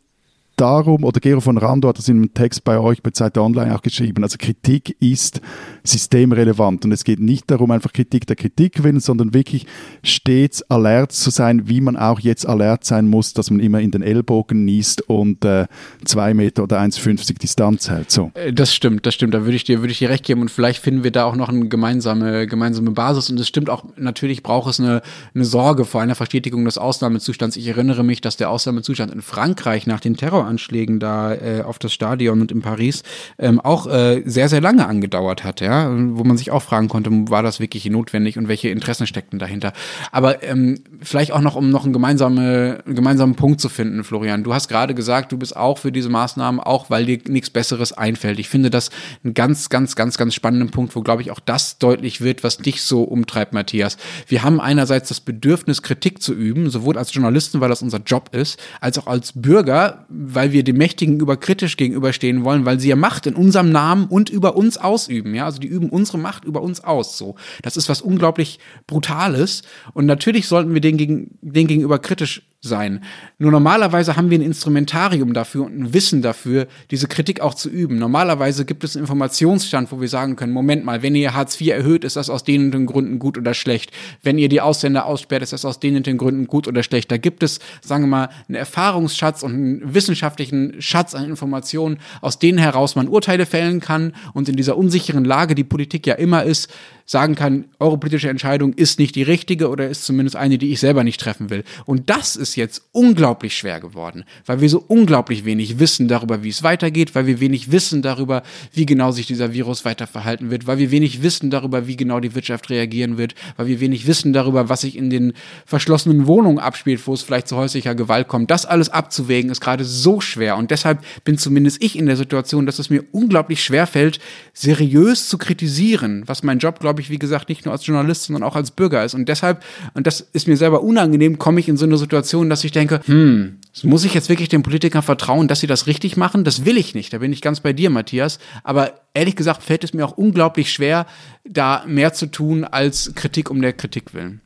darum, 0.55 1.03
oder 1.03 1.19
Gero 1.19 1.41
von 1.41 1.57
Rando 1.57 1.89
hat 1.89 1.97
das 1.97 2.07
in 2.07 2.17
einem 2.17 2.33
Text 2.33 2.63
bei 2.63 2.79
euch 2.79 3.01
bei 3.01 3.11
Zeit 3.11 3.37
Online 3.37 3.75
auch 3.75 3.81
geschrieben, 3.81 4.23
also 4.23 4.37
Kritik 4.39 4.95
ist 4.99 5.41
systemrelevant 5.83 6.85
und 6.85 6.91
es 6.91 7.03
geht 7.03 7.19
nicht 7.19 7.49
darum, 7.51 7.71
einfach 7.71 7.93
Kritik 7.93 8.25
der 8.27 8.35
Kritik 8.35 8.83
willen, 8.83 8.99
sondern 8.99 9.33
wirklich 9.33 9.65
stets 10.03 10.63
alert 10.63 11.11
zu 11.11 11.29
sein, 11.29 11.67
wie 11.67 11.81
man 11.81 11.97
auch 11.97 12.19
jetzt 12.19 12.47
alert 12.47 12.85
sein 12.85 13.07
muss, 13.07 13.33
dass 13.33 13.51
man 13.51 13.59
immer 13.59 13.79
in 13.81 13.91
den 13.91 14.01
Ellbogen 14.01 14.65
niest 14.65 15.07
und 15.09 15.45
äh, 15.45 15.67
zwei 16.05 16.33
Meter 16.33 16.63
oder 16.63 16.79
1,50 16.79 17.39
Distanz 17.39 17.89
hält. 17.89 18.11
So. 18.11 18.31
Äh, 18.33 18.53
das 18.53 18.73
stimmt, 18.73 19.05
das 19.05 19.13
stimmt, 19.13 19.33
da 19.33 19.43
würde 19.43 19.55
ich 19.55 19.63
dir, 19.63 19.83
ich 19.83 19.99
dir 19.99 20.09
recht 20.09 20.23
geben 20.23 20.41
und 20.41 20.49
vielleicht 20.49 20.81
finden 20.81 21.03
wir 21.03 21.11
da 21.11 21.25
auch 21.25 21.35
noch 21.35 21.49
eine 21.49 21.67
gemeinsame, 21.67 22.47
gemeinsame 22.47 22.91
Basis 22.91 23.29
und 23.29 23.39
es 23.39 23.47
stimmt 23.47 23.69
auch, 23.69 23.85
natürlich 23.97 24.43
braucht 24.43 24.69
es 24.69 24.79
eine, 24.79 25.01
eine 25.33 25.45
Sorge 25.45 25.85
vor 25.85 26.01
einer 26.01 26.15
Verstetigung 26.15 26.65
des 26.65 26.77
Ausnahmezustands. 26.77 27.57
Ich 27.57 27.67
erinnere 27.67 28.03
mich, 28.03 28.21
dass 28.21 28.37
der 28.37 28.49
Ausnahmezustand 28.49 29.13
in 29.13 29.21
Frankreich 29.21 29.87
nach 29.87 29.99
den 29.99 30.15
Terror 30.15 30.44
Terroranschlägen 30.45 30.99
da 30.99 31.33
äh, 31.33 31.61
auf 31.63 31.79
das 31.79 31.93
Stadion 31.93 32.41
und 32.41 32.51
in 32.51 32.61
Paris 32.61 33.03
ähm, 33.37 33.59
auch 33.59 33.87
äh, 33.87 34.21
sehr, 34.25 34.49
sehr 34.49 34.61
lange 34.61 34.87
angedauert 34.87 35.43
hat, 35.43 35.61
ja, 35.61 35.89
wo 35.91 36.23
man 36.23 36.37
sich 36.37 36.51
auch 36.51 36.61
fragen 36.61 36.87
konnte, 36.87 37.09
war 37.29 37.43
das 37.43 37.59
wirklich 37.59 37.85
notwendig 37.89 38.37
und 38.37 38.47
welche 38.47 38.69
Interessen 38.69 39.07
steckten 39.07 39.39
dahinter. 39.39 39.73
Aber 40.11 40.43
ähm, 40.43 40.79
vielleicht 41.01 41.31
auch 41.31 41.41
noch, 41.41 41.55
um 41.55 41.69
noch 41.69 41.83
einen, 41.83 41.93
gemeinsame, 41.93 42.83
einen 42.85 42.95
gemeinsamen 42.95 43.35
Punkt 43.35 43.59
zu 43.59 43.69
finden, 43.69 44.03
Florian. 44.03 44.43
Du 44.43 44.53
hast 44.53 44.67
gerade 44.67 44.93
gesagt, 44.93 45.31
du 45.31 45.37
bist 45.37 45.55
auch 45.55 45.77
für 45.77 45.91
diese 45.91 46.09
Maßnahmen, 46.09 46.59
auch 46.59 46.89
weil 46.89 47.05
dir 47.05 47.19
nichts 47.27 47.49
Besseres 47.49 47.93
einfällt. 47.93 48.39
Ich 48.39 48.49
finde 48.49 48.69
das 48.69 48.89
einen 49.23 49.33
ganz, 49.33 49.69
ganz, 49.69 49.95
ganz, 49.95 50.17
ganz 50.17 50.33
spannenden 50.33 50.69
Punkt, 50.69 50.95
wo, 50.95 51.01
glaube 51.01 51.21
ich, 51.21 51.31
auch 51.31 51.39
das 51.39 51.77
deutlich 51.77 52.21
wird, 52.21 52.43
was 52.43 52.57
dich 52.57 52.83
so 52.83 53.03
umtreibt, 53.03 53.53
Matthias. 53.53 53.97
Wir 54.27 54.43
haben 54.43 54.59
einerseits 54.59 55.09
das 55.09 55.19
Bedürfnis, 55.19 55.81
Kritik 55.81 56.21
zu 56.21 56.33
üben, 56.33 56.69
sowohl 56.69 56.97
als 56.97 57.13
Journalisten, 57.13 57.61
weil 57.61 57.69
das 57.69 57.81
unser 57.81 57.99
Job 57.99 58.29
ist, 58.33 58.59
als 58.81 58.97
auch 58.97 59.07
als 59.07 59.33
Bürger, 59.33 60.05
weil 60.35 60.51
wir 60.51 60.63
dem 60.63 60.77
Mächtigen 60.77 61.19
über 61.19 61.37
kritisch 61.37 61.77
gegenüberstehen 61.77 62.43
wollen, 62.43 62.65
weil 62.65 62.79
sie 62.79 62.89
ja 62.89 62.95
Macht 62.95 63.25
in 63.25 63.35
unserem 63.35 63.71
Namen 63.71 64.05
und 64.07 64.29
über 64.29 64.55
uns 64.55 64.77
ausüben. 64.77 65.33
Ja, 65.33 65.45
also 65.45 65.59
die 65.59 65.67
üben 65.67 65.89
unsere 65.89 66.17
Macht 66.17 66.45
über 66.45 66.61
uns 66.61 66.83
aus. 66.83 67.17
So, 67.17 67.35
das 67.61 67.77
ist 67.77 67.89
was 67.89 68.01
unglaublich 68.01 68.59
Brutales. 68.87 69.63
Und 69.93 70.05
natürlich 70.05 70.47
sollten 70.47 70.73
wir 70.73 70.81
den, 70.81 70.97
gegen, 70.97 71.37
den 71.41 71.67
gegenüber 71.67 71.99
kritisch 71.99 72.43
sein. 72.67 73.03
Nur 73.37 73.51
normalerweise 73.51 74.15
haben 74.15 74.29
wir 74.29 74.37
ein 74.37 74.41
Instrumentarium 74.41 75.33
dafür 75.33 75.65
und 75.65 75.77
ein 75.77 75.93
Wissen 75.93 76.21
dafür, 76.21 76.67
diese 76.91 77.07
Kritik 77.07 77.41
auch 77.41 77.53
zu 77.53 77.69
üben. 77.69 77.97
Normalerweise 77.97 78.65
gibt 78.65 78.83
es 78.83 78.95
einen 78.95 79.03
Informationsstand, 79.03 79.91
wo 79.91 80.01
wir 80.01 80.07
sagen 80.07 80.35
können, 80.35 80.53
Moment 80.53 80.85
mal, 80.85 81.01
wenn 81.01 81.15
ihr 81.15 81.33
Hartz 81.33 81.59
IV 81.59 81.69
erhöht, 81.69 82.03
ist 82.03 82.15
das 82.15 82.29
aus 82.29 82.43
den 82.43 82.65
und 82.65 82.71
den 82.73 82.85
Gründen 82.85 83.19
gut 83.19 83.37
oder 83.37 83.53
schlecht. 83.53 83.91
Wenn 84.21 84.37
ihr 84.37 84.49
die 84.49 84.61
Ausländer 84.61 85.05
aussperrt, 85.05 85.43
ist 85.43 85.53
das 85.53 85.65
aus 85.65 85.79
den 85.79 85.95
und 85.95 86.07
den 86.07 86.17
Gründen 86.17 86.47
gut 86.47 86.67
oder 86.67 86.83
schlecht. 86.83 87.11
Da 87.11 87.17
gibt 87.17 87.43
es, 87.43 87.59
sagen 87.81 88.03
wir 88.03 88.07
mal, 88.07 88.29
einen 88.47 88.55
Erfahrungsschatz 88.55 89.43
und 89.43 89.53
einen 89.53 89.93
wissenschaftlichen 89.93 90.81
Schatz 90.81 91.15
an 91.15 91.25
Informationen, 91.25 91.99
aus 92.21 92.39
denen 92.39 92.57
heraus 92.57 92.95
man 92.95 93.07
Urteile 93.07 93.45
fällen 93.45 93.79
kann 93.79 94.13
und 94.33 94.49
in 94.49 94.55
dieser 94.55 94.77
unsicheren 94.77 95.25
Lage, 95.25 95.55
die 95.55 95.63
Politik 95.63 96.07
ja 96.07 96.15
immer 96.15 96.43
ist, 96.43 96.69
sagen 97.05 97.35
kann, 97.35 97.65
eure 97.79 97.97
politische 97.97 98.29
Entscheidung 98.29 98.73
ist 98.73 98.97
nicht 98.97 99.15
die 99.15 99.23
richtige 99.23 99.69
oder 99.69 99.87
ist 99.87 100.05
zumindest 100.05 100.35
eine, 100.35 100.57
die 100.57 100.71
ich 100.71 100.79
selber 100.79 101.03
nicht 101.03 101.21
treffen 101.21 101.49
will. 101.49 101.63
Und 101.85 102.09
das 102.09 102.35
ist 102.35 102.55
jetzt 102.55 102.81
unglaublich 102.91 103.55
schwer 103.55 103.79
geworden, 103.79 104.23
weil 104.45 104.61
wir 104.61 104.69
so 104.69 104.83
unglaublich 104.87 105.45
wenig 105.45 105.77
wissen 105.77 106.07
darüber, 106.07 106.43
wie 106.43 106.49
es 106.49 106.63
weitergeht, 106.63 107.13
weil 107.13 107.27
wir 107.27 107.39
wenig 107.39 107.71
wissen 107.71 108.01
darüber, 108.01 108.41
wie 108.73 108.87
genau 108.87 109.11
sich 109.11 109.27
dieser 109.27 109.53
Virus 109.53 109.85
weiter 109.85 110.07
verhalten 110.07 110.49
wird, 110.49 110.65
weil 110.65 110.79
wir 110.79 110.89
wenig 110.89 111.21
wissen 111.21 111.51
darüber, 111.51 111.85
wie 111.87 111.95
genau 111.95 112.19
die 112.19 112.33
Wirtschaft 112.33 112.69
reagieren 112.71 113.17
wird, 113.17 113.35
weil 113.57 113.67
wir 113.67 113.79
wenig 113.79 114.07
wissen 114.07 114.33
darüber, 114.33 114.69
was 114.69 114.81
sich 114.81 114.95
in 114.95 115.11
den 115.11 115.33
verschlossenen 115.65 116.25
Wohnungen 116.25 116.59
abspielt, 116.59 117.05
wo 117.05 117.13
es 117.13 117.21
vielleicht 117.21 117.47
zu 117.47 117.55
häuslicher 117.55 117.93
Gewalt 117.93 118.27
kommt. 118.27 118.49
Das 118.49 118.65
alles 118.65 118.89
abzuwägen 118.89 119.51
ist 119.51 119.61
gerade 119.61 119.85
so 119.85 120.21
schwer 120.21 120.57
und 120.57 120.71
deshalb 120.71 121.03
bin 121.23 121.37
zumindest 121.37 121.83
ich 121.83 121.97
in 121.97 122.07
der 122.07 122.17
Situation, 122.17 122.65
dass 122.65 122.79
es 122.79 122.89
mir 122.89 123.03
unglaublich 123.11 123.63
schwer 123.63 123.85
fällt, 123.85 124.19
seriös 124.53 125.29
zu 125.29 125.37
kritisieren, 125.37 126.23
was 126.25 126.41
mein 126.41 126.57
Job, 126.57 126.79
glaube 126.79 126.94
ich, 127.01 127.09
wie 127.09 127.19
gesagt, 127.19 127.49
nicht 127.49 127.65
nur 127.65 127.73
als 127.73 127.85
Journalist, 127.85 128.23
sondern 128.23 128.43
auch 128.43 128.55
als 128.55 128.71
Bürger 128.71 129.03
ist. 129.03 129.13
Und 129.13 129.27
deshalb, 129.29 129.63
und 129.93 130.07
das 130.07 130.21
ist 130.21 130.47
mir 130.47 130.57
selber 130.57 130.81
unangenehm, 130.81 131.37
komme 131.37 131.59
ich 131.59 131.69
in 131.69 131.77
so 131.77 131.85
eine 131.85 131.97
Situation, 131.97 132.49
dass 132.49 132.63
ich 132.63 132.71
denke, 132.71 133.01
hm, 133.05 133.57
muss 133.83 134.05
ich 134.05 134.13
jetzt 134.13 134.29
wirklich 134.29 134.49
den 134.49 134.63
Politikern 134.63 135.03
vertrauen, 135.03 135.47
dass 135.47 135.59
sie 135.59 135.67
das 135.67 135.87
richtig 135.87 136.17
machen? 136.17 136.43
Das 136.43 136.65
will 136.65 136.77
ich 136.77 136.95
nicht. 136.95 137.13
Da 137.13 137.19
bin 137.19 137.33
ich 137.33 137.41
ganz 137.41 137.59
bei 137.59 137.73
dir, 137.73 137.89
Matthias. 137.89 138.39
Aber 138.63 138.93
ehrlich 139.13 139.35
gesagt 139.35 139.63
fällt 139.63 139.83
es 139.83 139.93
mir 139.93 140.05
auch 140.05 140.17
unglaublich 140.17 140.71
schwer, 140.71 141.05
da 141.43 141.83
mehr 141.87 142.13
zu 142.13 142.27
tun 142.27 142.63
als 142.63 143.13
Kritik 143.15 143.49
um 143.49 143.61
der 143.61 143.73
Kritik 143.73 144.13
willen. 144.13 144.41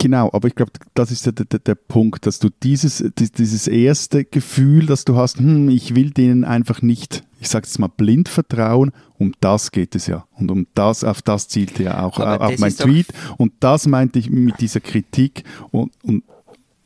Genau, 0.00 0.30
aber 0.32 0.46
ich 0.46 0.54
glaube, 0.54 0.72
das 0.94 1.10
ist 1.10 1.26
der, 1.26 1.32
der, 1.32 1.58
der, 1.58 1.74
Punkt, 1.74 2.24
dass 2.26 2.38
du 2.38 2.50
dieses, 2.62 3.04
dieses 3.18 3.66
erste 3.66 4.24
Gefühl, 4.24 4.86
dass 4.86 5.04
du 5.04 5.16
hast, 5.16 5.38
hm, 5.38 5.68
ich 5.68 5.96
will 5.96 6.10
denen 6.10 6.44
einfach 6.44 6.82
nicht, 6.82 7.24
ich 7.40 7.48
sage 7.48 7.66
jetzt 7.66 7.80
mal, 7.80 7.88
blind 7.88 8.28
vertrauen, 8.28 8.92
um 9.18 9.32
das 9.40 9.72
geht 9.72 9.96
es 9.96 10.06
ja. 10.06 10.26
Und 10.36 10.52
um 10.52 10.68
das, 10.74 11.02
auf 11.02 11.20
das 11.22 11.48
zielte 11.48 11.82
ja 11.82 12.04
auch, 12.04 12.20
auch 12.20 12.58
mein 12.58 12.76
Tweet. 12.76 13.08
Und 13.38 13.54
das 13.58 13.88
meinte 13.88 14.20
ich 14.20 14.30
mit 14.30 14.60
dieser 14.60 14.80
Kritik 14.80 15.42
und, 15.72 15.92
und, 16.04 16.22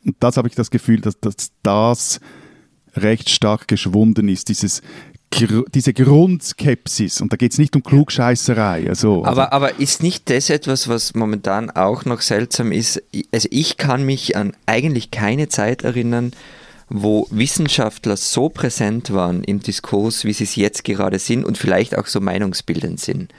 und 0.03 0.15
das 0.19 0.37
habe 0.37 0.47
ich 0.47 0.55
das 0.55 0.71
Gefühl, 0.71 0.99
dass, 0.99 1.19
dass 1.19 1.51
das 1.61 2.19
recht 2.95 3.29
stark 3.29 3.67
geschwunden 3.67 4.27
ist, 4.27 4.49
dieses 4.49 4.81
diese 5.35 5.93
Grundskepsis, 5.93 7.21
und 7.21 7.31
da 7.33 7.37
geht 7.37 7.51
es 7.51 7.57
nicht 7.57 7.75
um 7.75 7.83
Klugscheißerei. 7.83 8.87
Also, 8.89 9.25
aber, 9.25 9.53
aber 9.53 9.79
ist 9.79 10.03
nicht 10.03 10.29
das 10.29 10.49
etwas, 10.49 10.87
was 10.87 11.15
momentan 11.15 11.69
auch 11.69 12.05
noch 12.05 12.21
seltsam 12.21 12.71
ist? 12.71 13.01
Also 13.31 13.47
ich 13.51 13.77
kann 13.77 14.05
mich 14.05 14.35
an 14.35 14.55
eigentlich 14.65 15.11
keine 15.11 15.49
Zeit 15.49 15.83
erinnern, 15.83 16.31
wo 16.89 17.27
Wissenschaftler 17.31 18.17
so 18.17 18.49
präsent 18.49 19.13
waren 19.13 19.43
im 19.43 19.61
Diskurs, 19.61 20.25
wie 20.25 20.33
sie 20.33 20.43
es 20.43 20.55
jetzt 20.55 20.83
gerade 20.83 21.19
sind 21.19 21.43
und 21.45 21.57
vielleicht 21.57 21.97
auch 21.97 22.07
so 22.07 22.19
meinungsbildend 22.21 22.99
sind. 22.99 23.33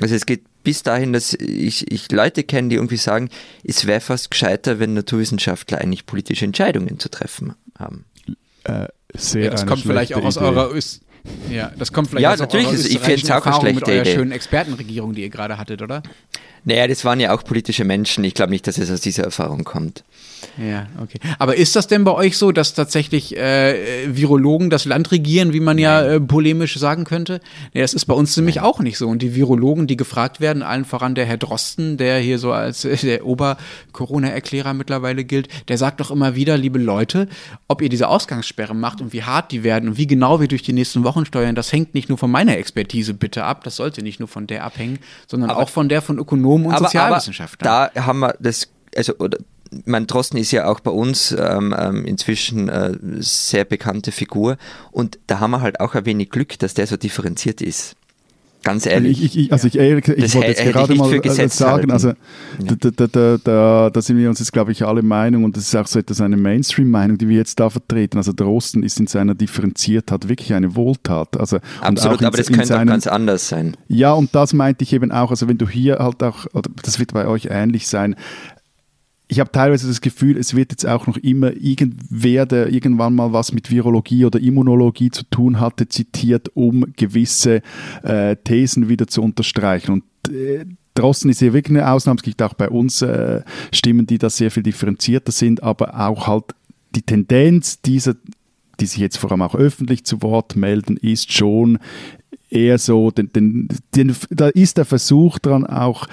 Also 0.00 0.14
es 0.14 0.26
geht 0.26 0.42
bis 0.64 0.82
dahin, 0.82 1.12
dass 1.12 1.34
ich, 1.34 1.90
ich 1.92 2.10
Leute 2.10 2.42
kenne, 2.42 2.68
die 2.68 2.74
irgendwie 2.74 2.96
sagen, 2.96 3.30
es 3.62 3.86
wäre 3.86 4.00
fast 4.00 4.32
gescheiter, 4.32 4.80
wenn 4.80 4.94
Naturwissenschaftler 4.94 5.78
eigentlich 5.78 6.06
politische 6.06 6.44
Entscheidungen 6.44 6.98
zu 6.98 7.08
treffen 7.08 7.54
haben. 7.78 8.04
Äh, 8.64 8.88
sehr 9.14 9.44
ja, 9.44 9.50
das 9.50 9.66
kommt 9.66 9.82
vielleicht 9.82 10.14
auch 10.14 10.24
aus 10.24 10.36
eurer 10.36 10.74
Öst 10.74 11.02
ja, 11.50 11.72
das 11.78 11.92
kommt 11.92 12.08
vielleicht 12.08 12.22
ja, 12.22 12.32
aus 12.32 12.38
natürlich 12.38 12.70
ist, 12.70 12.86
ich 12.86 12.98
finde 12.98 13.22
es 13.22 13.30
auch 13.30 13.46
eine 13.46 13.60
schlechte 13.60 13.80
mit 13.80 13.88
eurer 13.88 14.00
Idee. 14.02 14.14
schönen 14.14 14.32
Expertenregierung, 14.32 15.14
die 15.14 15.22
ihr 15.22 15.30
gerade 15.30 15.58
hattet, 15.58 15.82
oder? 15.82 16.02
Naja, 16.66 16.88
das 16.88 17.04
waren 17.04 17.20
ja 17.20 17.32
auch 17.32 17.44
politische 17.44 17.84
Menschen. 17.84 18.24
Ich 18.24 18.34
glaube 18.34 18.50
nicht, 18.50 18.66
dass 18.66 18.76
es 18.76 18.90
aus 18.90 19.00
dieser 19.00 19.22
Erfahrung 19.22 19.62
kommt. 19.62 20.02
Ja, 20.58 20.86
okay. 21.00 21.18
Aber 21.38 21.56
ist 21.56 21.76
das 21.76 21.86
denn 21.86 22.02
bei 22.02 22.12
euch 22.12 22.36
so, 22.36 22.50
dass 22.50 22.74
tatsächlich 22.74 23.36
äh, 23.36 24.14
Virologen 24.14 24.68
das 24.68 24.84
Land 24.84 25.12
regieren, 25.12 25.52
wie 25.52 25.60
man 25.60 25.78
ja 25.78 26.02
äh, 26.02 26.20
polemisch 26.20 26.76
sagen 26.76 27.04
könnte? 27.04 27.40
Nee, 27.72 27.82
das 27.82 27.94
ist 27.94 28.06
bei 28.06 28.14
uns 28.14 28.36
nämlich 28.36 28.56
Nein. 28.56 28.64
auch 28.64 28.80
nicht 28.80 28.98
so. 28.98 29.08
Und 29.08 29.22
die 29.22 29.36
Virologen, 29.36 29.86
die 29.86 29.96
gefragt 29.96 30.40
werden, 30.40 30.62
allen 30.62 30.84
voran 30.84 31.14
der 31.14 31.24
Herr 31.24 31.36
Drosten, 31.36 31.98
der 31.98 32.18
hier 32.18 32.38
so 32.38 32.52
als 32.52 32.84
äh, 32.84 32.96
der 32.96 33.26
Ober-Corona-Erklärer 33.26 34.74
mittlerweile 34.74 35.24
gilt, 35.24 35.48
der 35.68 35.78
sagt 35.78 36.00
doch 36.00 36.10
immer 36.10 36.34
wieder, 36.34 36.56
liebe 36.58 36.80
Leute, 36.80 37.28
ob 37.68 37.80
ihr 37.80 37.88
diese 37.88 38.08
Ausgangssperre 38.08 38.74
macht 38.74 39.00
und 39.00 39.12
wie 39.12 39.22
hart 39.22 39.52
die 39.52 39.62
werden 39.62 39.90
und 39.90 39.98
wie 39.98 40.06
genau 40.06 40.40
wir 40.40 40.48
durch 40.48 40.62
die 40.62 40.72
nächsten 40.72 41.04
Wochen 41.04 41.26
steuern, 41.26 41.54
das 41.54 41.72
hängt 41.72 41.94
nicht 41.94 42.08
nur 42.08 42.18
von 42.18 42.30
meiner 42.30 42.56
Expertise 42.58 43.14
bitte 43.14 43.44
ab, 43.44 43.62
das 43.62 43.76
sollte 43.76 44.02
nicht 44.02 44.18
nur 44.18 44.28
von 44.28 44.46
der 44.46 44.64
abhängen, 44.64 44.98
sondern 45.28 45.50
aber, 45.50 45.62
auch 45.62 45.68
von 45.68 45.88
der 45.88 46.02
von 46.02 46.18
Ökonomen 46.18 46.55
und 46.64 46.72
aber, 46.72 46.84
Sozialwissenschaftlern. 46.84 47.70
Aber 47.70 47.90
da 47.92 48.06
haben 48.06 48.20
wir 48.20 48.34
das, 48.40 48.68
also 48.96 49.14
oder 49.18 49.38
mein 49.84 50.06
Drosten 50.06 50.38
ist 50.38 50.52
ja 50.52 50.66
auch 50.66 50.80
bei 50.80 50.90
uns 50.90 51.32
ähm, 51.32 51.74
ähm, 51.76 52.04
inzwischen 52.04 52.68
äh, 52.68 52.96
sehr 53.18 53.64
bekannte 53.64 54.12
Figur 54.12 54.56
und 54.92 55.18
da 55.26 55.40
haben 55.40 55.50
wir 55.50 55.60
halt 55.60 55.80
auch 55.80 55.94
ein 55.94 56.06
wenig 56.06 56.30
Glück, 56.30 56.58
dass 56.58 56.74
der 56.74 56.86
so 56.86 56.96
differenziert 56.96 57.60
ist. 57.60 57.96
Ganz 58.66 58.84
ehrlich. 58.84 59.22
Ich, 59.22 59.38
ich, 59.38 59.52
also 59.52 59.68
ich, 59.68 59.76
ich, 59.76 60.08
ich 60.08 60.34
wollte 60.34 60.48
jetzt 60.48 60.64
gerade 60.64 60.94
mal 60.96 61.14
äh, 61.14 61.48
sagen, 61.48 61.92
also 61.92 62.08
ja. 62.08 62.14
da, 62.58 62.90
da, 62.90 63.06
da, 63.06 63.38
da, 63.44 63.90
da 63.90 64.02
sind 64.02 64.18
wir 64.18 64.28
uns 64.28 64.40
jetzt, 64.40 64.52
glaube 64.52 64.72
ich, 64.72 64.84
alle 64.84 65.02
Meinung 65.02 65.44
und 65.44 65.56
das 65.56 65.68
ist 65.68 65.76
auch 65.76 65.86
so 65.86 66.00
etwas 66.00 66.20
eine 66.20 66.36
Mainstream-Meinung, 66.36 67.16
die 67.16 67.28
wir 67.28 67.36
jetzt 67.36 67.60
da 67.60 67.70
vertreten. 67.70 68.18
Also 68.18 68.32
Drosten 68.32 68.82
ist 68.82 68.98
in 68.98 69.06
seiner 69.06 69.36
Differenziertheit 69.36 70.28
wirklich 70.28 70.52
eine 70.52 70.74
Wohltat. 70.74 71.38
Also, 71.38 71.60
Absolut, 71.80 72.22
in, 72.22 72.26
aber 72.26 72.38
das 72.38 72.48
könnte 72.48 72.66
seinem, 72.66 72.88
auch 72.88 72.92
ganz 72.92 73.06
anders 73.06 73.48
sein. 73.48 73.76
Ja, 73.86 74.14
und 74.14 74.34
das 74.34 74.52
meinte 74.52 74.82
ich 74.82 74.92
eben 74.92 75.12
auch, 75.12 75.30
also 75.30 75.46
wenn 75.46 75.58
du 75.58 75.68
hier 75.68 76.00
halt 76.00 76.24
auch, 76.24 76.46
oder 76.52 76.68
das 76.82 76.98
wird 76.98 77.12
bei 77.12 77.28
euch 77.28 77.46
ähnlich 77.48 77.86
sein, 77.86 78.16
ich 79.28 79.40
habe 79.40 79.50
teilweise 79.50 79.88
das 79.88 80.00
Gefühl, 80.00 80.36
es 80.36 80.54
wird 80.54 80.70
jetzt 80.70 80.86
auch 80.86 81.06
noch 81.06 81.16
immer 81.16 81.52
irgendwer, 81.52 82.46
der 82.46 82.72
irgendwann 82.72 83.14
mal 83.14 83.32
was 83.32 83.52
mit 83.52 83.70
Virologie 83.70 84.24
oder 84.24 84.38
Immunologie 84.38 85.10
zu 85.10 85.24
tun 85.24 85.58
hatte, 85.58 85.88
zitiert, 85.88 86.50
um 86.54 86.92
gewisse 86.96 87.62
äh, 88.02 88.36
Thesen 88.36 88.88
wieder 88.88 89.08
zu 89.08 89.22
unterstreichen. 89.22 89.92
Und 89.92 90.32
äh, 90.32 90.64
Drosten 90.94 91.30
ist 91.30 91.40
hier 91.40 91.52
wirklich 91.52 91.76
eine 91.76 91.90
Ausnahme. 91.90 92.18
Es 92.18 92.22
gibt 92.22 92.40
auch 92.40 92.54
bei 92.54 92.68
uns 92.68 93.02
äh, 93.02 93.42
Stimmen, 93.72 94.06
die 94.06 94.18
da 94.18 94.30
sehr 94.30 94.50
viel 94.50 94.62
differenzierter 94.62 95.32
sind, 95.32 95.62
aber 95.62 95.98
auch 95.98 96.28
halt 96.28 96.44
die 96.94 97.02
Tendenz 97.02 97.80
dieser, 97.80 98.14
die 98.78 98.86
sich 98.86 99.00
jetzt 99.00 99.18
vor 99.18 99.32
allem 99.32 99.42
auch 99.42 99.56
öffentlich 99.56 100.04
zu 100.04 100.22
Wort 100.22 100.54
melden, 100.54 100.96
ist 100.96 101.32
schon 101.32 101.78
eher 102.48 102.78
so, 102.78 103.10
den, 103.10 103.32
den, 103.32 103.68
den, 103.94 104.14
da 104.30 104.48
ist 104.48 104.78
der 104.78 104.84
Versuch 104.84 105.40
dran 105.40 105.66
auch 105.66 106.06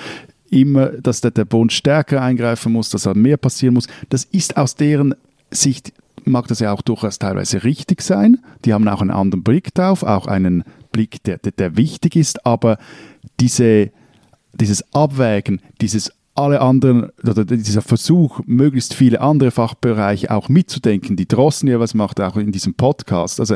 immer, 0.54 0.88
dass 0.88 1.22
der, 1.22 1.32
der 1.32 1.46
Bund 1.46 1.74
stärker 1.74 2.22
eingreifen 2.22 2.72
muss, 2.72 2.90
dass 2.90 3.04
da 3.04 3.14
mehr 3.14 3.38
passieren 3.38 3.74
muss. 3.74 3.88
Das 4.10 4.24
ist 4.26 4.58
aus 4.58 4.76
deren 4.76 5.16
Sicht, 5.52 5.94
mag 6.26 6.48
das 6.48 6.60
ja 6.60 6.72
auch 6.72 6.82
durchaus 6.82 7.20
teilweise 7.20 7.64
richtig 7.64 8.02
sein. 8.02 8.40
Die 8.64 8.74
haben 8.74 8.88
auch 8.88 9.02
einen 9.02 9.12
anderen 9.12 9.44
Blick 9.44 9.74
drauf, 9.74 10.04
auch 10.04 10.28
einen 10.28 10.64
Blick, 10.92 11.24
der, 11.24 11.38
der, 11.40 11.52
der 11.52 11.76
wichtig 11.76 12.16
ist, 12.16 12.46
aber 12.46 12.78
diese, 13.40 13.92
dieses 14.54 14.94
Abwägen, 14.94 15.62
dieses 15.82 16.12
alle 16.36 16.62
anderen, 16.62 17.12
oder 17.22 17.46
dieser 17.46 17.82
Versuch, 17.82 18.42
möglichst 18.46 18.96
viele 18.96 19.22
andere 19.22 19.52
Fachbereiche 19.52 20.32
auch 20.32 20.50
mitzudenken, 20.50 21.16
die 21.16 21.28
Drossen 21.28 21.80
was 21.80 21.94
macht, 21.94 22.20
auch 22.22 22.38
in 22.38 22.52
diesem 22.52 22.74
Podcast. 22.74 23.40
Also 23.40 23.56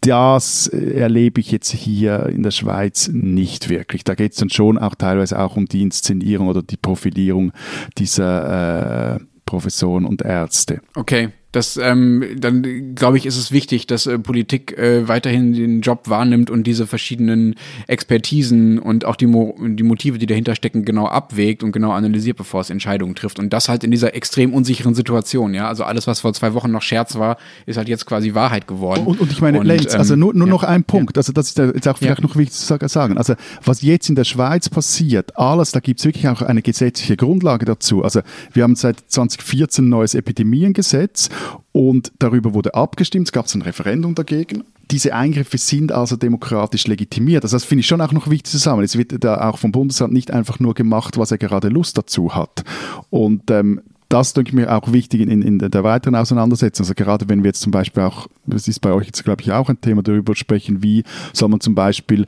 das 0.00 0.68
erlebe 0.68 1.40
ich 1.40 1.50
jetzt 1.50 1.70
hier 1.70 2.26
in 2.26 2.42
der 2.42 2.50
Schweiz 2.50 3.08
nicht 3.08 3.68
wirklich. 3.68 4.04
Da 4.04 4.14
geht 4.14 4.32
es 4.32 4.38
dann 4.38 4.50
schon 4.50 4.78
auch 4.78 4.94
teilweise 4.94 5.38
auch 5.38 5.56
um 5.56 5.66
die 5.66 5.82
Inszenierung 5.82 6.48
oder 6.48 6.62
die 6.62 6.76
Profilierung 6.76 7.52
dieser 7.98 9.16
äh, 9.16 9.20
Professoren 9.44 10.04
und 10.04 10.22
Ärzte. 10.22 10.80
Okay. 10.94 11.30
Das, 11.52 11.78
ähm, 11.78 12.36
dann 12.36 12.94
glaube 12.94 13.16
ich, 13.16 13.24
ist 13.24 13.38
es 13.38 13.52
wichtig, 13.52 13.86
dass 13.86 14.06
äh, 14.06 14.18
Politik 14.18 14.76
äh, 14.76 15.08
weiterhin 15.08 15.54
den 15.54 15.80
Job 15.80 16.02
wahrnimmt 16.04 16.50
und 16.50 16.66
diese 16.66 16.86
verschiedenen 16.86 17.54
Expertisen 17.86 18.78
und 18.78 19.06
auch 19.06 19.16
die, 19.16 19.26
Mo 19.26 19.56
die 19.58 19.82
Motive, 19.82 20.18
die 20.18 20.26
dahinter 20.26 20.54
stecken, 20.54 20.84
genau 20.84 21.06
abwägt 21.06 21.62
und 21.62 21.72
genau 21.72 21.92
analysiert, 21.92 22.36
bevor 22.36 22.60
es 22.60 22.68
Entscheidungen 22.68 23.14
trifft. 23.14 23.38
Und 23.38 23.50
das 23.54 23.70
halt 23.70 23.82
in 23.82 23.90
dieser 23.90 24.14
extrem 24.14 24.52
unsicheren 24.52 24.94
Situation. 24.94 25.54
Ja, 25.54 25.68
also 25.68 25.84
alles, 25.84 26.06
was 26.06 26.20
vor 26.20 26.34
zwei 26.34 26.52
Wochen 26.52 26.70
noch 26.70 26.82
Scherz 26.82 27.16
war, 27.16 27.38
ist 27.64 27.78
halt 27.78 27.88
jetzt 27.88 28.04
quasi 28.04 28.34
Wahrheit 28.34 28.66
geworden. 28.66 29.06
Und, 29.06 29.18
und 29.18 29.32
ich 29.32 29.40
meine, 29.40 29.60
und, 29.60 29.66
Lenz, 29.66 29.94
ähm, 29.94 30.00
also 30.00 30.16
nur, 30.16 30.34
nur 30.34 30.46
ja, 30.46 30.52
noch 30.52 30.64
ein 30.64 30.84
Punkt. 30.84 31.16
Ja. 31.16 31.20
Also 31.20 31.32
das 31.32 31.48
ist 31.48 31.58
jetzt 31.58 31.88
auch 31.88 31.96
vielleicht 31.96 32.20
ja. 32.20 32.26
noch 32.26 32.36
wichtig 32.36 32.58
zu 32.58 32.78
sagen. 32.88 33.16
Also 33.16 33.34
was 33.64 33.80
jetzt 33.80 34.10
in 34.10 34.16
der 34.16 34.24
Schweiz 34.24 34.68
passiert, 34.68 35.38
alles, 35.38 35.72
da 35.72 35.80
gibt 35.80 36.00
es 36.00 36.04
wirklich 36.04 36.28
auch 36.28 36.42
eine 36.42 36.60
gesetzliche 36.60 37.16
Grundlage 37.16 37.64
dazu. 37.64 38.04
Also 38.04 38.20
wir 38.52 38.64
haben 38.64 38.76
seit 38.76 39.00
2014 39.08 39.86
ein 39.86 39.88
neues 39.88 40.14
Epidemiengesetz 40.14 41.30
und 41.72 42.12
darüber 42.18 42.54
wurde 42.54 42.74
abgestimmt, 42.74 43.28
es 43.28 43.32
gab 43.32 43.52
ein 43.54 43.62
Referendum 43.62 44.14
dagegen. 44.14 44.64
Diese 44.90 45.14
Eingriffe 45.14 45.58
sind 45.58 45.92
also 45.92 46.16
demokratisch 46.16 46.86
legitimiert. 46.86 47.44
Also 47.44 47.56
das 47.56 47.64
finde 47.64 47.80
ich 47.80 47.86
schon 47.86 48.00
auch 48.00 48.12
noch 48.12 48.30
wichtig 48.30 48.50
zu 48.50 48.58
sagen. 48.58 48.82
Es 48.82 48.96
wird 48.96 49.22
da 49.22 49.48
auch 49.48 49.58
vom 49.58 49.70
Bundesrat 49.70 50.10
nicht 50.10 50.30
einfach 50.30 50.60
nur 50.60 50.74
gemacht, 50.74 51.18
was 51.18 51.30
er 51.30 51.38
gerade 51.38 51.68
Lust 51.68 51.98
dazu 51.98 52.34
hat. 52.34 52.64
Und 53.10 53.50
ähm, 53.50 53.82
das 54.08 54.32
denke 54.32 54.50
ich 54.50 54.54
mir 54.54 54.74
auch 54.74 54.90
wichtig 54.92 55.20
in, 55.20 55.42
in 55.42 55.58
der 55.58 55.84
weiteren 55.84 56.14
Auseinandersetzung. 56.14 56.84
Also 56.84 56.94
gerade 56.94 57.28
wenn 57.28 57.42
wir 57.42 57.48
jetzt 57.48 57.60
zum 57.60 57.72
Beispiel 57.72 58.02
auch, 58.02 58.28
das 58.46 58.66
ist 58.66 58.80
bei 58.80 58.92
euch 58.92 59.06
jetzt 59.06 59.22
glaube 59.22 59.42
ich 59.42 59.52
auch 59.52 59.68
ein 59.68 59.80
Thema, 59.80 60.02
darüber 60.02 60.34
sprechen, 60.34 60.82
wie 60.82 61.04
soll 61.34 61.50
man 61.50 61.60
zum 61.60 61.74
Beispiel 61.74 62.24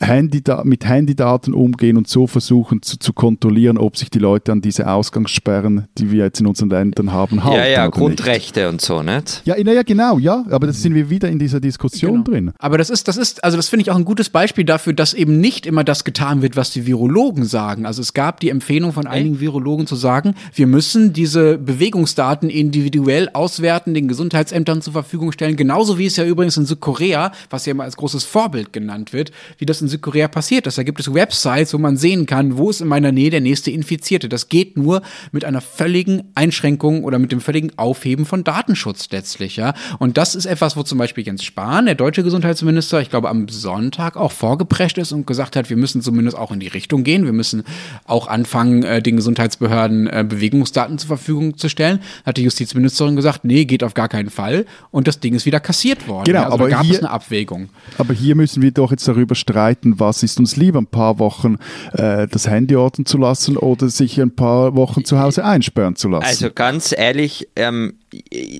Handy, 0.00 0.42
mit 0.62 0.86
Handydaten 0.86 1.52
umgehen 1.52 1.96
und 1.96 2.06
so 2.06 2.28
versuchen 2.28 2.82
zu, 2.82 2.98
zu, 2.98 3.12
kontrollieren, 3.12 3.78
ob 3.78 3.96
sich 3.96 4.10
die 4.10 4.18
Leute 4.18 4.52
an 4.52 4.60
diese 4.60 4.88
Ausgangssperren, 4.88 5.88
die 5.98 6.10
wir 6.10 6.24
jetzt 6.24 6.40
in 6.40 6.46
unseren 6.46 6.70
Ländern 6.70 7.12
haben, 7.12 7.42
halten. 7.42 7.58
Ja, 7.58 7.66
ja, 7.66 7.86
Grundrechte 7.88 8.60
nicht. 8.60 8.68
und 8.68 8.80
so, 8.80 9.02
nicht? 9.02 9.42
Ja, 9.44 9.56
ja, 9.56 9.82
genau, 9.82 10.18
ja, 10.18 10.44
aber 10.50 10.66
das 10.66 10.82
sind 10.82 10.94
wir 10.94 11.10
wieder 11.10 11.28
in 11.28 11.38
dieser 11.38 11.60
Diskussion 11.60 12.24
genau. 12.24 12.24
drin. 12.24 12.52
Aber 12.58 12.78
das 12.78 12.90
ist, 12.90 13.08
das 13.08 13.16
ist, 13.16 13.42
also 13.42 13.56
das 13.56 13.68
finde 13.68 13.82
ich 13.82 13.90
auch 13.90 13.96
ein 13.96 14.04
gutes 14.04 14.30
Beispiel 14.30 14.64
dafür, 14.64 14.92
dass 14.92 15.14
eben 15.14 15.40
nicht 15.40 15.66
immer 15.66 15.82
das 15.82 16.04
getan 16.04 16.42
wird, 16.42 16.56
was 16.56 16.70
die 16.70 16.86
Virologen 16.86 17.44
sagen. 17.44 17.86
Also 17.86 18.02
es 18.02 18.14
gab 18.14 18.40
die 18.40 18.50
Empfehlung 18.50 18.92
von 18.92 19.06
einigen 19.06 19.40
Virologen 19.40 19.86
zu 19.86 19.96
sagen, 19.96 20.34
wir 20.54 20.66
müssen 20.66 21.12
die 21.12 21.23
diese 21.24 21.56
Bewegungsdaten 21.56 22.50
individuell 22.50 23.30
auswerten, 23.32 23.94
den 23.94 24.08
Gesundheitsämtern 24.08 24.82
zur 24.82 24.92
Verfügung 24.92 25.32
stellen, 25.32 25.56
genauso 25.56 25.96
wie 25.96 26.04
es 26.04 26.16
ja 26.16 26.24
übrigens 26.26 26.58
in 26.58 26.66
Südkorea, 26.66 27.32
was 27.48 27.64
ja 27.64 27.70
immer 27.70 27.84
als 27.84 27.96
großes 27.96 28.24
Vorbild 28.24 28.74
genannt 28.74 29.14
wird, 29.14 29.32
wie 29.56 29.64
das 29.64 29.80
in 29.80 29.88
Südkorea 29.88 30.28
passiert 30.28 30.66
ist. 30.66 30.76
Da 30.76 30.82
gibt 30.82 31.00
es 31.00 31.14
Websites, 31.14 31.72
wo 31.72 31.78
man 31.78 31.96
sehen 31.96 32.26
kann, 32.26 32.58
wo 32.58 32.68
ist 32.68 32.82
in 32.82 32.88
meiner 32.88 33.10
Nähe 33.10 33.30
der 33.30 33.40
nächste 33.40 33.70
Infizierte. 33.70 34.28
Das 34.28 34.50
geht 34.50 34.76
nur 34.76 35.00
mit 35.32 35.46
einer 35.46 35.62
völligen 35.62 36.24
Einschränkung 36.34 37.04
oder 37.04 37.18
mit 37.18 37.32
dem 37.32 37.40
völligen 37.40 37.70
Aufheben 37.78 38.26
von 38.26 38.44
Datenschutz 38.44 39.08
letztlich, 39.10 39.56
ja. 39.56 39.72
Und 39.98 40.18
das 40.18 40.34
ist 40.34 40.44
etwas, 40.44 40.76
wo 40.76 40.82
zum 40.82 40.98
Beispiel 40.98 41.24
Jens 41.24 41.42
Spahn, 41.42 41.86
der 41.86 41.94
deutsche 41.94 42.22
Gesundheitsminister, 42.22 43.00
ich 43.00 43.08
glaube 43.08 43.30
am 43.30 43.48
Sonntag 43.48 44.18
auch 44.18 44.32
vorgeprescht 44.32 44.98
ist 44.98 45.12
und 45.12 45.26
gesagt 45.26 45.56
hat, 45.56 45.70
wir 45.70 45.78
müssen 45.78 46.02
zumindest 46.02 46.36
auch 46.36 46.52
in 46.52 46.60
die 46.60 46.68
Richtung 46.68 47.02
gehen. 47.02 47.24
Wir 47.24 47.32
müssen 47.32 47.64
auch 48.04 48.26
anfangen, 48.26 48.82
äh, 48.82 49.00
den 49.00 49.16
Gesundheitsbehörden 49.16 50.06
äh, 50.06 50.22
Bewegungsdaten 50.28 50.98
zur 50.98 51.08
Verfügung 51.16 51.56
zu 51.56 51.68
stellen. 51.68 52.00
Hat 52.24 52.36
die 52.36 52.42
Justizministerin 52.42 53.16
gesagt, 53.16 53.44
nee, 53.44 53.64
geht 53.64 53.82
auf 53.82 53.94
gar 53.94 54.08
keinen 54.08 54.30
Fall. 54.30 54.66
Und 54.90 55.08
das 55.08 55.20
Ding 55.20 55.34
ist 55.34 55.46
wieder 55.46 55.60
kassiert 55.60 56.08
worden. 56.08 56.24
Genau, 56.24 56.44
also 56.44 56.54
aber 56.54 56.68
gab 56.68 56.84
hier, 56.84 56.94
es 56.94 57.00
eine 57.00 57.10
Abwägung. 57.10 57.68
Aber 57.98 58.14
hier 58.14 58.34
müssen 58.34 58.62
wir 58.62 58.70
doch 58.70 58.90
jetzt 58.90 59.06
darüber 59.06 59.34
streiten, 59.34 59.98
was 60.00 60.22
ist 60.22 60.38
uns 60.38 60.56
lieber, 60.56 60.80
ein 60.80 60.86
paar 60.86 61.18
Wochen 61.18 61.56
äh, 61.92 62.26
das 62.28 62.48
Handy 62.48 62.76
orten 62.76 63.06
zu 63.06 63.18
lassen 63.18 63.56
oder 63.56 63.88
sich 63.88 64.20
ein 64.20 64.34
paar 64.34 64.74
Wochen 64.76 65.04
zu 65.04 65.18
Hause 65.18 65.44
einsperren 65.44 65.96
zu 65.96 66.08
lassen. 66.08 66.24
Also 66.24 66.50
ganz 66.50 66.94
ehrlich, 66.96 67.48
ähm, 67.56 67.98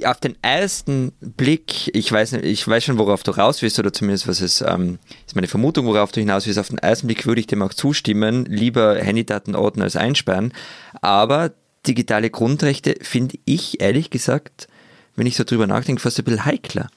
auf 0.04 0.20
den 0.20 0.36
ersten 0.42 1.12
Blick, 1.20 1.94
ich 1.94 2.10
weiß, 2.10 2.32
nicht, 2.32 2.44
ich 2.44 2.66
weiß 2.66 2.84
schon, 2.84 2.98
worauf 2.98 3.22
du 3.22 3.30
raus 3.30 3.62
willst, 3.62 3.78
oder 3.78 3.92
zumindest 3.92 4.26
was 4.28 4.40
es, 4.40 4.62
ähm, 4.62 4.98
ist 5.26 5.34
meine 5.34 5.46
Vermutung, 5.48 5.86
worauf 5.86 6.12
du 6.12 6.20
hinaus 6.20 6.46
willst. 6.46 6.58
Auf 6.58 6.68
den 6.68 6.78
ersten 6.78 7.06
Blick 7.06 7.26
würde 7.26 7.40
ich 7.40 7.46
dem 7.46 7.62
auch 7.62 7.74
zustimmen, 7.74 8.44
lieber 8.46 8.96
Handydaten 8.96 9.54
orten 9.54 9.82
als 9.82 9.96
einsperren. 9.96 10.52
Aber 11.00 11.52
digitale 11.86 12.30
Grundrechte 12.30 12.96
finde 13.00 13.38
ich 13.44 13.80
ehrlich 13.80 14.10
gesagt, 14.10 14.68
wenn 15.16 15.26
ich 15.26 15.36
so 15.36 15.44
drüber 15.44 15.66
nachdenke, 15.66 16.00
fast 16.00 16.18
ein 16.18 16.24
bisschen 16.24 16.44
heikler. 16.44 16.88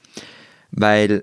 Weil 0.70 1.22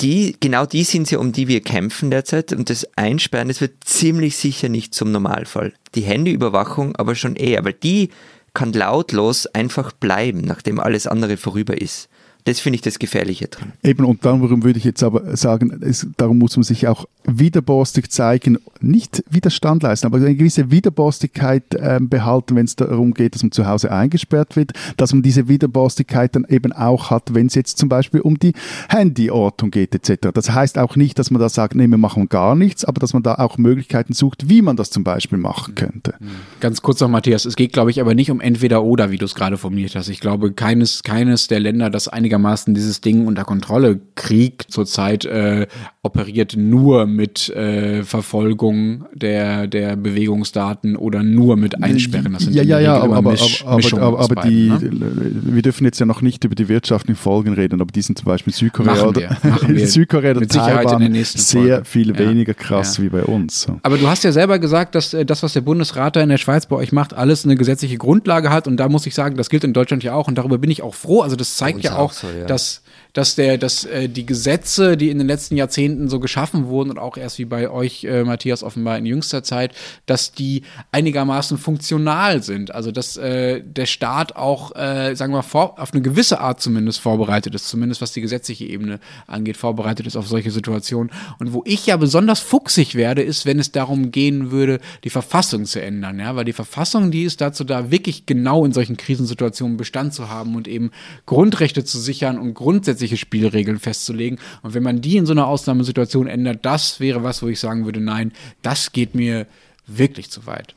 die, 0.00 0.36
genau 0.40 0.66
die 0.66 0.84
sind 0.84 1.04
es 1.04 1.10
ja, 1.10 1.18
um 1.18 1.32
die 1.32 1.48
wir 1.48 1.60
kämpfen 1.60 2.10
derzeit 2.10 2.52
und 2.52 2.70
das 2.70 2.86
Einsperren, 2.96 3.48
das 3.48 3.60
wird 3.60 3.84
ziemlich 3.84 4.36
sicher 4.36 4.68
nicht 4.68 4.94
zum 4.94 5.12
Normalfall. 5.12 5.72
Die 5.94 6.02
Handyüberwachung 6.02 6.96
aber 6.96 7.14
schon 7.14 7.36
eher, 7.36 7.64
weil 7.64 7.74
die 7.74 8.10
kann 8.54 8.72
lautlos 8.72 9.46
einfach 9.46 9.92
bleiben, 9.92 10.40
nachdem 10.40 10.80
alles 10.80 11.06
andere 11.06 11.36
vorüber 11.36 11.80
ist. 11.80 12.08
Das 12.44 12.60
finde 12.60 12.76
ich 12.76 12.82
das 12.82 12.98
Gefährliche 12.98 13.48
dran. 13.48 13.72
Eben, 13.82 14.04
und 14.04 14.24
darum 14.24 14.62
würde 14.62 14.78
ich 14.78 14.84
jetzt 14.84 15.02
aber 15.02 15.36
sagen, 15.36 15.80
es, 15.82 16.06
darum 16.16 16.38
muss 16.38 16.56
man 16.56 16.64
sich 16.64 16.88
auch 16.88 17.06
widerborstig 17.24 18.10
zeigen, 18.10 18.58
nicht 18.80 19.22
Widerstand 19.30 19.82
leisten, 19.82 20.06
aber 20.06 20.18
eine 20.18 20.34
gewisse 20.34 20.70
Widerborstigkeit 20.70 21.74
äh, 21.74 21.98
behalten, 22.00 22.56
wenn 22.56 22.64
es 22.64 22.76
darum 22.76 23.14
geht, 23.14 23.34
dass 23.34 23.42
man 23.42 23.52
zu 23.52 23.66
Hause 23.66 23.92
eingesperrt 23.92 24.56
wird, 24.56 24.72
dass 24.96 25.12
man 25.12 25.22
diese 25.22 25.48
Widerborstigkeit 25.48 26.34
dann 26.34 26.46
eben 26.48 26.72
auch 26.72 27.10
hat, 27.10 27.34
wenn 27.34 27.46
es 27.46 27.54
jetzt 27.54 27.78
zum 27.78 27.88
Beispiel 27.88 28.20
um 28.20 28.38
die 28.38 28.54
Handyortung 28.88 29.70
geht 29.70 29.94
etc. 29.94 30.28
Das 30.32 30.50
heißt 30.50 30.78
auch 30.78 30.96
nicht, 30.96 31.18
dass 31.18 31.30
man 31.30 31.40
da 31.40 31.48
sagt, 31.48 31.74
nee, 31.74 31.86
wir 31.86 31.98
machen 31.98 32.28
gar 32.28 32.54
nichts, 32.54 32.84
aber 32.84 33.00
dass 33.00 33.12
man 33.12 33.22
da 33.22 33.34
auch 33.34 33.58
Möglichkeiten 33.58 34.12
sucht, 34.12 34.48
wie 34.48 34.62
man 34.62 34.76
das 34.76 34.90
zum 34.90 35.04
Beispiel 35.04 35.38
machen 35.38 35.74
könnte. 35.74 36.14
Ganz 36.60 36.82
kurz 36.82 37.00
noch, 37.00 37.08
Matthias, 37.08 37.44
es 37.44 37.56
geht, 37.56 37.72
glaube 37.72 37.90
ich, 37.90 38.00
aber 38.00 38.14
nicht 38.14 38.30
um 38.30 38.40
entweder 38.40 38.82
oder, 38.82 39.10
wie 39.10 39.18
du 39.18 39.24
es 39.24 39.34
gerade 39.34 39.58
formuliert 39.58 39.94
hast. 39.94 40.08
Ich 40.08 40.20
glaube, 40.20 40.52
keines, 40.52 41.02
keines 41.02 41.48
der 41.48 41.60
Länder, 41.60 41.90
das 41.90 42.08
einigermaßen 42.30 42.74
dieses 42.74 43.00
Ding 43.00 43.26
unter 43.26 43.44
Kontrolle 43.44 44.00
kriegt, 44.14 44.70
zurzeit 44.70 45.24
äh, 45.24 45.66
operiert 46.02 46.54
nur 46.56 47.04
mit 47.04 47.50
äh, 47.50 48.02
Verfolgung 48.04 49.04
der, 49.12 49.66
der 49.66 49.96
Bewegungsdaten 49.96 50.96
oder 50.96 51.22
nur 51.22 51.58
mit 51.58 51.82
Einsperren. 51.82 52.32
Das 52.32 52.44
sind 52.44 52.54
ja, 52.54 52.62
ja, 52.62 52.80
ja, 52.80 52.94
aber, 52.98 53.16
aber, 53.16 53.34
aber, 53.66 54.02
aber, 54.02 54.20
aber 54.20 54.34
beiden, 54.34 54.50
die, 54.50 54.98
ne? 54.98 55.30
wir 55.42 55.60
dürfen 55.60 55.84
jetzt 55.84 55.98
ja 55.98 56.06
noch 56.06 56.22
nicht 56.22 56.42
über 56.44 56.54
die 56.54 56.70
wirtschaftlichen 56.70 57.20
Folgen 57.20 57.52
reden, 57.52 57.82
aber 57.82 57.92
die 57.92 58.00
sind 58.00 58.16
zum 58.16 58.24
Beispiel 58.24 58.54
Südkorea 58.54 58.94
machen 58.94 59.08
oder 59.08 59.20
wir, 59.20 59.50
machen 59.50 59.76
wir 59.76 59.86
Südkorea 59.86 60.30
oder 60.36 60.48
Taiwan 60.48 61.12
sehr 61.22 61.60
Folge. 61.68 61.84
viel 61.84 62.18
weniger 62.18 62.54
krass 62.54 62.96
ja. 62.96 63.04
wie 63.04 63.08
bei 63.10 63.24
uns. 63.24 63.66
Aber 63.82 63.98
du 63.98 64.08
hast 64.08 64.24
ja 64.24 64.32
selber 64.32 64.58
gesagt, 64.58 64.94
dass 64.94 65.12
äh, 65.12 65.26
das, 65.26 65.42
was 65.42 65.52
der 65.52 65.60
Bundesrat 65.60 66.16
da 66.16 66.22
in 66.22 66.30
der 66.30 66.38
Schweiz 66.38 66.64
bei 66.64 66.76
euch 66.76 66.92
macht, 66.92 67.12
alles 67.12 67.44
eine 67.44 67.56
gesetzliche 67.56 67.98
Grundlage 67.98 68.48
hat 68.48 68.66
und 68.66 68.78
da 68.78 68.88
muss 68.88 69.04
ich 69.04 69.14
sagen, 69.14 69.36
das 69.36 69.50
gilt 69.50 69.64
in 69.64 69.74
Deutschland 69.74 70.02
ja 70.02 70.14
auch 70.14 70.28
und 70.28 70.38
darüber 70.38 70.56
bin 70.56 70.70
ich 70.70 70.80
auch 70.80 70.94
froh. 70.94 71.20
Also 71.20 71.36
das 71.36 71.56
zeigt 71.56 71.84
ja 71.84 71.96
auch, 71.96 71.98
auch 71.98 72.12
so, 72.12 72.26
ja. 72.26 72.46
dass 72.46 72.82
dass 73.12 73.34
der, 73.34 73.58
dass 73.58 73.84
äh, 73.84 74.08
die 74.08 74.26
Gesetze, 74.26 74.96
die 74.96 75.10
in 75.10 75.18
den 75.18 75.26
letzten 75.26 75.56
Jahrzehnten 75.56 76.08
so 76.08 76.20
geschaffen 76.20 76.68
wurden 76.68 76.90
und 76.90 76.98
auch 76.98 77.16
erst 77.16 77.38
wie 77.38 77.44
bei 77.44 77.70
euch, 77.70 78.04
äh, 78.04 78.24
Matthias, 78.24 78.62
offenbar 78.62 78.98
in 78.98 79.06
jüngster 79.06 79.42
Zeit, 79.42 79.74
dass 80.06 80.32
die 80.32 80.62
einigermaßen 80.92 81.58
funktional 81.58 82.42
sind. 82.42 82.74
Also 82.74 82.92
dass 82.92 83.16
äh, 83.16 83.62
der 83.62 83.86
Staat 83.86 84.36
auch, 84.36 84.74
äh, 84.76 85.14
sagen 85.14 85.32
wir, 85.32 85.42
vor, 85.42 85.78
auf 85.80 85.92
eine 85.92 86.02
gewisse 86.02 86.40
Art 86.40 86.60
zumindest 86.60 87.00
vorbereitet 87.00 87.54
ist, 87.54 87.68
zumindest 87.68 88.00
was 88.00 88.12
die 88.12 88.20
gesetzliche 88.20 88.64
Ebene 88.64 89.00
angeht, 89.26 89.56
vorbereitet 89.56 90.06
ist 90.06 90.16
auf 90.16 90.28
solche 90.28 90.50
Situationen. 90.50 91.10
Und 91.38 91.52
wo 91.52 91.62
ich 91.66 91.86
ja 91.86 91.96
besonders 91.96 92.40
fuchsig 92.40 92.94
werde, 92.94 93.22
ist, 93.22 93.46
wenn 93.46 93.58
es 93.58 93.72
darum 93.72 94.10
gehen 94.10 94.50
würde, 94.50 94.80
die 95.04 95.10
Verfassung 95.10 95.64
zu 95.64 95.80
ändern. 95.80 96.18
Ja, 96.18 96.36
weil 96.36 96.44
die 96.44 96.52
Verfassung, 96.52 97.10
die 97.10 97.24
ist 97.24 97.40
dazu 97.40 97.64
da, 97.64 97.90
wirklich 97.90 98.26
genau 98.26 98.64
in 98.64 98.72
solchen 98.72 98.96
Krisensituationen 98.96 99.76
Bestand 99.76 100.14
zu 100.14 100.28
haben 100.28 100.54
und 100.54 100.68
eben 100.68 100.90
Grundrechte 101.26 101.84
zu 101.84 101.98
sichern 101.98 102.38
und 102.38 102.54
grundsätzlich 102.54 102.99
grundsätzliche 103.00 103.16
Spielregeln 103.16 103.78
festzulegen. 103.78 104.38
Und 104.62 104.74
wenn 104.74 104.82
man 104.82 105.00
die 105.00 105.16
in 105.16 105.26
so 105.26 105.32
einer 105.32 105.46
Ausnahmesituation 105.46 106.26
ändert, 106.26 106.64
das 106.64 107.00
wäre 107.00 107.22
was, 107.22 107.42
wo 107.42 107.48
ich 107.48 107.58
sagen 107.58 107.84
würde, 107.84 108.00
nein, 108.00 108.32
das 108.62 108.92
geht 108.92 109.14
mir 109.14 109.46
wirklich 109.86 110.30
zu 110.30 110.46
weit. 110.46 110.74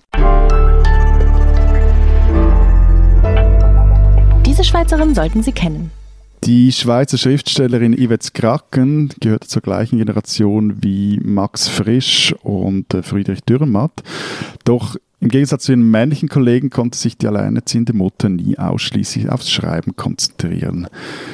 Diese 4.45 4.63
Schweizerin 4.63 5.13
sollten 5.15 5.43
Sie 5.43 5.51
kennen. 5.51 5.91
Die 6.45 6.71
Schweizer 6.71 7.17
Schriftstellerin 7.17 7.95
Yvette 7.95 8.31
Kraken 8.33 9.09
gehört 9.21 9.45
zur 9.45 9.61
gleichen 9.61 9.97
Generation 9.97 10.83
wie 10.83 11.19
Max 11.23 11.69
Frisch 11.69 12.35
und 12.41 12.87
Friedrich 13.01 13.41
Dürrenmatt. 13.43 14.03
Doch 14.65 14.97
im 15.23 15.29
Gegensatz 15.29 15.63
zu 15.63 15.71
ihren 15.71 15.89
männlichen 15.89 16.27
Kollegen 16.27 16.69
konnte 16.69 16.97
sich 16.97 17.17
die 17.17 17.27
alleinerziehende 17.27 17.93
Mutter 17.93 18.27
nie 18.27 18.57
ausschließlich 18.57 19.29
aufs 19.29 19.49
Schreiben 19.49 19.95
konzentrieren. 19.95 20.87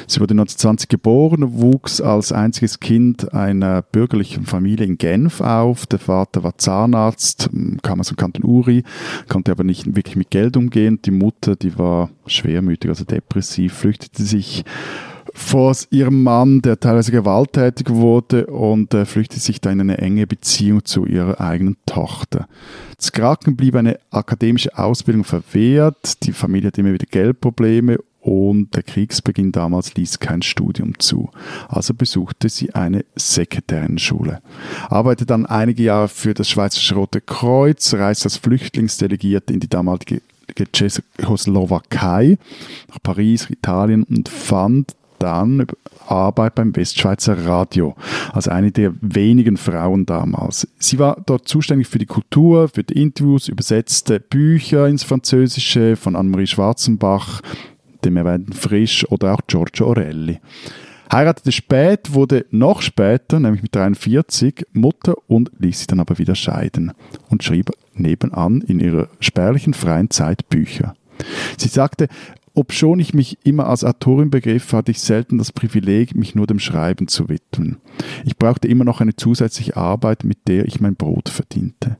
Sie 0.06 0.20
wurde 0.20 0.34
1920 0.34 0.88
geboren, 0.88 1.58
wuchs 1.58 2.00
als 2.00 2.30
einziges 2.30 2.78
Kind 2.78 3.34
einer 3.34 3.82
bürgerlichen 3.82 4.46
Familie 4.46 4.86
in 4.86 4.96
Genf 4.96 5.40
auf. 5.40 5.86
Der 5.86 5.98
Vater 5.98 6.44
war 6.44 6.56
Zahnarzt, 6.56 7.50
kam 7.82 7.98
aus 7.98 8.06
dem 8.06 8.16
Kanton 8.16 8.44
Uri, 8.44 8.84
konnte 9.28 9.50
aber 9.50 9.64
nicht 9.64 9.96
wirklich 9.96 10.14
mit 10.14 10.30
Geld 10.30 10.56
umgehen. 10.56 11.00
Die 11.04 11.10
Mutter, 11.10 11.56
die 11.56 11.76
war 11.76 12.10
schwermütig, 12.26 12.90
also 12.90 13.04
depressiv, 13.04 13.72
flüchtete 13.72 14.22
sich 14.22 14.64
vor 15.34 15.76
ihrem 15.90 16.22
Mann, 16.22 16.62
der 16.62 16.80
teilweise 16.80 17.12
gewalttätig 17.12 17.90
wurde 17.90 18.46
und 18.46 18.94
äh, 18.94 19.04
flüchtete 19.04 19.40
sich 19.40 19.60
da 19.60 19.70
in 19.70 19.80
eine 19.80 19.98
enge 19.98 20.26
Beziehung 20.26 20.84
zu 20.84 21.06
ihrer 21.06 21.40
eigenen 21.40 21.76
Tochter. 21.86 22.48
Skraken 23.00 23.56
blieb 23.56 23.76
eine 23.76 23.98
akademische 24.10 24.76
Ausbildung 24.76 25.24
verwehrt, 25.24 26.24
die 26.24 26.32
Familie 26.32 26.68
hatte 26.68 26.80
immer 26.80 26.92
wieder 26.92 27.06
Geldprobleme 27.06 27.98
und 28.20 28.74
der 28.76 28.82
Kriegsbeginn 28.82 29.52
damals 29.52 29.94
ließ 29.94 30.18
kein 30.18 30.42
Studium 30.42 30.98
zu. 30.98 31.30
Also 31.68 31.94
besuchte 31.94 32.48
sie 32.48 32.74
eine 32.74 33.04
Sekretärenschule. 33.16 34.42
Arbeitete 34.88 35.26
dann 35.26 35.46
einige 35.46 35.84
Jahre 35.84 36.08
für 36.08 36.34
das 36.34 36.48
Schweizerische 36.48 36.96
Rote 36.96 37.20
Kreuz, 37.22 37.94
reiste 37.94 38.26
als 38.26 38.36
Flüchtlingsdelegierte 38.36 39.54
in 39.54 39.60
die 39.60 39.68
damalige 39.68 40.20
Tschechoslowakei, 40.72 42.36
nach 42.88 43.02
Paris, 43.02 43.48
Italien 43.48 44.02
und 44.02 44.28
fand 44.28 44.94
dann 45.20 45.66
Arbeit 46.08 46.56
beim 46.56 46.74
Westschweizer 46.74 47.46
Radio, 47.46 47.94
als 48.32 48.48
eine 48.48 48.72
der 48.72 48.92
wenigen 49.00 49.56
Frauen 49.56 50.06
damals. 50.06 50.66
Sie 50.78 50.98
war 50.98 51.22
dort 51.24 51.46
zuständig 51.46 51.86
für 51.86 51.98
die 51.98 52.06
Kultur, 52.06 52.68
für 52.68 52.82
die 52.82 53.00
Interviews, 53.00 53.48
übersetzte 53.48 54.18
Bücher 54.18 54.88
ins 54.88 55.04
Französische 55.04 55.94
von 55.94 56.16
Annemarie 56.16 56.48
Schwarzenbach, 56.48 57.42
dem 58.04 58.16
erwähnten 58.16 58.54
Frisch 58.54 59.06
oder 59.10 59.34
auch 59.34 59.40
Giorgio 59.46 59.86
Orelli. 59.86 60.40
Heiratete 61.12 61.52
spät, 61.52 62.14
wurde 62.14 62.46
noch 62.50 62.82
später, 62.82 63.40
nämlich 63.40 63.62
mit 63.62 63.74
43, 63.74 64.66
Mutter 64.72 65.14
und 65.26 65.50
ließ 65.58 65.78
sich 65.78 65.86
dann 65.88 66.00
aber 66.00 66.18
wieder 66.18 66.36
scheiden 66.36 66.92
und 67.28 67.42
schrieb 67.42 67.70
nebenan 67.94 68.60
in 68.62 68.78
ihrer 68.78 69.08
spärlichen 69.18 69.74
freien 69.74 70.10
Zeit 70.10 70.48
Bücher. 70.48 70.94
Sie 71.58 71.68
sagte, 71.68 72.08
Obschon 72.54 72.98
ich 72.98 73.14
mich 73.14 73.38
immer 73.44 73.68
als 73.68 73.84
Autorin 73.84 74.30
begriff, 74.30 74.72
hatte 74.72 74.90
ich 74.90 75.00
selten 75.00 75.38
das 75.38 75.52
Privileg, 75.52 76.14
mich 76.14 76.34
nur 76.34 76.46
dem 76.46 76.58
Schreiben 76.58 77.08
zu 77.08 77.28
widmen. 77.28 77.78
Ich 78.24 78.36
brauchte 78.36 78.68
immer 78.68 78.84
noch 78.84 79.00
eine 79.00 79.14
zusätzliche 79.14 79.76
Arbeit, 79.76 80.24
mit 80.24 80.48
der 80.48 80.66
ich 80.66 80.80
mein 80.80 80.96
Brot 80.96 81.28
verdiente. 81.28 81.98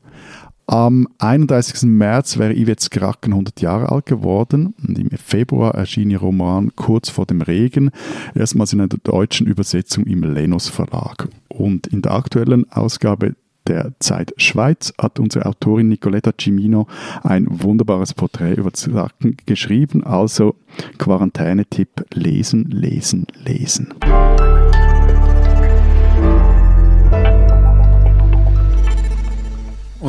Am 0.66 1.08
31. 1.18 1.82
März 1.82 2.38
wäre 2.38 2.54
Yvette 2.54 2.90
Kraken 2.90 3.32
100 3.32 3.60
Jahre 3.60 3.90
alt 3.90 4.06
geworden 4.06 4.72
und 4.86 4.98
im 5.00 5.10
Februar 5.10 5.74
erschien 5.74 6.10
ihr 6.10 6.20
Roman 6.20 6.76
Kurz 6.76 7.10
vor 7.10 7.26
dem 7.26 7.42
Regen, 7.42 7.90
erstmals 8.36 8.72
in 8.72 8.80
einer 8.80 8.88
deutschen 8.88 9.48
Übersetzung 9.48 10.04
im 10.04 10.22
Lenos 10.22 10.68
Verlag. 10.68 11.28
Und 11.48 11.88
in 11.88 12.02
der 12.02 12.12
aktuellen 12.12 12.70
Ausgabe 12.70 13.34
der 13.70 13.92
Zeit 14.00 14.34
Schweiz 14.36 14.92
hat 15.00 15.20
unsere 15.20 15.46
Autorin 15.46 15.88
Nicoletta 15.88 16.32
Cimino 16.38 16.88
ein 17.22 17.46
wunderbares 17.48 18.14
Porträt 18.14 18.54
über 18.54 18.72
Zacken 18.72 19.36
geschrieben. 19.46 20.02
Also 20.02 20.56
Quarantänetipp 20.98 22.04
lesen, 22.12 22.64
lesen, 22.70 23.26
lesen. 23.44 23.94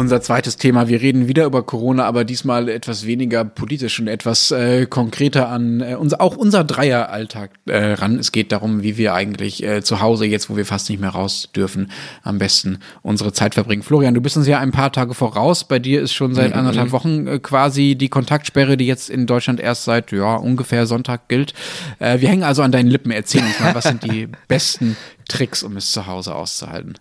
Unser 0.01 0.19
zweites 0.19 0.57
Thema. 0.57 0.87
Wir 0.87 0.99
reden 0.99 1.27
wieder 1.27 1.45
über 1.45 1.61
Corona, 1.61 2.05
aber 2.05 2.23
diesmal 2.23 2.69
etwas 2.69 3.05
weniger 3.05 3.45
politisch 3.45 3.99
und 3.99 4.07
etwas 4.07 4.49
äh, 4.49 4.87
konkreter 4.87 5.47
an 5.47 5.79
äh, 5.79 5.93
unser, 5.93 6.21
auch 6.21 6.37
unser 6.37 6.63
Dreieralltag 6.63 7.51
äh, 7.67 7.93
ran. 7.93 8.17
Es 8.17 8.31
geht 8.31 8.51
darum, 8.51 8.81
wie 8.81 8.97
wir 8.97 9.13
eigentlich 9.13 9.61
äh, 9.61 9.83
zu 9.83 10.01
Hause, 10.01 10.25
jetzt 10.25 10.49
wo 10.49 10.57
wir 10.57 10.65
fast 10.65 10.89
nicht 10.89 10.99
mehr 10.99 11.11
raus 11.11 11.49
dürfen, 11.55 11.91
am 12.23 12.39
besten 12.39 12.79
unsere 13.03 13.31
Zeit 13.31 13.53
verbringen. 13.53 13.83
Florian, 13.83 14.15
du 14.15 14.21
bist 14.21 14.37
uns 14.37 14.47
ja 14.47 14.57
ein 14.57 14.71
paar 14.71 14.91
Tage 14.91 15.13
voraus. 15.13 15.65
Bei 15.65 15.77
dir 15.77 16.01
ist 16.01 16.13
schon 16.13 16.33
seit 16.33 16.53
mhm. 16.53 16.57
anderthalb 16.57 16.91
Wochen 16.91 17.27
äh, 17.27 17.37
quasi 17.37 17.93
die 17.93 18.09
Kontaktsperre, 18.09 18.77
die 18.77 18.87
jetzt 18.87 19.07
in 19.07 19.27
Deutschland 19.27 19.59
erst 19.59 19.83
seit 19.83 20.11
ja, 20.11 20.33
ungefähr 20.35 20.87
Sonntag 20.87 21.27
gilt. 21.27 21.53
Äh, 21.99 22.21
wir 22.21 22.29
hängen 22.29 22.43
also 22.43 22.63
an 22.63 22.71
deinen 22.71 22.87
Lippen. 22.87 23.11
Erzähl 23.11 23.43
uns 23.43 23.59
mal, 23.59 23.75
was 23.75 23.83
sind 23.83 24.01
die 24.01 24.29
besten 24.47 24.97
Tricks, 25.27 25.61
um 25.61 25.77
es 25.77 25.91
zu 25.91 26.07
Hause 26.07 26.33
auszuhalten? 26.33 26.95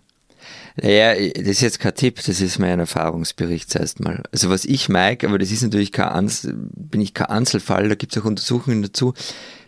Naja, 0.77 1.13
das 1.33 1.47
ist 1.47 1.61
jetzt 1.61 1.79
kein 1.79 1.95
Tipp, 1.95 2.21
das 2.25 2.39
ist 2.41 2.59
mein 2.59 2.79
Erfahrungsbericht 2.79 3.69
zuerst 3.69 3.99
mal. 3.99 4.23
Also 4.31 4.49
was 4.49 4.65
ich 4.65 4.89
merke, 4.89 5.27
aber 5.27 5.37
das 5.37 5.51
ist 5.51 5.63
natürlich 5.63 5.91
kein, 5.91 6.09
Ans 6.09 6.47
bin 6.51 7.01
ich 7.01 7.13
kein 7.13 7.27
Einzelfall, 7.27 7.89
da 7.89 7.95
gibt 7.95 8.15
es 8.15 8.21
auch 8.21 8.25
Untersuchungen 8.25 8.81
dazu, 8.81 9.13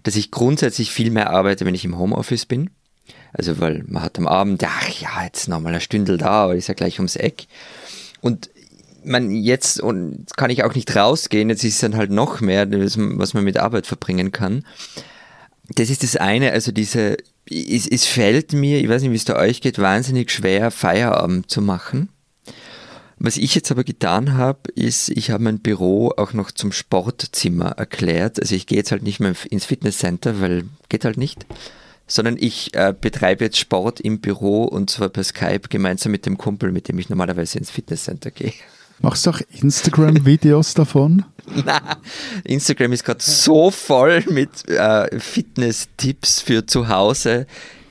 dass 0.04 0.16
ich 0.16 0.32
grundsätzlich 0.32 0.92
viel 0.92 1.12
mehr 1.12 1.30
arbeite, 1.30 1.66
wenn 1.66 1.76
ich 1.76 1.86
im 1.86 1.98
Homeoffice 1.98 2.46
bin. 2.46 2.70
Also 3.34 3.60
weil 3.60 3.84
man 3.88 4.04
hat 4.04 4.18
am 4.18 4.28
Abend, 4.28 4.64
ach 4.64 4.90
ja, 5.02 5.24
jetzt 5.24 5.48
nochmal 5.48 5.74
eine 5.74 5.82
Stündel 5.82 6.18
da, 6.18 6.46
aber 6.46 6.56
ist 6.56 6.68
ja 6.68 6.74
gleich 6.74 7.00
ums 7.00 7.16
Eck. 7.16 7.48
Und 8.22 8.50
man 9.04 9.32
jetzt, 9.32 9.82
und 9.82 10.28
kann 10.38 10.50
ich 10.50 10.64
auch 10.64 10.76
nicht 10.76 10.96
rausgehen, 10.96 11.50
jetzt 11.50 11.64
ist 11.64 11.76
es 11.76 11.82
dann 11.82 11.98
halt 11.98 12.12
noch 12.12 12.40
mehr, 12.42 12.68
was 12.72 13.34
man 13.34 13.44
mit 13.44 13.58
Arbeit 13.58 13.88
verbringen 13.88 14.32
kann. 14.32 14.64
Das 15.70 15.90
ist 15.90 16.04
das 16.04 16.18
eine, 16.18 16.52
also 16.52 16.72
diese 16.72 17.18
es, 17.50 17.88
es 17.88 18.06
fällt 18.06 18.54
mir, 18.54 18.80
ich 18.80 18.90
weiß 18.90 19.02
nicht, 19.02 19.12
wie 19.12 19.18
es 19.18 19.26
da 19.26 19.38
euch 19.38 19.62
geht, 19.62 19.80
wahnsinnig 19.80 20.32
schwer, 20.32 20.72
Feierabend 20.72 21.50
zu 21.50 21.62
machen. 21.62 22.10
Was 23.18 23.38
ich 23.38 23.56
jetzt 23.56 23.72
aber 23.72 23.84
getan 23.84 24.34
habe, 24.34 24.72
ist, 24.76 25.10
ich 25.10 25.32
habe 25.32 25.44
mein 25.44 25.60
Büro 25.60 26.12
auch 26.18 26.34
noch 26.34 26.52
zum 26.52 26.72
Sportzimmer 26.72 27.72
erklärt. 27.72 28.40
Also 28.40 28.56
ich 28.56 28.68
gehe 28.68 28.78
jetzt 28.78 28.92
halt 28.92 29.04
nicht 29.04 29.20
mehr 29.20 29.34
ins 29.50 29.66
Fitnesscenter, 29.66 30.42
weil 30.42 30.66
geht 30.90 31.06
halt 31.06 31.18
nicht, 31.18 31.46
sondern 32.08 32.38
ich 32.38 32.74
äh, 32.74 32.94
betreibe 33.00 33.46
jetzt 33.46 33.60
Sport 33.60 34.02
im 34.02 34.20
Büro 34.20 34.64
und 34.66 34.90
zwar 34.90 35.10
per 35.10 35.24
Skype 35.24 35.70
gemeinsam 35.70 36.12
mit 36.12 36.26
dem 36.26 36.38
Kumpel, 36.38 36.72
mit 36.72 36.88
dem 36.88 37.00
ich 37.00 37.10
normalerweise 37.10 37.60
ins 37.60 37.72
Fitnesscenter 37.72 38.32
gehe. 38.32 38.54
Machst 39.04 39.26
du 39.26 39.32
auch 39.32 39.42
Instagram-Videos 39.62 40.76
davon? 40.76 41.26
Na, 41.66 41.98
Instagram 42.46 42.94
ist 42.94 43.04
gerade 43.04 43.22
so 43.22 43.70
voll 43.70 44.24
mit 44.30 44.66
äh, 44.70 45.20
Fitness-Tipps 45.20 46.40
für 46.40 46.66
zu 46.66 46.88
Hause 46.88 47.46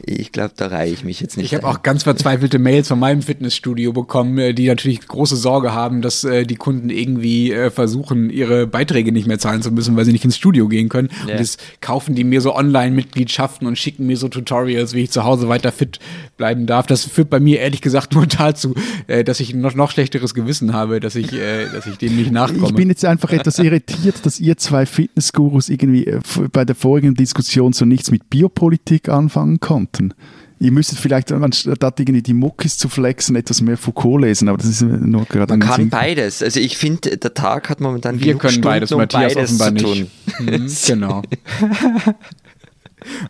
ich 0.05 0.33
glaube, 0.33 0.53
da 0.57 0.67
reihe 0.67 0.93
ich 0.93 1.05
mich 1.05 1.21
jetzt 1.21 1.37
nicht. 1.37 1.47
Ich 1.47 1.55
habe 1.55 1.67
auch 1.67 1.83
ganz 1.83 2.03
verzweifelte 2.03 2.59
Mails 2.59 2.89
von 2.89 2.99
meinem 2.99 3.23
Fitnessstudio 3.23 3.93
bekommen, 3.93 4.37
äh, 4.39 4.53
die 4.53 4.67
natürlich 4.67 5.07
große 5.07 5.37
Sorge 5.37 5.73
haben, 5.73 6.03
dass 6.03 6.25
äh, 6.25 6.45
die 6.45 6.57
Kunden 6.57 6.91
irgendwie 6.91 7.53
äh, 7.53 7.71
versuchen, 7.71 8.29
ihre 8.29 8.67
Beiträge 8.67 9.13
nicht 9.13 9.29
mehr 9.29 9.39
zahlen 9.39 9.63
zu 9.63 9.71
müssen, 9.71 9.97
weil 9.97 10.05
sie 10.05 10.13
nicht 10.13 10.25
ins 10.25 10.37
Studio 10.37 10.69
gehen 10.69 10.89
können. 10.89 11.09
Yeah. 11.25 11.35
Und 11.35 11.41
jetzt 11.41 11.61
kaufen 11.81 12.15
die 12.15 12.25
mir 12.25 12.41
so 12.41 12.55
Online-Mitgliedschaften 12.55 13.67
und 13.67 13.79
schicken 13.79 14.07
mir 14.07 14.17
so 14.17 14.29
Tutorials, 14.29 14.95
wie 14.95 15.05
ich 15.05 15.11
zu 15.11 15.25
Hause 15.25 15.49
weiter 15.49 15.71
fit 15.71 16.01
bleiben 16.37 16.67
darf. 16.67 16.87
Das 16.87 17.05
führt 17.05 17.31
bei 17.31 17.39
mir 17.39 17.61
ehrlich 17.61 17.81
gesagt 17.81 18.15
nur 18.15 18.27
dazu, 18.27 18.75
äh, 19.07 19.23
dass 19.23 19.39
ich 19.39 19.55
noch, 19.55 19.75
noch 19.75 19.93
schlechteres 19.93 20.35
Gewissen 20.35 20.73
habe, 20.73 20.99
dass 21.01 21.15
ich, 21.15 21.31
dass 21.31 21.87
ich 21.87 21.97
dem 21.99 22.17
nicht 22.17 22.33
nachkomme. 22.33 22.67
Ich 22.67 22.75
bin 22.75 22.89
jetzt 22.89 23.05
einfach 23.05 23.31
etwas 23.33 23.59
irritiert, 23.59 24.25
dass 24.25 24.41
ihr 24.41 24.57
zwei 24.57 24.87
Fitnessgurus 24.87 25.69
irgendwie 25.69 26.13
bei 26.53 26.65
der 26.65 26.75
vorigen 26.75 27.15
Diskussion 27.15 27.73
so 27.73 27.85
nichts 27.85 28.11
mit 28.11 28.31
Biopolitik 28.31 29.09
anfangen 29.09 29.61
konnten 29.61 29.92
könnten. 29.93 30.15
Ihr 30.59 30.71
müsstet 30.71 30.99
vielleicht, 30.99 31.33
anstatt 31.33 31.99
irgendwie 31.99 32.23
die 32.23 32.35
Muckis 32.35 32.79
zu 32.79 32.89
flexen, 32.89 33.35
etwas 33.35 33.61
mehr 33.61 33.77
Foucault 33.77 34.23
lesen, 34.23 34.49
aber 34.49 34.59
das 34.59 34.69
ist 34.69 34.83
nur 34.83 35.25
gerade 35.25 35.57
Man 35.57 35.61
kann 35.61 35.81
Sinn. 35.81 35.91
beides. 35.91 36.41
Also 36.41 36.61
ich 36.61 36.79
finde, 36.79 37.17
der 37.17 37.35
Tag 37.35 37.69
hat 37.69 37.81
momentan 37.81 38.21
Wir 38.21 38.39
können 38.39 38.53
Stunden, 38.53 38.69
beides, 38.69 38.93
um 38.93 38.99
Matthias 38.99 39.35
beides 39.35 39.61
offenbar 39.61 39.77
zu 39.77 39.85
tun. 39.85 40.11
Nicht. 40.47 40.61
Mhm, 40.61 40.71
genau. 40.87 41.23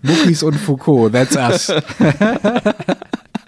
Muckis 0.02 0.42
und 0.42 0.56
Foucault, 0.56 1.12
that's 1.12 1.36
us. 1.36 1.72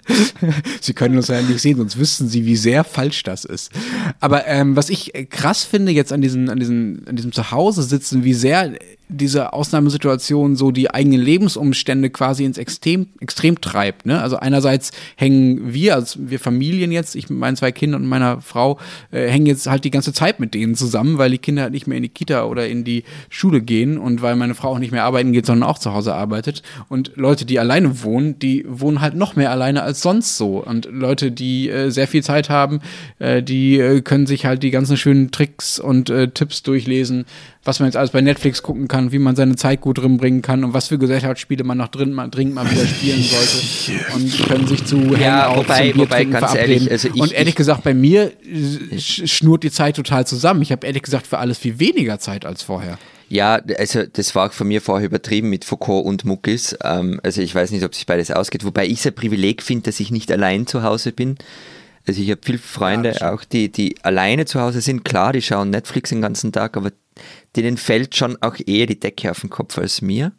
Sie 0.81 0.93
können 0.93 1.17
uns 1.17 1.29
ja 1.29 1.41
nicht 1.41 1.59
sehen, 1.59 1.77
sonst 1.77 1.97
wüssten 1.97 2.27
Sie, 2.27 2.45
wie 2.45 2.55
sehr 2.55 2.83
falsch 2.83 3.23
das 3.23 3.43
ist. 3.43 3.71
Aber 4.19 4.45
ähm, 4.47 4.75
was 4.75 4.89
ich 4.89 5.11
krass 5.29 5.63
finde 5.63 5.91
jetzt 5.91 6.13
an, 6.13 6.21
diesen, 6.21 6.49
an, 6.49 6.59
diesen, 6.59 7.07
an 7.07 7.15
diesem 7.15 7.31
Zuhause 7.31 7.83
sitzen, 7.83 8.23
wie 8.23 8.33
sehr 8.33 8.73
diese 9.07 9.53
Ausnahmesituation 9.53 10.55
so 10.55 10.71
die 10.71 10.89
eigenen 10.91 11.21
Lebensumstände 11.21 12.09
quasi 12.09 12.43
ins 12.43 12.57
Extrem, 12.57 13.07
Extrem 13.19 13.61
treibt. 13.61 14.05
Ne? 14.05 14.21
Also 14.21 14.37
einerseits 14.37 14.91
hängen 15.15 15.73
wir, 15.73 15.95
also 15.95 16.19
wir 16.21 16.39
Familien 16.39 16.91
jetzt, 16.91 17.15
ich 17.15 17.29
mit 17.29 17.39
meinen 17.39 17.55
zwei 17.55 17.71
Kindern 17.71 18.03
und 18.03 18.09
meiner 18.09 18.41
Frau, 18.41 18.79
äh, 19.11 19.27
hängen 19.27 19.45
jetzt 19.45 19.67
halt 19.67 19.83
die 19.83 19.91
ganze 19.91 20.13
Zeit 20.13 20.39
mit 20.39 20.53
denen 20.53 20.75
zusammen, 20.75 21.17
weil 21.17 21.31
die 21.31 21.37
Kinder 21.37 21.63
halt 21.63 21.73
nicht 21.73 21.87
mehr 21.87 21.97
in 21.97 22.03
die 22.03 22.09
Kita 22.09 22.45
oder 22.45 22.67
in 22.67 22.83
die 22.83 23.03
Schule 23.29 23.61
gehen 23.61 23.97
und 23.97 24.21
weil 24.21 24.35
meine 24.35 24.55
Frau 24.55 24.69
auch 24.69 24.79
nicht 24.79 24.91
mehr 24.91 25.03
arbeiten 25.03 25.33
geht, 25.33 25.45
sondern 25.45 25.69
auch 25.69 25.77
zu 25.77 25.93
Hause 25.93 26.15
arbeitet. 26.15 26.63
Und 26.89 27.11
Leute, 27.15 27.45
die 27.45 27.59
alleine 27.59 28.03
wohnen, 28.03 28.39
die 28.39 28.65
wohnen 28.67 29.01
halt 29.01 29.15
noch 29.15 29.35
mehr 29.35 29.51
alleine 29.51 29.83
als 29.83 30.01
sonst 30.01 30.37
so. 30.37 30.63
Und 30.63 30.87
Leute, 30.91 31.31
die 31.31 31.69
äh, 31.69 31.89
sehr 31.89 32.07
viel 32.07 32.23
Zeit 32.23 32.49
haben, 32.49 32.81
äh, 33.19 33.43
die 33.43 33.79
äh, 33.79 34.01
können 34.01 34.25
sich 34.25 34.45
halt 34.45 34.63
die 34.63 34.71
ganzen 34.71 34.97
schönen 34.97 35.31
Tricks 35.31 35.79
und 35.79 36.09
äh, 36.09 36.29
Tipps 36.29 36.63
durchlesen, 36.63 37.25
was 37.65 37.79
man 37.79 37.87
jetzt 37.87 37.97
alles 37.97 38.11
bei 38.11 38.21
Netflix 38.21 38.61
gucken 38.63 38.87
kann, 38.87 39.11
wie 39.11 39.19
man 39.19 39.35
seine 39.35 39.55
Zeit 39.55 39.81
gut 39.81 39.97
drin 39.97 40.17
bringen 40.17 40.41
kann 40.41 40.63
und 40.63 40.73
was 40.73 40.87
für 40.89 40.97
Gesellschaftsspiele 40.99 41.63
man 41.63 41.77
noch 41.79 41.87
drin, 41.89 42.13
mal, 42.13 42.29
dringend 42.29 42.53
mal 42.55 42.69
wieder 42.71 42.85
spielen 42.85 43.21
sollte 43.23 44.13
und 44.13 44.47
können 44.47 44.67
sich 44.67 44.85
zu 44.85 44.97
Ja, 45.19 45.47
Hangouts 45.49 45.67
wobei- 45.67 45.91
zum 45.91 45.99
wobei, 46.01 46.15
trinken 46.15 46.31
ganz 46.33 46.51
verabreden. 46.51 46.71
ehrlich, 46.87 46.91
also 46.91 47.07
ich- 47.13 47.21
und 47.21 47.31
ehrlich 47.33 47.49
ich- 47.49 47.55
gesagt, 47.55 47.83
bei 47.83 47.93
mir 47.93 48.31
äh, 48.45 48.95
sch- 48.95 49.27
schnurrt 49.27 49.63
die 49.63 49.71
Zeit 49.71 49.95
total 49.95 50.25
zusammen. 50.27 50.61
Ich 50.61 50.71
habe 50.71 50.85
ehrlich 50.87 51.01
gesagt 51.03 51.27
für 51.27 51.39
alles 51.39 51.57
viel 51.57 51.79
weniger 51.79 52.19
Zeit 52.19 52.45
als 52.45 52.61
vorher. 52.61 52.97
Ja, 53.27 53.55
also 53.79 54.03
das 54.13 54.35
war 54.35 54.49
auch 54.49 54.53
von 54.53 54.67
mir 54.67 54.81
vorher 54.81 55.07
übertrieben 55.07 55.49
mit 55.49 55.65
Foucault 55.65 56.05
und 56.05 56.23
Muckis. 56.25 56.77
Ähm, 56.83 57.19
also 57.23 57.41
ich 57.41 57.55
weiß 57.55 57.71
nicht, 57.71 57.83
ob 57.83 57.95
sich 57.95 58.05
beides 58.05 58.29
ausgeht, 58.29 58.63
wobei 58.63 58.85
ich 58.85 58.99
es 58.99 59.07
ein 59.07 59.15
Privileg 59.15 59.63
finde, 59.63 59.85
dass 59.85 59.99
ich 59.99 60.11
nicht 60.11 60.31
allein 60.31 60.67
zu 60.67 60.83
Hause 60.83 61.11
bin. 61.11 61.35
Also 62.07 62.21
ich 62.21 62.29
habe 62.29 62.41
viele 62.45 62.59
Freunde, 62.59 63.15
auch 63.27 63.43
die, 63.43 63.71
die 63.71 63.95
alleine 64.03 64.45
zu 64.45 64.61
Hause 64.61 64.79
sind. 64.81 65.03
Klar, 65.03 65.33
die 65.33 65.41
schauen 65.41 65.71
Netflix 65.71 66.11
den 66.11 66.21
ganzen 66.21 66.51
Tag, 66.51 66.77
aber 66.77 66.91
denen 67.55 67.77
fällt 67.77 68.15
schon 68.15 68.37
auch 68.41 68.55
eher 68.65 68.85
die 68.85 68.99
Decke 68.99 69.31
auf 69.31 69.41
den 69.41 69.49
Kopf 69.49 69.77
als 69.77 70.01
mir. 70.01 70.31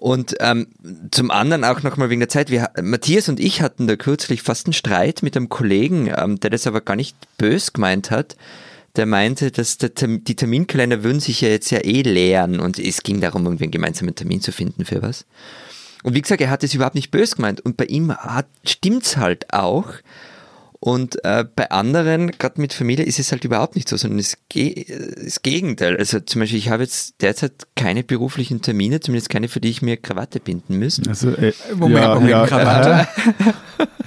Und 0.00 0.34
ähm, 0.40 0.68
zum 1.10 1.30
anderen 1.30 1.62
auch 1.62 1.82
nochmal 1.82 2.08
wegen 2.08 2.20
der 2.20 2.30
Zeit, 2.30 2.48
wir, 2.48 2.70
Matthias 2.80 3.28
und 3.28 3.38
ich 3.38 3.60
hatten 3.60 3.86
da 3.86 3.96
kürzlich 3.96 4.40
fast 4.40 4.66
einen 4.66 4.72
Streit 4.72 5.22
mit 5.22 5.36
einem 5.36 5.50
Kollegen, 5.50 6.10
ähm, 6.16 6.40
der 6.40 6.48
das 6.48 6.66
aber 6.66 6.80
gar 6.80 6.96
nicht 6.96 7.16
bös 7.36 7.74
gemeint 7.74 8.10
hat. 8.10 8.34
Der 8.96 9.04
meinte, 9.04 9.50
dass 9.50 9.76
der, 9.76 9.90
die 9.90 10.36
Terminkalender 10.36 11.04
würden 11.04 11.20
sich 11.20 11.42
ja 11.42 11.50
jetzt 11.50 11.70
ja 11.70 11.80
eh 11.80 12.00
leeren 12.00 12.60
und 12.60 12.78
es 12.78 13.02
ging 13.02 13.20
darum, 13.20 13.44
irgendwie 13.44 13.64
einen 13.64 13.72
gemeinsamen 13.72 14.14
Termin 14.14 14.40
zu 14.40 14.52
finden 14.52 14.86
für 14.86 15.02
was. 15.02 15.26
Und 16.02 16.14
wie 16.14 16.22
gesagt, 16.22 16.40
er 16.40 16.50
hat 16.50 16.64
es 16.64 16.74
überhaupt 16.74 16.94
nicht 16.94 17.10
bös 17.10 17.36
gemeint 17.36 17.60
und 17.60 17.76
bei 17.76 17.84
ihm 17.84 18.16
hat, 18.16 18.46
stimmt's 18.64 19.18
halt 19.18 19.52
auch. 19.52 19.92
Und 20.82 21.22
äh, 21.26 21.44
bei 21.44 21.70
anderen, 21.70 22.30
gerade 22.30 22.58
mit 22.58 22.72
Familie, 22.72 23.04
ist 23.04 23.18
es 23.18 23.32
halt 23.32 23.44
überhaupt 23.44 23.76
nicht 23.76 23.86
so, 23.86 23.98
sondern 23.98 24.16
das, 24.16 24.38
Ge 24.48 24.86
das 25.22 25.42
Gegenteil. 25.42 25.98
Also 25.98 26.20
zum 26.20 26.40
Beispiel, 26.40 26.58
ich 26.58 26.70
habe 26.70 26.82
jetzt 26.82 27.20
derzeit 27.20 27.52
keine 27.76 28.02
beruflichen 28.02 28.62
Termine, 28.62 29.00
zumindest 29.00 29.28
keine, 29.28 29.48
für 29.48 29.60
die 29.60 29.68
ich 29.68 29.82
mir 29.82 29.98
Krawatte 29.98 30.40
binden 30.40 30.78
müsste. 30.78 31.10
Also, 31.10 31.32
äh, 31.32 31.52
Moment, 31.76 32.00
ja, 32.00 32.14
Moment, 32.14 32.30
ja, 32.30 32.46
Krawatte? 32.46 33.08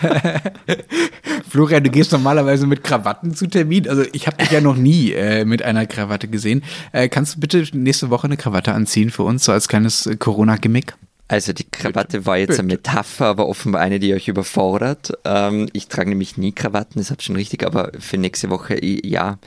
äh, 0.02 0.80
Florian, 1.48 1.84
du 1.84 1.92
gehst 1.92 2.12
normalerweise 2.12 2.66
mit 2.66 2.84
Krawatten 2.84 3.36
zu 3.36 3.46
Termin. 3.46 3.88
Also 3.88 4.04
ich 4.12 4.26
habe 4.26 4.38
dich 4.38 4.50
ja 4.50 4.60
noch 4.60 4.76
nie 4.76 5.12
äh, 5.12 5.46
mit 5.46 5.62
einer 5.62 5.86
Krawatte 5.86 6.28
gesehen. 6.28 6.64
Äh, 6.92 7.08
kannst 7.08 7.36
du 7.36 7.40
bitte 7.40 7.64
nächste 7.74 8.10
Woche 8.10 8.26
eine 8.26 8.38
Krawatte 8.38 8.74
anziehen 8.74 9.12
für 9.12 9.22
uns, 9.22 9.46
so 9.46 9.52
als 9.52 9.68
kleines 9.68 10.08
äh, 10.08 10.16
Corona-Gimmick? 10.16 10.96
Also 11.28 11.54
die 11.54 11.64
Krawatte 11.64 12.26
war 12.26 12.38
jetzt 12.38 12.60
eine 12.60 12.68
Metapher, 12.68 13.28
aber 13.28 13.48
offenbar 13.48 13.82
eine, 13.82 14.00
die 14.00 14.14
euch 14.14 14.28
überfordert. 14.28 15.14
Ähm, 15.26 15.70
ich 15.74 15.88
trage 15.88 16.10
nämlich 16.10 16.38
nie 16.38 16.52
Krawatten, 16.52 17.00
das 17.00 17.12
habt 17.12 17.24
schon 17.24 17.36
richtig, 17.36 17.66
aber 17.66 17.92
für 17.98 18.18
nächste 18.18 18.50
Woche 18.50 18.84
ja. 18.84 19.40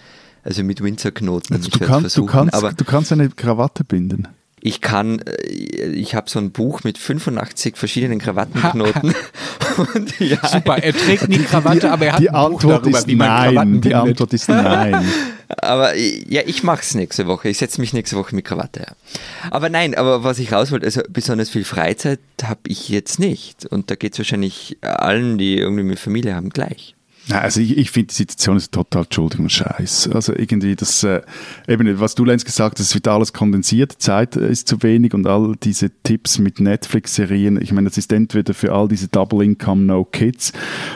Also 0.43 0.63
mit 0.63 0.81
Winzerknoten. 0.81 1.57
also 1.57 1.71
du, 1.71 1.81
werd's 1.81 1.93
kannst, 1.93 2.17
du, 2.17 2.27
kannst, 2.27 2.55
aber 2.55 2.73
du 2.73 2.85
kannst 2.85 3.11
eine 3.11 3.29
Krawatte 3.29 3.83
binden. 3.83 4.29
Ich 4.61 4.81
kann, 4.81 5.21
äh, 5.21 5.87
ich 5.91 6.15
habe 6.15 6.31
so 6.31 6.39
ein 6.39 6.51
Buch 6.51 6.83
mit 6.85 6.99
85 6.99 7.77
verschiedenen 7.77 8.19
Krawattenknoten. 8.19 9.15
und 9.95 10.21
ja, 10.21 10.39
Super, 10.49 10.79
er 10.83 10.93
trägt 10.93 11.29
nie 11.29 11.39
Krawatte, 11.39 11.93
aber 11.93 12.07
er 12.07 12.13
hat 12.15 12.21
die 12.21 12.31
ein 12.31 12.35
Buch 12.35 12.63
Antwort 12.63 12.83
darüber, 12.83 12.99
ist 12.99 13.07
wie 13.07 13.17
man 13.17 13.29
Krawatten 13.29 13.55
nein. 13.55 13.81
Die 13.81 13.89
bindet. 13.89 13.95
Antwort 13.95 14.33
ist 14.33 14.49
nein. 14.49 15.05
Aber 15.49 15.95
ja, 15.95 16.43
ich 16.45 16.65
mach's 16.65 16.95
nächste 16.95 17.29
Woche. 17.29 17.49
Ich 17.49 17.59
setze 17.59 17.81
mich 17.81 17.93
nächste 17.93 18.17
Woche 18.17 18.35
mit 18.35 18.45
Krawatte. 18.45 18.81
Ja. 18.81 19.21
Aber 19.51 19.69
nein, 19.69 19.95
aber 19.95 20.25
was 20.25 20.41
ich 20.41 20.53
raus 20.53 20.73
wollte, 20.73 20.87
also 20.87 21.03
besonders 21.09 21.51
viel 21.51 21.65
Freizeit 21.65 22.19
habe 22.43 22.61
ich 22.67 22.89
jetzt 22.89 23.21
nicht. 23.21 23.65
Und 23.67 23.91
da 23.91 23.95
geht's 23.95 24.19
wahrscheinlich 24.19 24.79
allen, 24.81 25.39
die 25.39 25.57
irgendwie 25.59 25.85
mit 25.85 26.01
Familie 26.01 26.35
haben, 26.35 26.51
gleich. 26.51 26.96
Nein, 27.29 27.41
also 27.41 27.61
ich, 27.61 27.77
ich 27.77 27.91
finde 27.91 28.09
die 28.09 28.15
Situation 28.15 28.57
ist 28.57 28.71
total, 28.71 29.03
Entschuldigung, 29.03 29.49
scheiß. 29.49 30.11
Also 30.13 30.33
irgendwie 30.33 30.77
das, 30.77 31.03
äh, 31.03 31.23
eben, 31.67 31.99
was 31.99 32.15
du 32.15 32.25
Lenz 32.25 32.45
gesagt 32.45 32.79
hast, 32.79 32.87
es 32.87 32.95
wird 32.95 33.09
alles 33.09 33.33
kondensiert, 33.33 33.97
Zeit 33.99 34.37
äh, 34.37 34.49
ist 34.49 34.69
zu 34.69 34.81
wenig 34.85 35.13
und 35.13 35.27
all 35.27 35.57
diese 35.61 35.91
Tipps 36.05 36.39
mit 36.39 36.61
Netflix-Serien, 36.61 37.61
ich 37.61 37.73
meine, 37.73 37.89
das 37.89 37.99
ist 37.99 38.13
entweder 38.13 38.55
für 38.55 38.73
all 38.73 38.87
diese 38.87 39.09
Double 39.09 39.43
Income 39.43 39.83
No 39.83 40.05
Kids 40.05 40.53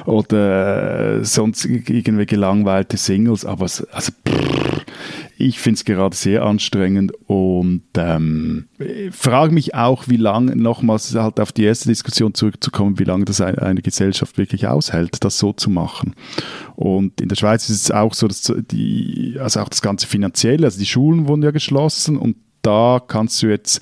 oder 0.07 1.19
äh, 1.19 1.25
sonst 1.25 1.65
irgendwie 1.65 2.27
gelangweilte 2.27 2.97
Singles, 2.97 3.45
aber 3.45 3.65
also 3.65 4.13
brrr, 4.25 4.83
ich 5.41 5.59
finde 5.59 5.77
es 5.77 5.85
gerade 5.85 6.15
sehr 6.15 6.43
anstrengend 6.43 7.13
und 7.27 7.83
ähm, 7.97 8.69
frage 9.11 9.55
mich 9.55 9.75
auch, 9.75 10.07
wie 10.09 10.19
lange, 10.19 10.55
nochmals 10.55 11.15
halt 11.15 11.41
auf 11.41 11.51
die 11.51 11.65
erste 11.65 11.89
Diskussion 11.89 12.35
zurückzukommen, 12.35 12.99
wie 12.99 13.05
lange 13.05 13.25
das 13.25 13.41
eine, 13.41 13.81
Gesellschaft 13.81 14.37
wirklich 14.37 14.67
aushält, 14.67 15.25
das 15.25 15.39
so 15.39 15.53
zu 15.53 15.71
machen. 15.71 16.15
Und 16.77 17.21
in 17.21 17.29
der 17.29 17.37
Schweiz 17.37 17.71
ist 17.71 17.85
es 17.85 17.91
auch 17.91 18.13
so, 18.13 18.29
dass 18.29 18.53
die, 18.71 19.37
also 19.41 19.61
auch 19.61 19.69
das 19.71 19.81
ganze 19.81 20.07
Finanzielle, 20.07 20.67
also 20.67 20.79
die 20.79 20.87
Schulen 20.87 21.27
wurden 21.27 21.43
ja 21.43 21.51
geschlossen 21.51 22.19
und 22.19 22.37
da 22.63 23.01
kannst 23.07 23.43
du 23.43 23.49
jetzt 23.49 23.81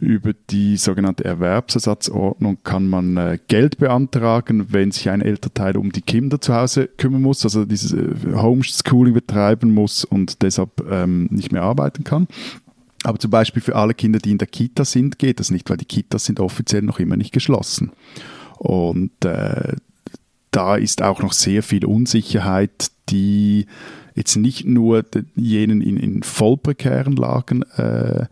über 0.00 0.32
die 0.50 0.76
sogenannte 0.76 1.24
Erwerbsersatzordnung 1.24 2.58
kann 2.62 2.86
man 2.86 3.16
äh, 3.16 3.38
Geld 3.48 3.78
beantragen, 3.78 4.72
wenn 4.72 4.92
sich 4.92 5.10
ein 5.10 5.20
Elternteil 5.20 5.76
um 5.76 5.90
die 5.90 6.02
Kinder 6.02 6.40
zu 6.40 6.54
Hause 6.54 6.86
kümmern 6.86 7.22
muss, 7.22 7.44
also 7.44 7.64
dieses 7.64 7.92
äh, 7.92 8.34
Homeschooling 8.34 9.14
betreiben 9.14 9.74
muss 9.74 10.04
und 10.04 10.42
deshalb 10.42 10.84
ähm, 10.88 11.26
nicht 11.30 11.50
mehr 11.50 11.62
arbeiten 11.62 12.04
kann. 12.04 12.28
Aber 13.04 13.18
zum 13.18 13.30
Beispiel 13.30 13.62
für 13.62 13.76
alle 13.76 13.94
Kinder, 13.94 14.18
die 14.18 14.32
in 14.32 14.38
der 14.38 14.48
Kita 14.48 14.84
sind, 14.84 15.18
geht 15.18 15.40
das 15.40 15.50
nicht, 15.50 15.68
weil 15.70 15.76
die 15.76 15.84
Kitas 15.84 16.24
sind 16.24 16.40
offiziell 16.40 16.82
noch 16.82 17.00
immer 17.00 17.16
nicht 17.16 17.32
geschlossen. 17.32 17.92
Und 18.58 19.24
äh, 19.24 19.74
da 20.50 20.76
ist 20.76 21.02
auch 21.02 21.22
noch 21.22 21.32
sehr 21.32 21.62
viel 21.62 21.84
Unsicherheit, 21.84 22.90
die 23.08 23.66
jetzt 24.18 24.36
nicht 24.36 24.66
nur 24.66 25.04
jenen 25.36 25.80
in, 25.80 25.96
in 25.96 26.22
voll 26.22 26.56
prekären 26.56 27.16
Lagen 27.16 27.62
äh, 27.76 28.26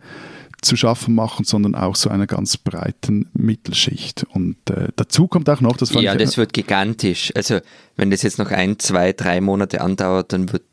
zu 0.61 0.75
schaffen 0.75 1.15
machen, 1.15 1.45
sondern 1.45 1.75
auch 1.75 1.95
so 1.95 2.09
einer 2.09 2.27
ganz 2.27 2.57
breiten 2.57 3.29
Mittelschicht. 3.33 4.25
Und 4.31 4.57
äh, 4.69 4.89
dazu 4.95 5.27
kommt 5.27 5.49
auch 5.49 5.61
noch, 5.61 5.77
das 5.77 5.93
Ja, 5.93 6.15
das 6.15 6.37
wird 6.37 6.53
gigantisch. 6.53 7.31
Also 7.35 7.59
wenn 7.95 8.11
das 8.11 8.21
jetzt 8.23 8.37
noch 8.37 8.51
ein, 8.51 8.79
zwei, 8.79 9.13
drei 9.13 9.39
Monate 9.39 9.81
andauert, 9.81 10.33
dann 10.33 10.51
wird 10.51 10.63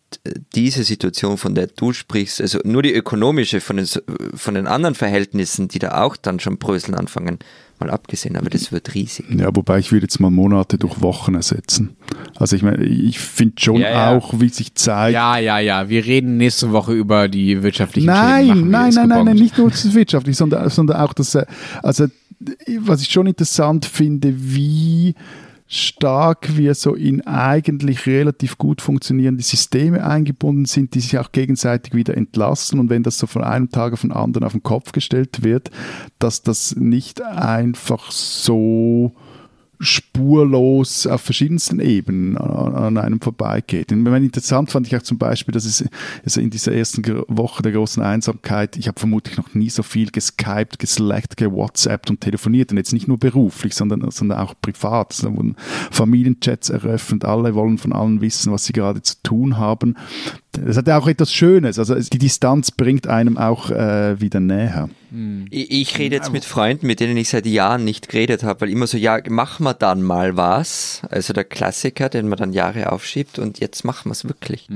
diese 0.55 0.85
Situation, 0.85 1.37
von 1.39 1.55
der 1.55 1.69
du 1.69 1.93
sprichst, 1.93 2.41
also 2.41 2.59
nur 2.65 2.83
die 2.83 2.93
ökonomische 2.93 3.61
von 3.61 3.77
den, 3.77 3.87
von 4.35 4.55
den 4.55 4.67
anderen 4.67 4.95
Verhältnissen, 4.95 5.69
die 5.69 5.79
da 5.79 6.03
auch 6.03 6.17
dann 6.17 6.41
schon 6.41 6.59
bröseln 6.59 6.95
anfangen, 6.95 7.39
mal 7.81 7.91
abgesehen, 7.91 8.37
aber 8.37 8.51
das 8.51 8.73
wird 8.73 8.95
riesig. 8.95 9.27
Ja, 9.37 9.49
wobei 9.55 9.79
ich 9.79 9.91
würde 9.93 10.05
jetzt 10.05 10.21
mal 10.21 10.31
Monate 10.31 10.79
durch 10.79 11.01
Wochen 11.01 11.35
ersetzen. 11.35 11.97
Also 12.37 12.57
ich 12.57 12.63
meine, 12.63 12.85
ich 12.85 13.19
finde 13.19 13.55
schon 13.59 13.81
Ja, 13.81 13.91
ja. 13.91 14.17
auch, 14.17 14.41
wie 14.41 14.49
sich 14.49 14.75
zeigt. 14.75 15.15
Ja, 15.15 15.39
ja, 15.39 15.59
ja. 15.59 15.89
Wir 15.89 16.05
reden 16.05 16.37
nächste 16.37 16.73
Woche 16.73 16.93
über 16.93 17.29
die 17.29 17.63
wirtschaftlichen 17.63 18.09
Schäden. 18.09 18.21
Nein, 18.21 18.47
wir 18.47 18.55
nein, 18.55 18.95
nein, 18.95 19.09
nein, 19.09 19.25
nein, 19.27 19.37
nicht 19.37 19.59
nur 19.59 19.71
das 19.71 19.93
Wirtschaftliche, 19.93 20.37
sondern, 20.37 20.69
sondern 20.71 20.99
auch 20.99 21.13
das, 21.13 21.35
äh, 21.35 21.47
also 21.83 22.07
was 22.81 23.03
ich 23.03 23.11
schon 23.11 23.27
interessant 23.27 23.87
finde, 23.87 24.35
wie 24.37 25.15
stark 25.75 26.57
wir 26.57 26.75
so 26.75 26.95
in 26.95 27.27
eigentlich 27.27 28.07
relativ 28.07 28.59
gut 28.59 28.81
funktionierende 28.81 29.43
Systeme 29.43 30.05
eingebunden 30.05 30.67
sind, 30.67 30.95
die 30.95 31.01
sich 31.01 31.19
auch 31.19 31.33
gegenseitig 31.33 31.95
wieder 31.95 32.17
entlasten. 32.17 32.79
Und 32.79 32.91
wenn 32.91 33.03
das 33.03 33.19
so 33.19 33.27
von 33.27 33.43
einem 33.43 33.71
Tag 33.71 33.93
auf 33.93 34.03
den 34.03 34.13
anderen 34.13 34.45
auf 34.45 34.53
den 34.53 34.63
Kopf 34.63 34.93
gestellt 34.93 35.43
wird, 35.43 35.71
dass 36.19 36.43
das 36.43 36.77
nicht 36.77 37.23
einfach 37.23 38.11
so 38.11 39.15
spurlos 39.85 41.07
auf 41.07 41.21
verschiedensten 41.21 41.81
Ebenen 41.81 42.37
an, 42.37 42.99
einem 42.99 43.21
vorbeigeht. 43.21 43.93
Und 43.93 44.07
interessant 44.07 44.71
fand 44.71 44.87
ich 44.87 44.97
auch 44.97 45.03
zum 45.03 45.19
Beispiel, 45.19 45.53
dass 45.53 45.65
es 45.65 45.85
also 46.25 46.41
in 46.41 46.51
dieser 46.51 46.73
ersten 46.73 47.05
Woche 47.29 47.63
der 47.63 47.73
großen 47.73 48.03
Einsamkeit, 48.03 48.77
ich 48.77 48.89
habe 48.89 48.99
vermutlich 48.99 49.37
noch 49.37 49.55
nie 49.55 49.71
so 49.71 49.83
viel 49.83 50.11
geskypt, 50.11 50.79
geslackt, 50.79 51.37
gewhatsappt 51.37 52.11
und 52.11 52.21
telefoniert 52.21 52.71
und 52.71 52.79
jetzt 52.79 52.93
nicht 52.93 53.09
nur 53.09 53.19
beruflich, 53.19 53.75
sondern, 53.75 54.11
sondern 54.11 54.39
auch 54.39 54.55
privat. 54.61 55.13
Also 55.13 55.29
Da 55.29 55.37
wurden 55.37 55.57
Familienchats 55.91 56.71
eröffnet, 56.71 57.25
alle 57.25 57.55
wollen 57.55 57.79
von 57.79 57.93
allen 57.93 58.21
wissen, 58.21 58.53
was 58.53 58.65
sie 58.65 58.73
gerade 58.73 59.03
zu 59.03 59.17
tun 59.23 59.59
haben. 59.59 59.97
Das 60.53 60.77
hat 60.77 60.87
ja 60.87 60.99
auch 60.99 61.09
etwas 61.09 61.33
Schönes, 61.33 61.79
also 61.79 61.95
die 61.95 62.19
Distanz 62.19 62.71
bringt 62.71 63.07
einem 63.07 63.37
auch 63.37 63.71
äh, 63.71 64.21
wieder 64.21 64.41
näher. 64.41 64.89
Ich, 65.51 65.71
ich 65.71 65.99
rede 65.99 66.17
jetzt 66.17 66.33
mit 66.33 66.45
Freunden, 66.45 66.87
mit 66.87 66.99
denen 66.99 67.17
ich 67.17 67.29
seit 67.29 67.47
Jahren 67.47 67.85
nicht 67.85 68.09
geredet 68.09 68.43
habe, 68.43 68.63
weil 68.63 68.71
immer 68.71 68.87
so, 68.87 68.97
ja, 68.97 69.19
machen 69.29 69.65
wir 69.65 69.75
dann 69.75 70.03
mal 70.03 70.37
was. 70.37 71.03
Also 71.09 71.33
der 71.33 71.45
Klassiker, 71.45 72.09
den 72.09 72.29
man 72.29 72.39
dann 72.39 72.53
Jahre 72.53 72.91
aufschiebt 72.91 73.39
und 73.39 73.61
jetzt 73.61 73.85
machen 73.85 74.07
wir 74.07 74.13
es 74.13 74.25
wirklich. 74.25 74.67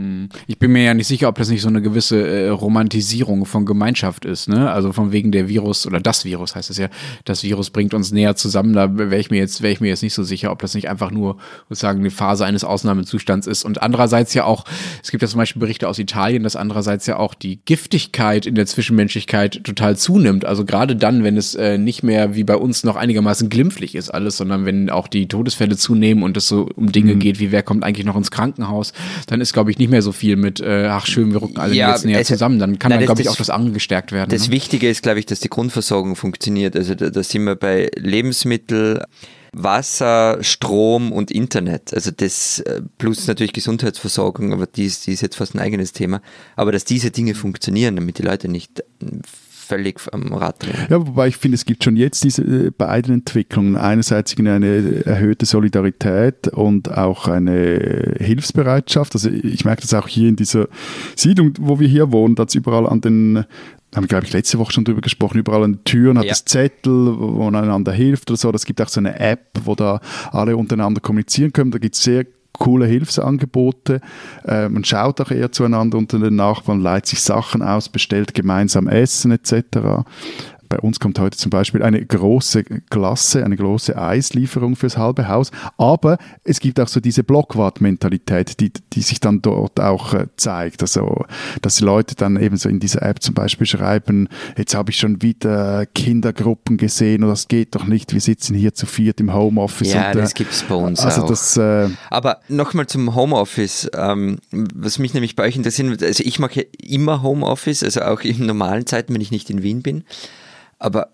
Ich 0.47 0.59
bin 0.59 0.73
mir 0.73 0.85
ja 0.85 0.95
nicht 0.95 1.09
sicher, 1.09 1.29
ob 1.29 1.37
das 1.39 1.49
nicht 1.49 1.63
so 1.63 1.69
eine 1.69 1.83
gewisse 1.83 2.27
äh, 2.27 2.49
Romantisierung 2.49 3.47
von 3.47 3.67
Gemeinschaft 3.67 4.25
ist, 4.25 4.49
ne? 4.49 4.71
Also 4.71 4.93
von 4.93 5.11
wegen 5.11 5.33
der 5.33 5.49
Virus 5.49 5.87
oder 5.87 6.01
das 6.01 6.25
Virus 6.25 6.55
heißt 6.55 6.71
es 6.71 6.79
ja, 6.79 6.89
das 7.25 7.43
Virus 7.43 7.71
bringt 7.71 7.95
uns 7.95 8.13
näher 8.13 8.37
zusammen. 8.37 8.75
Da 8.75 8.97
wäre 8.97 9.19
ich 9.19 9.31
mir 9.31 9.39
jetzt, 9.39 9.63
wäre 9.63 9.73
ich 9.73 9.81
mir 9.81 9.89
jetzt 9.89 10.03
nicht 10.03 10.15
so 10.15 10.23
sicher, 10.23 10.53
ob 10.53 10.61
das 10.61 10.75
nicht 10.75 10.89
einfach 10.89 11.11
nur 11.11 11.39
sozusagen 11.69 12.01
eine 12.01 12.11
Phase 12.11 12.45
eines 12.47 12.63
Ausnahmezustands 12.63 13.47
ist. 13.47 13.65
Und 13.65 13.83
andererseits 13.83 14.35
ja 14.35 14.45
auch, 14.45 14.65
es 15.03 15.11
gibt 15.11 15.23
ja 15.23 15.29
zum 15.29 15.39
Beispiel 15.39 15.61
Berichte 15.61 15.89
aus 15.89 15.99
Italien, 15.99 16.45
dass 16.45 16.55
andererseits 16.55 17.07
ja 17.07 17.17
auch 17.17 17.35
die 17.35 17.59
Giftigkeit 17.65 18.47
in 18.47 18.55
der 18.55 18.67
Zwischenmenschlichkeit 18.67 19.65
total 19.65 19.97
zunimmt. 19.97 20.28
Zunimmt. 20.29 20.45
Also 20.45 20.65
gerade 20.65 20.97
dann, 20.97 21.25
wenn 21.25 21.37
es 21.37 21.55
äh, 21.55 21.79
nicht 21.79 22.03
mehr 22.03 22.35
wie 22.35 22.45
bei 22.45 22.57
uns 22.57 22.85
noch 22.85 22.97
einigermaßen 22.97 23.49
glimpflich 23.49 23.95
ist 23.95 24.11
alles, 24.11 24.37
sondern 24.37 24.65
wenn 24.65 24.91
auch 24.91 25.09
die 25.09 25.29
Todesfälle 25.29 25.77
zunehmen 25.77 26.23
und 26.23 26.37
es 26.37 26.49
so 26.49 26.69
um 26.77 26.93
Dinge 26.93 27.15
mhm. 27.15 27.19
geht, 27.19 27.41
wie 27.41 27.53
wer 27.53 27.63
kommt 27.63 27.85
eigentlich 27.85 28.07
noch 28.07 28.17
ins 28.17 28.31
Krankenhaus, 28.31 28.93
dann 29.27 29.41
ist, 29.41 29.53
glaube 29.53 29.71
ich, 29.71 29.79
nicht 29.79 29.91
mehr 29.91 30.03
so 30.03 30.13
viel 30.13 30.37
mit, 30.37 30.61
äh, 30.61 30.87
ach 30.91 31.07
schön, 31.07 31.33
wir 31.33 31.43
rücken 31.43 31.59
alle 31.59 31.75
ja, 31.75 31.91
jetzt 31.91 32.05
näher 32.05 32.19
also, 32.19 32.35
zusammen. 32.35 32.59
Dann 32.59 32.79
kann 32.79 32.91
nein, 32.91 33.01
dann, 33.01 33.07
glaube 33.07 33.23
ich, 33.23 33.29
auch 33.29 33.37
das 33.37 33.51
andere 33.51 33.73
gestärkt 33.73 34.13
werden. 34.13 34.31
Das 34.31 34.49
ne? 34.49 34.55
Wichtige 34.55 34.89
ist, 34.89 35.03
glaube 35.03 35.19
ich, 35.19 35.27
dass 35.27 35.41
die 35.41 35.49
Grundversorgung 35.49 36.17
funktioniert. 36.17 36.77
Also 36.77 36.95
da, 36.95 37.11
da 37.11 37.23
sind 37.23 37.45
wir 37.45 37.57
bei 37.57 37.91
Lebensmittel, 37.97 39.05
Wasser, 39.53 40.39
Strom 40.43 41.11
und 41.11 41.31
Internet. 41.31 41.95
Also 41.95 42.11
das 42.11 42.61
äh, 42.61 42.83
plus 42.99 43.27
natürlich 43.27 43.53
Gesundheitsversorgung, 43.53 44.53
aber 44.53 44.67
die 44.67 44.85
ist, 44.85 45.07
die 45.07 45.13
ist 45.13 45.23
jetzt 45.23 45.37
fast 45.37 45.55
ein 45.55 45.59
eigenes 45.59 45.93
Thema. 45.93 46.21
Aber 46.55 46.71
dass 46.71 46.85
diese 46.85 47.11
Dinge 47.11 47.35
funktionieren, 47.35 47.97
damit 47.97 48.19
die 48.19 48.23
Leute 48.23 48.49
nicht 48.49 48.85
völlig 49.69 50.01
am 50.13 50.33
Rad 50.33 50.63
drehen. 50.63 50.87
Ja, 50.89 51.07
wobei 51.07 51.29
ich 51.29 51.37
finde, 51.37 51.57
es 51.57 51.65
gibt 51.65 51.85
schon 51.85 51.97
jetzt 51.97 52.25
diese 52.25 52.43
äh, 52.43 52.71
beiden 52.71 53.15
Entwicklungen. 53.15 53.77
Einerseits 53.77 54.37
eine 54.39 55.05
erhöhte 55.05 55.47
Solidarität 55.47 56.49
und 56.49 56.91
auch 56.97 57.29
eine 57.29 58.15
Hilfsbereitschaft. 58.19 59.15
Also 59.15 59.31
ich 59.31 59.65
merke 59.65 59.83
das 59.83 59.93
auch 59.95 60.09
hier 60.09 60.29
in 60.29 60.37
dieser 60.37 60.69
Siedlung, 61.17 61.53
wo 61.61 61.79
wir 61.81 61.89
hier 61.89 62.13
wohnen, 62.13 62.35
dass 62.35 62.55
überall 62.55 62.87
an 62.87 63.01
den 63.01 63.45
haben 63.95 64.05
wir, 64.05 64.09
glaube 64.09 64.27
ich, 64.27 64.33
letzte 64.35 64.59
Woche 64.59 64.73
schon 64.73 64.85
drüber 64.85 65.01
gesprochen, 65.01 65.39
überall 65.39 65.65
an 65.65 65.73
den 65.73 65.85
Türen 65.85 66.19
hat 66.19 66.27
ja. 66.27 66.33
es 66.33 66.45
Zettel, 66.45 67.19
wo 67.19 67.45
man 67.45 67.55
einander 67.55 67.91
hilft 67.91 68.31
oder 68.31 68.37
so. 68.37 68.51
Es 68.53 68.67
gibt 68.67 68.83
auch 68.83 68.89
so 68.89 69.01
eine 69.01 69.19
App, 69.19 69.47
wo 69.65 69.75
da 69.75 70.01
alle 70.31 70.59
untereinander 70.59 71.01
kommunizieren 71.01 71.55
können. 71.55 71.71
Da 71.71 71.79
gibt 71.79 71.95
es 71.95 72.03
sehr 72.03 72.27
coole 72.53 72.87
Hilfsangebote. 72.87 74.01
Äh, 74.45 74.69
man 74.69 74.85
schaut 74.85 75.21
auch 75.21 75.31
eher 75.31 75.53
zueinander 75.53 75.99
unter 75.99 76.19
den 76.19 76.37
Nachbarn, 76.37 76.81
leiht 76.81 77.07
sich 77.07 77.21
Sachen 77.21 77.63
aus, 77.63 77.89
bestellt 77.89 78.35
gemeinsam 78.35 78.89
Essen 78.89 79.31
etc 79.31 80.05
bei 80.69 80.79
uns 80.79 81.01
kommt 81.01 81.19
heute 81.19 81.37
zum 81.37 81.51
Beispiel 81.51 81.83
eine 81.83 82.05
große 82.05 82.65
Klasse, 82.91 83.45
eine 83.45 83.57
große 83.57 83.97
Eislieferung 83.97 84.77
fürs 84.77 84.97
halbe 84.97 85.29
Haus. 85.29 85.51
Aber 85.77 86.19
es 86.45 86.61
gibt 86.61 86.79
auch 86.81 86.89
so 86.89 87.01
diese 87.01 87.25
Blockwart-Mentalität, 87.25 88.61
die, 88.61 88.73
die 88.93 89.03
sich 89.03 89.21
dann 89.21 89.43
dort 89.43 89.81
auch 89.81 90.15
äh, 90.15 90.27
zeigt. 90.37 90.83
Also, 90.83 91.25
dass 91.63 91.77
die 91.77 91.85
Leute 91.85 92.15
dann 92.15 92.41
eben 92.41 92.57
so 92.57 92.69
in 92.69 92.81
dieser 92.81 93.03
App 93.03 93.23
zum 93.23 93.35
Beispiel 93.35 93.67
schreiben, 93.67 94.29
jetzt 94.57 94.75
habe 94.75 94.91
ich 94.91 94.99
schon 94.99 95.23
wieder 95.23 95.87
Kindergruppen 95.87 96.77
gesehen 96.77 97.23
und 97.25 97.31
das 97.31 97.49
geht 97.49 97.75
doch 97.75 97.87
nicht, 97.87 98.13
wir 98.13 98.21
sitzen 98.21 98.55
hier 98.55 98.75
zu 98.75 98.87
viert 98.87 99.21
im 99.21 99.33
Homeoffice. 99.33 99.93
Ja, 99.93 100.11
und, 100.11 100.17
äh, 100.17 100.21
das 100.21 100.35
gibt 100.35 100.53
es 100.53 100.63
bei 100.63 100.75
uns 100.75 101.01
also 101.01 101.23
auch. 101.23 101.29
Das, 101.29 101.57
äh, 101.57 101.89
Aber 102.11 102.41
nochmal 102.49 102.87
zum 102.87 103.15
Homeoffice, 103.15 103.91
ähm, 103.95 104.39
was 104.51 104.99
mich 104.99 105.15
nämlich 105.15 105.37
bei 105.37 105.45
euch 105.45 105.57
interessiert, 105.57 106.03
also 106.03 106.23
ich 106.25 106.39
mache 106.39 106.67
immer 106.83 107.23
Homeoffice, 107.23 107.83
also 107.83 108.03
auch 108.03 108.21
in 108.21 108.47
normalen 108.47 108.87
Zeiten, 108.87 109.15
wenn 109.15 109.21
ich 109.21 109.31
nicht 109.31 109.51
in 109.51 109.63
Wien 109.63 109.83
bin. 109.83 110.05
Aber 110.79 111.11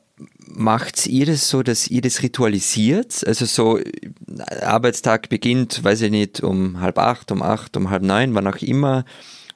macht 0.46 1.06
ihr 1.06 1.26
das 1.26 1.48
so, 1.48 1.62
dass 1.62 1.88
ihr 1.88 2.00
das 2.00 2.22
ritualisiert? 2.22 3.26
Also 3.26 3.46
so, 3.46 3.80
Arbeitstag 4.60 5.28
beginnt, 5.28 5.82
weiß 5.82 6.02
ich 6.02 6.10
nicht, 6.10 6.42
um 6.42 6.80
halb 6.80 6.98
acht, 6.98 7.32
um 7.32 7.42
acht, 7.42 7.76
um 7.76 7.90
halb 7.90 8.02
neun, 8.02 8.34
wann 8.34 8.46
auch 8.46 8.58
immer. 8.58 9.04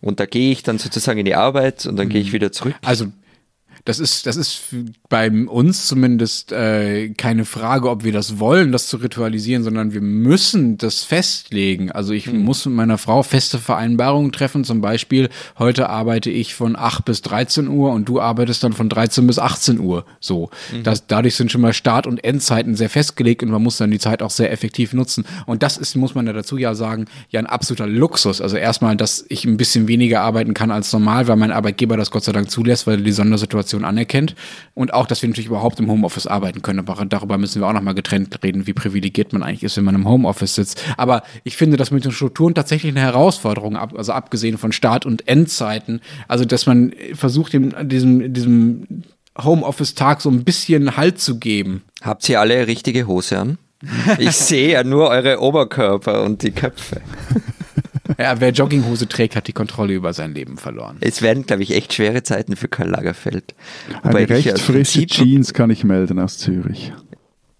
Und 0.00 0.20
da 0.20 0.26
gehe 0.26 0.52
ich 0.52 0.62
dann 0.62 0.78
sozusagen 0.78 1.18
in 1.18 1.24
die 1.24 1.34
Arbeit 1.34 1.86
und 1.86 1.96
dann 1.96 2.08
gehe 2.08 2.20
ich 2.20 2.28
mhm. 2.28 2.34
wieder 2.34 2.52
zurück. 2.52 2.74
Also 2.82 3.06
das 3.84 3.98
ist, 3.98 4.26
das 4.26 4.36
ist 4.36 4.62
bei 5.08 5.30
uns 5.30 5.86
zumindest 5.86 6.52
äh, 6.52 7.10
keine 7.10 7.44
Frage, 7.44 7.88
ob 7.90 8.04
wir 8.04 8.12
das 8.12 8.38
wollen, 8.38 8.72
das 8.72 8.86
zu 8.86 8.98
ritualisieren, 8.98 9.62
sondern 9.62 9.92
wir 9.92 10.00
müssen 10.00 10.78
das 10.78 11.04
festlegen. 11.04 11.90
Also 11.90 12.12
ich 12.12 12.26
mhm. 12.26 12.40
muss 12.40 12.66
mit 12.66 12.74
meiner 12.74 12.98
Frau 12.98 13.22
feste 13.22 13.58
Vereinbarungen 13.58 14.32
treffen. 14.32 14.64
Zum 14.64 14.80
Beispiel, 14.80 15.28
heute 15.58 15.88
arbeite 15.88 16.30
ich 16.30 16.54
von 16.54 16.76
8 16.76 17.04
bis 17.04 17.22
13 17.22 17.68
Uhr 17.68 17.92
und 17.92 18.08
du 18.08 18.20
arbeitest 18.20 18.62
dann 18.64 18.72
von 18.72 18.88
13 18.88 19.26
bis 19.26 19.38
18 19.38 19.80
Uhr. 19.80 20.04
So. 20.20 20.50
Mhm. 20.72 20.82
Das, 20.82 21.06
dadurch 21.06 21.34
sind 21.34 21.50
schon 21.50 21.60
mal 21.60 21.72
Start- 21.72 22.06
und 22.06 22.22
Endzeiten 22.24 22.74
sehr 22.74 22.90
festgelegt 22.90 23.42
und 23.42 23.50
man 23.50 23.62
muss 23.62 23.76
dann 23.76 23.90
die 23.90 23.98
Zeit 23.98 24.22
auch 24.22 24.30
sehr 24.30 24.52
effektiv 24.52 24.92
nutzen. 24.92 25.24
Und 25.46 25.62
das 25.62 25.76
ist, 25.76 25.96
muss 25.96 26.14
man 26.14 26.26
ja 26.26 26.32
dazu 26.32 26.56
ja 26.56 26.74
sagen, 26.74 27.06
ja 27.30 27.40
ein 27.40 27.46
absoluter 27.46 27.86
Luxus. 27.86 28.40
Also 28.40 28.56
erstmal, 28.56 28.96
dass 28.96 29.24
ich 29.28 29.44
ein 29.44 29.56
bisschen 29.56 29.88
weniger 29.88 30.20
arbeiten 30.20 30.54
kann 30.54 30.70
als 30.70 30.92
normal, 30.92 31.28
weil 31.28 31.36
mein 31.36 31.52
Arbeitgeber 31.52 31.96
das 31.96 32.10
Gott 32.10 32.24
sei 32.24 32.32
Dank 32.32 32.50
zulässt, 32.50 32.86
weil 32.86 33.02
die 33.02 33.12
Sondersituation 33.12 33.77
Situation 33.78 33.84
anerkennt 33.84 34.34
und 34.74 34.92
auch, 34.92 35.06
dass 35.06 35.22
wir 35.22 35.28
natürlich 35.28 35.46
überhaupt 35.46 35.78
im 35.80 35.90
Homeoffice 35.90 36.26
arbeiten 36.26 36.62
können. 36.62 36.78
Aber 36.78 37.04
darüber 37.04 37.38
müssen 37.38 37.60
wir 37.60 37.68
auch 37.68 37.72
nochmal 37.72 37.94
getrennt 37.94 38.42
reden, 38.42 38.66
wie 38.66 38.72
privilegiert 38.72 39.32
man 39.32 39.42
eigentlich 39.42 39.62
ist, 39.62 39.76
wenn 39.76 39.84
man 39.84 39.94
im 39.94 40.08
Homeoffice 40.08 40.54
sitzt. 40.54 40.82
Aber 40.96 41.22
ich 41.44 41.56
finde 41.56 41.76
das 41.76 41.90
mit 41.90 42.04
den 42.04 42.12
Strukturen 42.12 42.54
tatsächlich 42.54 42.92
eine 42.92 43.00
Herausforderung, 43.00 43.76
also 43.76 44.12
abgesehen 44.12 44.58
von 44.58 44.72
Start- 44.72 45.06
und 45.06 45.28
Endzeiten. 45.28 46.00
Also, 46.26 46.44
dass 46.44 46.66
man 46.66 46.92
versucht, 47.14 47.52
diesem, 47.52 48.32
diesem 48.32 49.04
Homeoffice-Tag 49.40 50.20
so 50.20 50.30
ein 50.30 50.44
bisschen 50.44 50.96
Halt 50.96 51.20
zu 51.20 51.38
geben. 51.38 51.82
Habt 52.02 52.28
ihr 52.28 52.40
alle 52.40 52.66
richtige 52.66 53.06
Hose 53.06 53.38
an? 53.38 53.58
Ich 54.18 54.32
sehe 54.32 54.72
ja 54.72 54.82
nur 54.82 55.08
eure 55.08 55.40
Oberkörper 55.40 56.24
und 56.24 56.42
die 56.42 56.50
Köpfe. 56.50 57.00
Ja, 58.18 58.40
wer 58.40 58.50
Jogginghose 58.50 59.06
trägt, 59.06 59.36
hat 59.36 59.48
die 59.48 59.52
Kontrolle 59.52 59.94
über 59.94 60.12
sein 60.12 60.34
Leben 60.34 60.56
verloren. 60.56 60.96
Es 61.00 61.20
werden, 61.22 61.44
glaube 61.44 61.62
ich, 61.62 61.74
echt 61.74 61.92
schwere 61.92 62.22
Zeiten 62.22 62.56
für 62.56 62.68
Karl 62.68 62.88
Lagerfeld. 62.88 63.54
Wobei 64.02 64.20
Eine 64.20 64.30
recht 64.30 64.58
frische 64.58 65.06
Jeans 65.06 65.52
kann 65.52 65.70
ich 65.70 65.84
melden 65.84 66.18
aus 66.18 66.38
Zürich. 66.38 66.92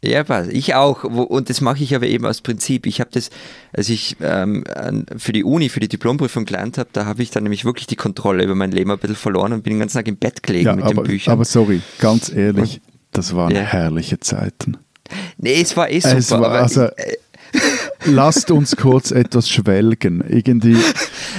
Ja, 0.03 0.29
was? 0.29 0.47
Ich 0.49 0.75
auch. 0.75 1.03
Und 1.03 1.51
das 1.51 1.61
mache 1.61 1.83
ich 1.83 1.95
aber 1.95 2.07
eben 2.07 2.25
aus 2.25 2.41
Prinzip. 2.41 2.87
Ich 2.87 3.01
habe 3.01 3.11
das, 3.13 3.31
als 3.73 3.89
ich 3.89 4.17
ähm, 4.21 4.65
für 5.17 5.33
die 5.33 5.43
Uni, 5.43 5.69
für 5.69 5.81
die 5.81 5.89
Diplomprüfung 5.89 6.45
gelernt 6.45 6.79
habe, 6.79 6.89
da 6.93 7.05
habe 7.05 7.23
ich 7.23 7.31
dann 7.31 7.43
nämlich 7.43 7.65
wirklich 7.65 7.89
die 7.89 7.97
Kontrolle 7.97 8.45
über 8.45 8.55
mein 8.55 8.71
Leben 8.71 8.93
ein 8.93 8.99
bisschen 8.99 9.17
verloren 9.17 9.53
und 9.53 9.65
bin 9.65 9.73
den 9.73 9.81
ganzen 9.81 9.99
Tag 9.99 10.07
im 10.07 10.17
Bett 10.17 10.43
gelegen 10.43 10.67
ja, 10.67 10.77
mit 10.77 10.85
aber, 10.85 11.03
den 11.03 11.05
Büchern. 11.05 11.33
Aber 11.33 11.45
sorry, 11.45 11.83
ganz 11.99 12.33
ehrlich, 12.33 12.81
das 13.11 13.35
waren 13.35 13.53
ja. 13.53 13.63
herrliche 13.63 14.21
Zeiten. 14.21 14.77
Nee, 15.37 15.61
es 15.61 15.77
war 15.77 15.91
eh 15.91 15.99
super. 15.99 16.17
Es 16.17 16.31
war, 16.31 16.51
also, 16.51 16.83
äh, 16.85 17.17
lasst 18.05 18.51
uns 18.51 18.77
kurz 18.77 19.11
etwas 19.11 19.49
schwelgen. 19.49 20.23
Irgendwie. 20.27 20.77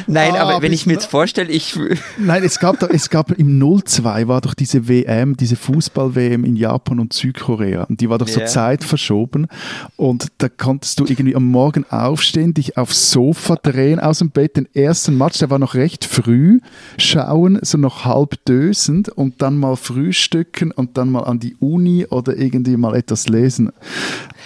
Nein, 0.08 0.34
ah, 0.36 0.42
aber 0.42 0.62
wenn 0.62 0.74
ich 0.74 0.86
mir 0.86 0.94
jetzt 0.94 1.06
vorstelle, 1.06 1.50
ich. 1.50 1.78
Nein, 2.18 2.44
es 2.44 2.60
gab, 2.60 2.80
doch, 2.80 2.90
es 2.90 3.10
gab 3.10 3.32
im 3.32 3.60
02 3.60 4.28
war 4.28 4.42
doch 4.42 4.54
diese 4.54 4.88
WM, 4.88 5.38
diese 5.38 5.56
Fußball-WM 5.56 6.44
in 6.44 6.56
Japan 6.56 7.00
und 7.00 7.14
Südkorea. 7.14 7.84
Und 7.84 8.02
die 8.02 8.10
war 8.10 8.18
doch 8.18 8.28
yeah. 8.28 8.48
so 8.48 8.54
Zeit 8.54 8.84
verschoben. 8.84 9.48
Und 9.96 10.28
da 10.40 10.50
konntest 10.50 11.00
du 11.00 11.06
irgendwie 11.06 11.36
am 11.36 11.46
Morgen 11.46 11.86
aufstehen, 11.90 12.54
dich 12.54 12.78
aufs 12.78 13.12
Sofa 13.12 13.56
drehen 13.56 14.00
aus 14.00 14.20
dem 14.20 14.32
Bett, 14.32 14.58
den 14.58 14.68
ersten 14.74 15.18
Match, 15.18 15.40
der 15.40 15.50
war 15.50 15.60
noch 15.60 15.76
recht 15.76 16.06
früh, 16.06 16.60
schauen, 16.98 17.60
so 17.62 17.78
noch 17.78 18.06
halb 18.06 18.44
dösend 18.46 19.10
und 19.10 19.42
dann 19.42 19.58
mal 19.58 19.76
frühstücken 19.76 20.72
und 20.72 20.98
dann 20.98 21.10
mal 21.10 21.24
an 21.24 21.40
die 21.40 21.56
Uni 21.60 22.06
oder 22.06 22.36
irgendwie 22.36 22.78
mal 22.78 22.96
etwas 22.96 23.28
lesen. 23.30 23.72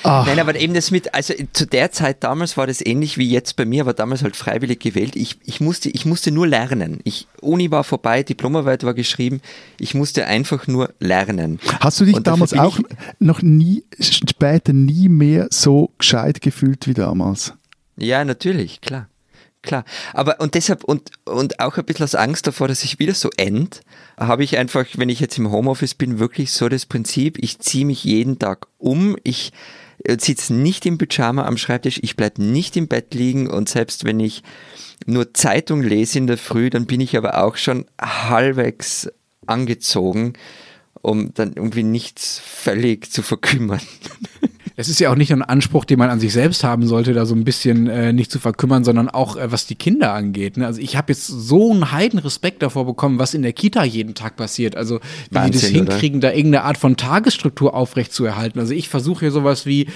Ach. 0.04 0.26
Nein, 0.26 0.40
aber 0.40 0.56
eben 0.56 0.74
das 0.74 0.92
mit, 0.92 1.14
also 1.14 1.34
zu 1.54 1.66
der 1.66 1.92
Zeit 1.92 2.03
damals 2.12 2.58
war 2.58 2.68
das 2.68 2.86
ähnlich 2.86 3.18
wie 3.18 3.30
jetzt 3.30 3.56
bei 3.56 3.66
mir, 3.66 3.84
aber 3.84 3.94
damals 3.94 4.24
halt 4.24 4.36
freiwillig 4.36 4.80
gewählt. 4.80 5.16
Ich, 5.16 5.38
ich, 5.46 5.62
musste, 5.62 5.90
ich 5.90 6.06
musste 6.06 6.32
nur 6.32 6.48
lernen. 6.48 7.00
Ich, 7.04 7.28
Uni 7.42 7.72
war 7.72 7.84
vorbei, 7.84 8.24
Diplomarbeit 8.24 8.84
war 8.84 8.94
geschrieben. 8.94 9.42
Ich 9.80 9.94
musste 9.94 10.26
einfach 10.26 10.68
nur 10.68 10.94
lernen. 11.00 11.60
Hast 11.80 12.02
du 12.02 12.06
dich 12.06 12.18
damals 12.20 12.54
auch 12.54 12.80
noch 13.20 13.42
nie, 13.42 13.84
später 14.00 14.74
nie 14.74 15.08
mehr 15.08 15.48
so 15.52 15.92
gescheit 15.98 16.42
gefühlt 16.42 16.88
wie 16.88 16.94
damals? 16.94 17.54
Ja, 17.96 18.26
natürlich, 18.26 18.82
klar. 18.82 19.08
Klar. 19.62 19.86
Aber 20.14 20.42
und 20.42 20.56
deshalb 20.56 20.84
und, 20.84 21.10
und 21.24 21.62
auch 21.62 21.78
ein 21.78 21.86
bisschen 21.86 22.04
aus 22.04 22.16
Angst 22.16 22.46
davor, 22.46 22.68
dass 22.68 22.84
ich 22.84 23.00
wieder 23.00 23.14
so 23.14 23.30
end, 23.38 23.82
habe 24.18 24.44
ich 24.44 24.58
einfach, 24.58 24.86
wenn 24.98 25.08
ich 25.08 25.22
jetzt 25.22 25.38
im 25.38 25.52
Homeoffice 25.52 25.94
bin, 25.94 26.20
wirklich 26.20 26.52
so 26.52 26.68
das 26.68 26.86
Prinzip, 26.86 27.38
ich 27.40 27.60
ziehe 27.60 27.86
mich 27.86 28.04
jeden 28.04 28.38
Tag 28.40 28.68
um, 28.78 29.16
ich 29.24 29.54
sitze 30.20 30.54
nicht 30.54 30.86
im 30.86 30.98
Pyjama 30.98 31.46
am 31.46 31.58
Schreibtisch, 31.58 32.00
ich 32.02 32.16
bleibe 32.16 32.44
nicht 32.44 32.76
im 32.78 32.88
Bett 32.88 33.14
liegen 33.14 33.50
und 33.50 33.70
selbst 33.70 34.04
wenn 34.04 34.20
ich 34.20 34.44
nur 35.06 35.34
Zeitung 35.34 35.82
lese 35.82 36.18
in 36.18 36.28
der 36.28 36.38
Früh, 36.38 36.70
dann 36.70 36.86
bin 36.86 37.02
ich 37.02 37.18
aber 37.18 37.44
auch 37.44 37.58
schon 37.58 37.86
halbwegs 38.00 39.10
angezogen, 39.46 40.34
um 41.02 41.34
dann 41.34 41.54
irgendwie 41.54 41.84
nichts 41.84 42.40
völlig 42.40 43.12
zu 43.12 43.22
verkümmern. 43.22 43.82
Es 44.76 44.90
ist 44.90 45.00
ja 45.00 45.12
auch 45.12 45.16
nicht 45.16 45.32
ein 45.32 45.44
Anspruch, 45.44 45.86
den 45.86 46.00
man 46.00 46.10
an 46.10 46.20
sich 46.20 46.34
selbst 46.34 46.64
haben 46.64 46.88
sollte, 46.88 47.14
da 47.14 47.26
so 47.26 47.36
ein 47.36 47.44
bisschen 47.44 47.88
äh, 47.88 48.12
nicht 48.12 48.32
zu 48.32 48.40
verkümmern, 48.40 48.84
sondern 48.84 49.08
auch 49.10 49.36
äh, 49.36 49.52
was 49.52 49.68
die 49.68 49.76
Kinder 49.76 50.14
angeht. 50.14 50.58
Ne? 50.58 50.66
Also 50.66 50.82
ich 50.82 50.98
habe 50.98 51.12
jetzt 51.12 51.28
so 51.28 51.72
einen 51.72 51.92
heiden 51.92 52.20
Respekt 52.20 52.64
davor 52.64 52.86
bekommen, 52.86 53.20
was 53.20 53.34
in 53.34 53.44
der 53.44 53.54
Kita 53.54 53.84
jeden 53.84 54.16
Tag 54.16 54.36
passiert. 54.36 54.76
Also 54.76 55.00
wie 55.30 55.36
Wahnsinn, 55.36 55.52
die 55.52 55.60
das 55.60 55.70
hinkriegen, 55.70 56.20
oder? 56.20 56.30
da 56.30 56.36
irgendeine 56.36 56.64
Art 56.66 56.78
von 56.78 56.98
Tagesstruktur 56.98 57.76
aufrechtzuerhalten. 57.76 58.60
Also 58.60 58.74
ich 58.74 58.90
versuche 58.90 59.22
hier 59.22 59.32
sowas 59.32 59.66
wie 59.66 59.88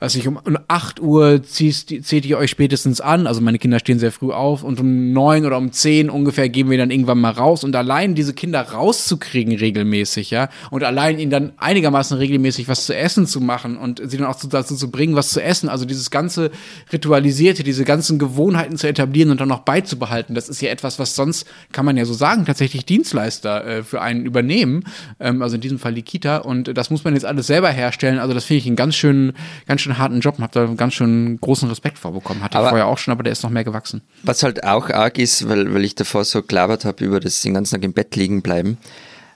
also 0.00 0.18
ich 0.18 0.28
um, 0.28 0.36
um 0.36 0.56
8 0.68 1.00
Uhr 1.00 1.42
ziehst, 1.42 1.92
zählt 2.02 2.24
ihr 2.24 2.38
euch 2.38 2.50
spätestens 2.50 3.00
an. 3.00 3.26
Also 3.26 3.40
meine 3.40 3.58
Kinder 3.58 3.80
stehen 3.80 3.98
sehr 3.98 4.12
früh 4.12 4.30
auf 4.30 4.62
und 4.62 4.78
um 4.78 5.12
9 5.12 5.44
oder 5.44 5.58
um 5.58 5.72
10 5.72 6.08
ungefähr 6.08 6.48
gehen 6.48 6.70
wir 6.70 6.78
dann 6.78 6.92
irgendwann 6.92 7.18
mal 7.18 7.32
raus. 7.32 7.64
Und 7.64 7.74
allein 7.74 8.14
diese 8.14 8.32
Kinder 8.32 8.60
rauszukriegen 8.60 9.56
regelmäßig, 9.56 10.30
ja, 10.30 10.50
und 10.70 10.84
allein 10.84 11.18
ihnen 11.18 11.32
dann 11.32 11.52
einigermaßen 11.56 12.16
regelmäßig 12.16 12.68
was 12.68 12.86
zu 12.86 12.94
essen 12.94 13.26
zu 13.26 13.40
machen 13.40 13.76
und 13.76 14.00
sie 14.04 14.16
dann 14.16 14.28
auch 14.28 14.36
dazu 14.48 14.76
zu 14.76 14.90
bringen, 14.90 15.16
was 15.16 15.30
zu 15.30 15.42
essen. 15.42 15.68
Also 15.68 15.84
dieses 15.84 16.10
ganze 16.10 16.52
Ritualisierte, 16.92 17.64
diese 17.64 17.84
ganzen 17.84 18.20
Gewohnheiten 18.20 18.76
zu 18.76 18.86
etablieren 18.86 19.32
und 19.32 19.40
dann 19.40 19.48
noch 19.48 19.60
beizubehalten, 19.60 20.34
das 20.34 20.48
ist 20.48 20.60
ja 20.60 20.70
etwas, 20.70 21.00
was 21.00 21.16
sonst, 21.16 21.44
kann 21.72 21.84
man 21.84 21.96
ja 21.96 22.04
so 22.04 22.14
sagen, 22.14 22.46
tatsächlich 22.46 22.84
Dienstleister 22.84 23.66
äh, 23.66 23.82
für 23.82 24.00
einen 24.00 24.26
übernehmen. 24.26 24.84
Ähm, 25.18 25.42
also 25.42 25.56
in 25.56 25.60
diesem 25.60 25.80
Fall 25.80 25.94
die 25.94 26.02
Kita. 26.02 26.36
Und 26.38 26.76
das 26.76 26.90
muss 26.90 27.02
man 27.02 27.14
jetzt 27.14 27.24
alles 27.24 27.48
selber 27.48 27.70
herstellen. 27.70 28.20
Also 28.20 28.32
das 28.32 28.44
finde 28.44 28.58
ich 28.58 28.66
einen 28.66 28.76
ganz 28.76 28.94
schönen, 28.94 29.32
ganz 29.66 29.87
schön 29.88 29.98
harten 29.98 30.20
Job 30.20 30.36
und 30.38 30.42
habe 30.42 30.52
da 30.52 30.64
einen 30.64 30.76
ganz 30.76 30.94
schön 30.94 31.40
großen 31.40 31.68
Respekt 31.68 31.98
vorbekommen. 31.98 32.42
Hatte 32.42 32.58
aber 32.58 32.66
ich 32.66 32.70
vorher 32.70 32.86
auch 32.86 32.98
schon, 32.98 33.12
aber 33.12 33.22
der 33.22 33.32
ist 33.32 33.42
noch 33.42 33.50
mehr 33.50 33.64
gewachsen. 33.64 34.02
Was 34.22 34.42
halt 34.42 34.64
auch 34.64 34.90
arg 34.90 35.18
ist, 35.18 35.48
weil, 35.48 35.72
weil 35.74 35.84
ich 35.84 35.94
davor 35.94 36.24
so 36.24 36.42
gelabert 36.42 36.84
habe 36.84 37.04
über 37.04 37.20
das 37.20 37.40
den 37.42 37.54
ganzen 37.54 37.74
Tag 37.74 37.84
im 37.84 37.92
Bett 37.92 38.14
liegen 38.16 38.42
bleiben. 38.42 38.78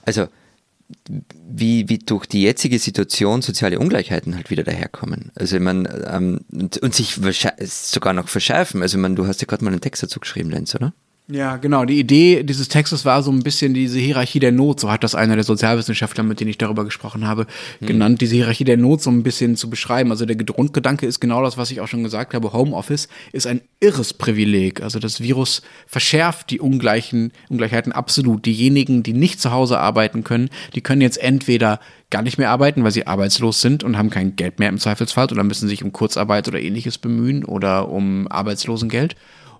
Also 0.05 0.27
wie, 1.47 1.89
wie 1.89 1.97
durch 1.97 2.25
die 2.25 2.43
jetzige 2.43 2.77
Situation 2.77 3.41
soziale 3.41 3.79
Ungleichheiten 3.79 4.35
halt 4.35 4.49
wieder 4.49 4.63
daherkommen. 4.63 5.31
Also 5.35 5.55
ich 5.55 5.61
meine, 5.61 5.89
ähm, 6.11 6.41
und, 6.51 6.77
und 6.77 6.93
sich 6.93 7.19
sogar 7.61 8.13
noch 8.13 8.27
verschärfen. 8.27 8.81
Also 8.81 8.97
ich 8.97 9.01
meine, 9.01 9.15
du 9.15 9.25
hast 9.25 9.41
ja 9.41 9.47
gerade 9.47 9.63
mal 9.63 9.71
einen 9.71 9.81
Text 9.81 10.03
dazu 10.03 10.19
geschrieben, 10.19 10.51
Lenz, 10.51 10.75
oder? 10.75 10.93
Ja, 11.29 11.55
genau. 11.55 11.85
Die 11.85 11.99
Idee 11.99 12.43
dieses 12.43 12.67
Textes 12.67 13.05
war 13.05 13.23
so 13.23 13.31
ein 13.31 13.43
bisschen 13.43 13.73
diese 13.73 13.97
Hierarchie 13.97 14.39
der 14.39 14.51
Not, 14.51 14.81
so 14.81 14.91
hat 14.91 15.05
das 15.05 15.15
einer 15.15 15.35
der 15.35 15.45
Sozialwissenschaftler, 15.45 16.21
mit 16.21 16.41
denen 16.41 16.49
ich 16.49 16.57
darüber 16.57 16.83
gesprochen 16.83 17.25
habe, 17.25 17.47
hm. 17.79 17.87
genannt, 17.87 18.19
diese 18.19 18.35
Hierarchie 18.35 18.65
der 18.65 18.75
Not 18.75 19.01
so 19.01 19.09
ein 19.09 19.23
bisschen 19.23 19.55
zu 19.55 19.69
beschreiben. 19.69 20.11
Also 20.11 20.25
der 20.25 20.35
Grundgedanke 20.35 21.05
ist 21.05 21.21
genau 21.21 21.41
das, 21.41 21.57
was 21.57 21.71
ich 21.71 21.79
auch 21.79 21.87
schon 21.87 22.03
gesagt 22.03 22.33
habe. 22.33 22.51
Homeoffice 22.51 23.07
ist 23.31 23.47
ein 23.47 23.61
irres 23.79 24.13
Privileg. 24.13 24.83
Also 24.83 24.99
das 24.99 25.21
Virus 25.21 25.61
verschärft 25.87 26.49
die 26.49 26.59
Ungleichen, 26.59 27.31
Ungleichheiten 27.47 27.93
absolut. 27.93 28.45
Diejenigen, 28.45 29.01
die 29.01 29.13
nicht 29.13 29.39
zu 29.39 29.51
Hause 29.51 29.79
arbeiten 29.79 30.25
können, 30.25 30.49
die 30.75 30.81
können 30.81 31.01
jetzt 31.01 31.23
entweder 31.23 31.79
gar 32.09 32.21
nicht 32.21 32.37
mehr 32.37 32.49
arbeiten, 32.49 32.83
weil 32.83 32.91
sie 32.91 33.07
arbeitslos 33.07 33.61
sind 33.61 33.85
und 33.85 33.97
haben 33.97 34.09
kein 34.09 34.35
Geld 34.35 34.59
mehr 34.59 34.69
im 34.69 34.77
Zweifelsfall 34.77 35.31
oder 35.31 35.45
müssen 35.45 35.69
sich 35.69 35.83
um 35.85 35.93
Kurzarbeit 35.93 36.49
oder 36.49 36.59
ähnliches 36.59 36.97
bemühen 36.97 37.45
oder 37.45 37.87
um 37.87 38.27
Arbeitslosengeld. 38.27 39.15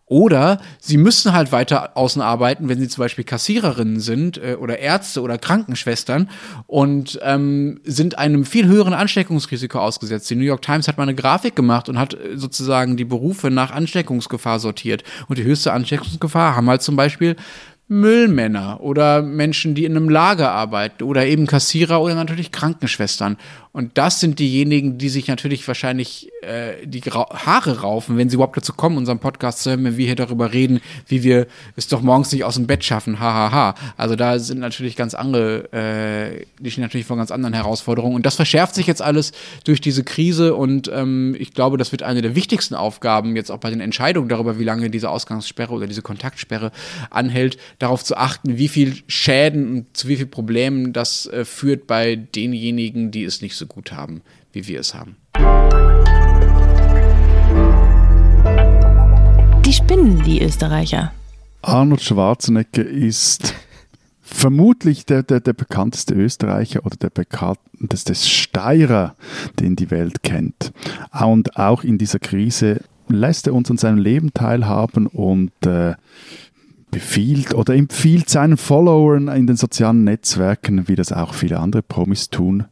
Oder 0.05 0.59
sie 0.79 0.97
müssen 0.97 1.31
halt 1.31 1.51
weiter 1.51 1.95
außen 1.95 2.21
arbeiten, 2.21 2.67
wenn 2.67 2.79
sie 2.79 2.89
zum 2.89 3.01
Beispiel 3.01 3.23
Kassiererinnen 3.23 4.01
sind 4.01 4.37
äh, 4.37 4.57
oder 4.59 4.79
Ärzte 4.79 5.21
oder 5.21 5.37
Krankenschwestern 5.37 6.29
und 6.67 7.19
ähm, 7.23 7.79
sind 7.85 8.17
einem 8.17 8.43
viel 8.43 8.67
höheren 8.67 8.93
Ansteckungsrisiko 8.93 9.79
ausgesetzt. 9.79 10.29
Die 10.29 10.35
New 10.35 10.43
York 10.43 10.61
Times 10.61 10.87
hat 10.87 10.97
mal 10.97 11.03
eine 11.03 11.15
Grafik 11.15 11.55
gemacht 11.55 11.87
und 11.87 11.97
hat 11.97 12.15
äh, 12.15 12.37
sozusagen 12.37 12.97
die 12.97 13.05
Berufe 13.05 13.49
nach 13.49 13.71
Ansteckungsgefahr 13.71 14.59
sortiert. 14.59 15.03
Und 15.29 15.37
die 15.37 15.43
höchste 15.43 15.71
Ansteckungsgefahr 15.71 16.55
haben 16.55 16.69
halt 16.69 16.81
zum 16.81 16.97
Beispiel 16.97 17.37
Müllmänner 17.87 18.81
oder 18.81 19.21
Menschen, 19.21 19.75
die 19.75 19.85
in 19.85 19.95
einem 19.95 20.09
Lager 20.09 20.51
arbeiten 20.51 21.03
oder 21.03 21.25
eben 21.25 21.47
Kassierer 21.47 22.01
oder 22.01 22.15
natürlich 22.15 22.51
Krankenschwestern. 22.51 23.37
Und 23.75 23.97
das 23.97 24.19
sind 24.19 24.37
diejenigen, 24.37 24.99
die 24.99 25.09
sich 25.09 25.27
natürlich 25.27 25.67
wahrscheinlich 25.67 26.31
äh, 26.43 26.85
die 26.85 27.01
Haare 27.01 27.81
raufen, 27.81 28.17
wenn 28.17 28.29
sie 28.29 28.35
überhaupt 28.35 28.55
dazu 28.55 28.71
kommen, 28.71 28.97
unseren 28.97 29.17
Podcast 29.17 29.63
zu 29.63 29.71
hören, 29.71 29.83
wenn 29.83 29.97
wir 29.97 30.05
hier 30.05 30.15
darüber 30.15 30.53
reden, 30.53 30.79
wie 31.07 31.23
wir 31.23 31.47
es 31.75 31.87
doch 31.87 32.03
morgens 32.03 32.31
nicht 32.31 32.43
aus 32.43 32.53
dem 32.53 32.67
Bett 32.67 32.83
schaffen. 32.83 33.19
Hahaha. 33.19 33.51
Ha, 33.51 33.75
ha. 33.75 33.93
Also 33.97 34.15
da 34.15 34.37
sind 34.37 34.59
natürlich 34.59 34.95
ganz 34.95 35.15
andere, 35.15 35.73
äh, 35.73 36.45
die 36.59 36.69
stehen 36.69 36.83
natürlich 36.83 37.07
vor 37.07 37.17
ganz 37.17 37.31
anderen 37.31 37.55
Herausforderungen. 37.55 38.15
Und 38.15 38.27
das 38.27 38.35
verschärft 38.35 38.75
sich 38.75 38.85
jetzt 38.85 39.01
alles 39.01 39.31
durch 39.63 39.81
diese 39.81 40.03
Krise. 40.03 40.53
Und 40.53 40.91
ähm, 40.93 41.35
ich 41.39 41.55
glaube, 41.55 41.77
das 41.77 41.91
wird 41.91 42.03
eine 42.03 42.21
der 42.21 42.35
wichtigsten 42.35 42.75
Aufgaben 42.75 43.35
jetzt 43.35 43.49
auch 43.49 43.57
bei 43.57 43.71
den 43.71 43.81
Entscheidungen 43.81 44.29
darüber, 44.29 44.59
wie 44.59 44.63
lange 44.65 44.91
diese 44.91 45.09
Ausgangssperre 45.09 45.73
oder 45.73 45.87
diese 45.87 46.03
Kontaktsperre 46.03 46.71
anhält, 47.09 47.57
darauf 47.79 48.03
zu 48.03 48.17
achten, 48.17 48.59
wie 48.59 48.67
viel 48.67 48.97
Schäden 49.07 49.77
und 49.77 49.97
zu 49.97 50.09
wie 50.09 50.17
viel 50.17 50.27
Problemen 50.27 50.93
das 50.93 51.25
äh, 51.25 51.43
führt 51.43 51.87
bei 51.87 52.15
denjenigen, 52.15 53.09
die 53.09 53.23
es 53.23 53.41
nicht 53.41 53.55
so 53.55 53.62
gut 53.65 53.91
haben, 53.91 54.21
wie 54.51 54.67
wir 54.67 54.79
es 54.79 54.93
haben. 54.93 55.17
Die 59.65 59.73
spinnen, 59.73 60.23
die 60.23 60.41
Österreicher. 60.41 61.11
Arnold 61.61 62.01
Schwarzenegger 62.01 62.85
ist 62.85 63.55
vermutlich 64.21 65.05
der, 65.05 65.23
der, 65.23 65.39
der 65.39 65.53
bekannteste 65.53 66.13
Österreicher 66.13 66.85
oder 66.85 66.97
der 66.97 67.09
bekannteste 67.09 68.15
Steirer, 68.15 69.15
den 69.59 69.75
die 69.75 69.89
Welt 69.89 70.23
kennt. 70.23 70.73
Und 71.11 71.57
auch 71.57 71.83
in 71.83 71.97
dieser 71.97 72.19
Krise 72.19 72.81
lässt 73.07 73.47
er 73.47 73.53
uns 73.53 73.71
an 73.71 73.77
seinem 73.77 73.97
Leben 73.97 74.33
teilhaben 74.33 75.07
und 75.07 75.51
äh, 75.65 75.95
befiehlt 76.91 77.53
oder 77.53 77.73
empfiehlt 77.73 78.29
seinen 78.29 78.57
Followern 78.57 79.27
in 79.29 79.47
den 79.47 79.55
sozialen 79.55 80.03
Netzwerken, 80.03 80.87
wie 80.87 80.95
das 80.95 81.11
auch 81.11 81.33
viele 81.33 81.59
andere 81.59 81.81
Promis 81.81 82.29
tun, 82.29 82.65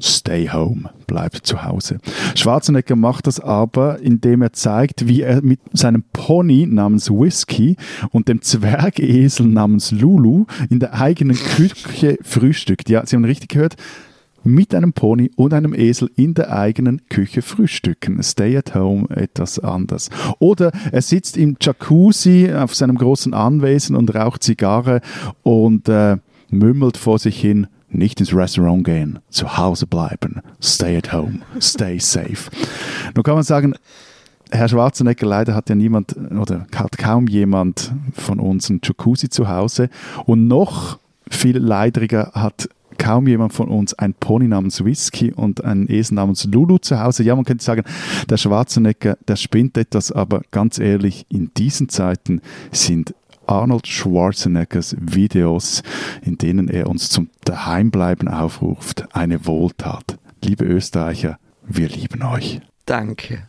Stay 0.00 0.48
home, 0.48 0.90
bleib 1.06 1.44
zu 1.44 1.64
Hause. 1.64 1.98
Schwarzenegger 2.36 2.94
macht 2.94 3.26
das 3.26 3.40
aber, 3.40 3.98
indem 4.00 4.42
er 4.42 4.52
zeigt, 4.52 5.08
wie 5.08 5.22
er 5.22 5.42
mit 5.42 5.60
seinem 5.72 6.04
Pony 6.12 6.66
namens 6.66 7.10
Whisky 7.10 7.76
und 8.10 8.28
dem 8.28 8.40
Zwergesel 8.42 9.46
namens 9.46 9.90
Lulu 9.90 10.46
in 10.70 10.78
der 10.78 10.94
eigenen 10.94 11.36
Küche 11.36 12.18
frühstückt. 12.22 12.88
Ja, 12.88 13.04
Sie 13.04 13.16
haben 13.16 13.24
richtig 13.24 13.50
gehört, 13.50 13.76
mit 14.44 14.74
einem 14.74 14.92
Pony 14.92 15.30
und 15.36 15.52
einem 15.52 15.74
Esel 15.74 16.10
in 16.16 16.34
der 16.34 16.52
eigenen 16.52 17.02
Küche 17.08 17.42
frühstücken. 17.42 18.22
Stay 18.22 18.56
at 18.56 18.74
home 18.74 19.08
etwas 19.10 19.58
anders. 19.58 20.10
Oder 20.38 20.72
er 20.92 21.02
sitzt 21.02 21.36
im 21.36 21.56
Jacuzzi 21.60 22.52
auf 22.52 22.74
seinem 22.74 22.96
großen 22.96 23.34
Anwesen 23.34 23.96
und 23.96 24.14
raucht 24.14 24.42
Zigarre 24.42 25.00
und 25.42 25.88
äh, 25.88 26.16
mümmelt 26.50 26.96
vor 26.96 27.18
sich 27.18 27.40
hin, 27.40 27.66
nicht 27.90 28.20
ins 28.20 28.34
Restaurant 28.34 28.84
gehen, 28.84 29.18
zu 29.30 29.56
Hause 29.56 29.86
bleiben, 29.86 30.42
stay 30.62 30.96
at 30.96 31.12
home, 31.12 31.40
stay 31.60 31.98
safe. 31.98 32.50
Nun 33.14 33.22
kann 33.22 33.34
man 33.34 33.44
sagen, 33.44 33.74
Herr 34.50 34.68
Schwarzenegger, 34.68 35.26
leider 35.26 35.54
hat 35.54 35.68
ja 35.68 35.74
niemand 35.74 36.16
oder 36.16 36.66
hat 36.74 36.96
kaum 36.96 37.26
jemand 37.26 37.92
von 38.14 38.40
uns 38.40 38.70
einen 38.70 38.80
Jacuzzi 38.82 39.28
zu 39.28 39.48
Hause 39.48 39.90
und 40.24 40.48
noch 40.48 40.98
viel 41.28 41.58
leidriger 41.58 42.32
hat 42.34 42.68
kaum 42.98 43.28
jemand 43.28 43.52
von 43.52 43.68
uns 43.68 43.94
ein 43.94 44.12
Pony 44.14 44.48
namens 44.48 44.84
Whisky 44.84 45.32
und 45.32 45.64
ein 45.64 45.88
Esel 45.88 46.16
namens 46.16 46.44
Lulu 46.44 46.78
zu 46.78 47.00
Hause. 47.00 47.22
Ja, 47.22 47.36
man 47.36 47.44
könnte 47.44 47.64
sagen, 47.64 47.84
der 48.28 48.36
Schwarzenegger, 48.36 49.16
der 49.26 49.36
spinnt 49.36 49.78
etwas, 49.78 50.10
aber 50.10 50.42
ganz 50.50 50.78
ehrlich, 50.78 51.24
in 51.28 51.52
diesen 51.56 51.88
Zeiten 51.88 52.40
sind 52.72 53.14
Arnold 53.48 53.86
Schwarzeneggers 53.86 54.94
Videos, 55.00 55.82
in 56.22 56.38
denen 56.38 56.68
er 56.68 56.88
uns 56.88 57.08
zum 57.08 57.30
Daheimbleiben 57.44 58.28
aufruft, 58.28 59.06
eine 59.14 59.46
Wohltat. 59.46 60.18
Liebe 60.44 60.64
Österreicher, 60.64 61.38
wir 61.66 61.88
lieben 61.88 62.22
euch. 62.22 62.60
Danke. 62.84 63.46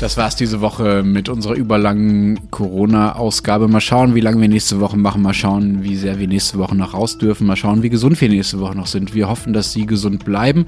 Das 0.00 0.16
war's 0.16 0.36
diese 0.36 0.60
Woche 0.60 1.02
mit 1.02 1.28
unserer 1.28 1.54
überlangen 1.54 2.52
Corona-Ausgabe. 2.52 3.66
Mal 3.66 3.80
schauen, 3.80 4.14
wie 4.14 4.20
lange 4.20 4.40
wir 4.40 4.48
nächste 4.48 4.78
Woche 4.78 4.96
machen. 4.96 5.22
Mal 5.22 5.34
schauen, 5.34 5.82
wie 5.82 5.96
sehr 5.96 6.20
wir 6.20 6.28
nächste 6.28 6.58
Woche 6.58 6.76
noch 6.76 6.94
raus 6.94 7.18
dürfen. 7.18 7.48
Mal 7.48 7.56
schauen, 7.56 7.82
wie 7.82 7.90
gesund 7.90 8.20
wir 8.20 8.28
nächste 8.28 8.60
Woche 8.60 8.76
noch 8.76 8.86
sind. 8.86 9.14
Wir 9.14 9.28
hoffen, 9.28 9.52
dass 9.52 9.72
Sie 9.72 9.86
gesund 9.86 10.24
bleiben. 10.24 10.66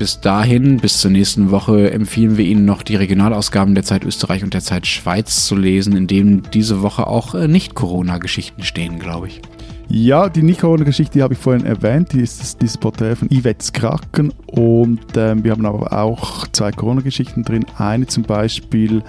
Bis 0.00 0.18
dahin, 0.18 0.78
bis 0.78 0.98
zur 0.98 1.10
nächsten 1.10 1.50
Woche, 1.50 1.90
empfehlen 1.90 2.38
wir 2.38 2.46
Ihnen 2.46 2.64
noch 2.64 2.82
die 2.82 2.96
Regionalausgaben 2.96 3.74
der 3.74 3.84
Zeit 3.84 4.02
Österreich 4.02 4.42
und 4.42 4.54
der 4.54 4.62
Zeit 4.62 4.86
Schweiz 4.86 5.44
zu 5.44 5.54
lesen, 5.54 5.94
in 5.94 6.06
denen 6.06 6.42
diese 6.54 6.80
Woche 6.80 7.06
auch 7.06 7.34
äh, 7.34 7.46
Nicht-Corona-Geschichten 7.46 8.62
stehen, 8.62 8.98
glaube 8.98 9.28
ich. 9.28 9.42
Ja, 9.90 10.30
die 10.30 10.42
Nicht-Corona-Geschichte 10.42 11.22
habe 11.22 11.34
ich 11.34 11.38
vorhin 11.38 11.66
erwähnt, 11.66 12.14
die 12.14 12.20
ist 12.22 12.62
dieses 12.62 12.78
Porträt 12.78 13.14
von 13.14 13.28
Yvette 13.28 13.72
Kraken 13.72 14.32
und 14.46 15.02
ähm, 15.16 15.44
wir 15.44 15.52
haben 15.52 15.66
aber 15.66 15.92
auch 15.92 16.48
zwei 16.48 16.72
Corona-Geschichten 16.72 17.42
drin. 17.42 17.66
Eine 17.76 18.06
zum 18.06 18.22
Beispiel, 18.22 19.02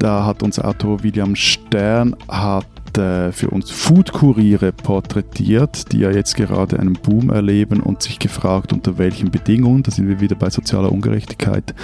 da 0.00 0.24
hat 0.24 0.42
unser 0.42 0.66
Autor 0.66 1.02
William 1.04 1.36
Stern 1.36 2.16
hat 2.26 2.66
äh, 2.98 3.32
für 3.32 3.50
uns 3.50 3.70
Food-Kuriere 3.70 4.72
porträtiert, 4.72 5.92
die 5.92 5.98
ja 5.98 6.10
jetzt 6.10 6.36
gerade 6.36 6.80
einen 6.80 6.94
Boom 6.94 7.30
erleben 7.30 7.80
und 7.80 8.02
sich 8.02 8.18
gefragt, 8.18 8.72
unter 8.72 8.98
welchen 8.98 9.30
Bedingungen, 9.30 9.82
da 9.82 9.90
sind 9.90 10.08
wir 10.08 10.20
wieder 10.20 10.36
bei 10.36 10.50
sozialer 10.50 10.90
Ungerechtigkeit, 10.90 11.74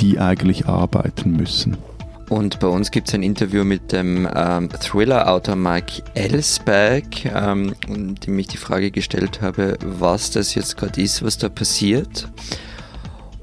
die 0.00 0.18
eigentlich 0.18 0.66
arbeiten 0.66 1.32
müssen. 1.32 1.76
Und 2.30 2.58
bei 2.58 2.66
uns 2.66 2.90
gibt 2.90 3.08
es 3.08 3.14
ein 3.14 3.22
Interview 3.22 3.62
mit 3.62 3.92
dem 3.92 4.26
ähm, 4.34 4.68
Thriller-Autor 4.70 5.54
Mike 5.54 6.02
Ellsberg, 6.14 7.26
ähm, 7.26 7.74
dem 7.88 8.38
ich 8.38 8.48
die 8.48 8.56
Frage 8.56 8.90
gestellt 8.90 9.42
habe, 9.42 9.76
was 9.84 10.30
das 10.30 10.54
jetzt 10.54 10.76
gerade 10.76 11.00
ist, 11.00 11.22
was 11.22 11.38
da 11.38 11.48
passiert. 11.48 12.28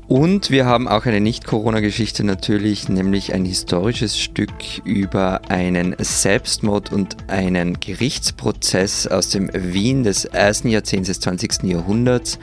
Und 0.08 0.52
wir 0.52 0.66
haben 0.66 0.90
auch 0.90 1.06
eine 1.06 1.22
Nicht-Corona-Geschichte 1.22 2.26
natürlich, 2.26 2.90
nämlich 2.90 3.34
ein 3.34 3.46
historisches 3.46 4.20
Stück 4.20 4.52
über 4.84 5.42
einen 5.50 5.96
Selbstmord 5.98 6.92
und 6.92 7.16
einen 7.30 7.80
Gerichtsprozess 7.80 9.08
aus 9.08 9.30
dem 9.30 9.50
Wien 9.54 10.04
des 10.04 10.26
ersten 10.26 10.68
Jahrzehnts 10.68 11.08
des 11.08 11.22
20. 11.22 11.64
Jahrhunderts. 11.64 12.38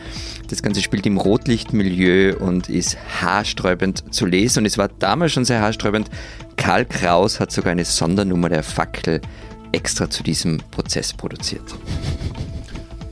Das 0.48 0.62
Ganze 0.62 0.80
spielt 0.80 1.04
im 1.04 1.18
Rotlichtmilieu 1.18 2.34
und 2.38 2.70
ist 2.70 2.96
haarsträubend 3.20 4.14
zu 4.14 4.24
lesen. 4.24 4.60
Und 4.60 4.66
es 4.66 4.78
war 4.78 4.88
damals 4.98 5.32
schon 5.32 5.44
sehr 5.44 5.60
haarsträubend. 5.60 6.10
Karl 6.56 6.86
Kraus 6.86 7.40
hat 7.40 7.52
sogar 7.52 7.72
eine 7.72 7.84
Sondernummer 7.84 8.48
der 8.48 8.62
Fackel 8.62 9.20
extra 9.72 10.08
zu 10.08 10.22
diesem 10.22 10.58
Prozess 10.70 11.12
produziert. 11.12 11.74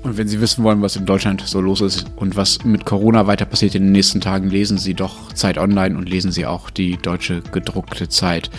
Und 0.03 0.17
wenn 0.17 0.29
Sie 0.29 0.41
wissen 0.41 0.63
wollen, 0.65 0.81
was 0.81 0.97
in 0.97 1.07
Deutschland 1.07 1.43
so 1.45 1.61
los 1.61 1.81
ist 1.81 2.07
und 2.17 2.37
was 2.37 2.65
mit 2.65 2.85
Corona 2.85 3.27
weiter 3.27 3.45
passiert 3.45 3.75
in 3.75 3.85
den 3.85 3.93
nächsten 3.93 4.21
Tagen, 4.21 4.49
lesen 4.49 4.79
Sie 4.79 4.95
doch 4.95 5.33
Zeit 5.33 5.59
Online 5.59 5.97
und 5.97 6.09
lesen 6.09 6.31
Sie 6.31 6.47
auch 6.47 6.71
die 6.71 6.97
deutsche 6.97 7.43
gedruckte 7.53 8.09
Zeit. 8.09 8.51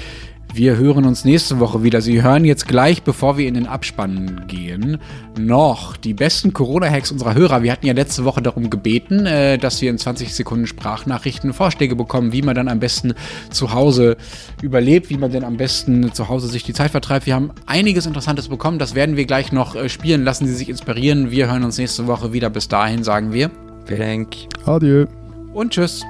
Wir 0.54 0.78
hören 0.78 1.06
uns 1.06 1.26
nächste 1.26 1.60
Woche 1.60 1.84
wieder. 1.84 2.02
Sie 2.02 2.24
hören 2.24 2.44
jetzt 2.44 2.68
gleich, 2.68 3.04
bevor 3.04 3.38
wir 3.38 3.48
in 3.48 3.54
den 3.54 3.68
Abspann 3.68 4.46
gehen, 4.48 4.98
noch 5.38 5.96
die 5.96 6.14
besten 6.14 6.54
Corona-Hacks 6.54 7.12
unserer 7.12 7.36
Hörer. 7.36 7.62
Wir 7.62 7.72
hatten 7.72 7.86
ja 7.86 7.94
letzte 7.94 8.26
Woche 8.26 8.42
darum 8.42 8.70
gebeten, 8.70 9.26
äh, 9.26 9.58
dass 9.58 9.82
wir 9.82 9.90
in 9.90 9.98
20 9.98 10.34
Sekunden 10.34 10.66
Sprachnachrichten 10.66 11.54
Vorschläge 11.54 11.96
bekommen, 11.96 12.34
wie 12.34 12.42
man 12.42 12.56
dann 12.56 12.68
am 12.68 12.80
besten 12.80 13.14
zu 13.52 13.74
Hause 13.74 14.18
überlebt, 14.62 15.10
wie 15.10 15.18
man 15.18 15.32
denn 15.32 15.44
am 15.44 15.56
besten 15.56 16.14
zu 16.14 16.30
Hause 16.30 16.48
sich 16.48 16.64
die 16.64 16.74
Zeit 16.74 16.92
vertreibt. 16.92 17.28
Wir 17.28 17.36
haben 17.36 17.52
einiges 17.68 18.06
Interessantes 18.08 18.50
bekommen. 18.50 18.80
Das 18.80 18.96
werden 18.96 19.16
wir 19.16 19.26
gleich 19.26 19.52
noch 19.52 19.76
äh, 19.76 19.88
spielen. 19.88 20.24
Lassen 20.24 20.48
Sie 20.48 20.56
sich 20.56 20.68
inspirieren. 20.68 21.32
Wir 21.32 21.50
hören 21.50 21.64
uns 21.64 21.78
nächste 21.78 22.08
Woche 22.08 22.34
wieder. 22.34 22.50
Bis 22.50 22.68
dahin 22.68 23.04
sagen 23.04 23.32
wir. 23.32 23.52
Vielen 23.86 24.00
Dank. 24.00 24.36
Adieu. 24.66 25.06
Und 25.54 25.72
tschüss. 25.72 26.04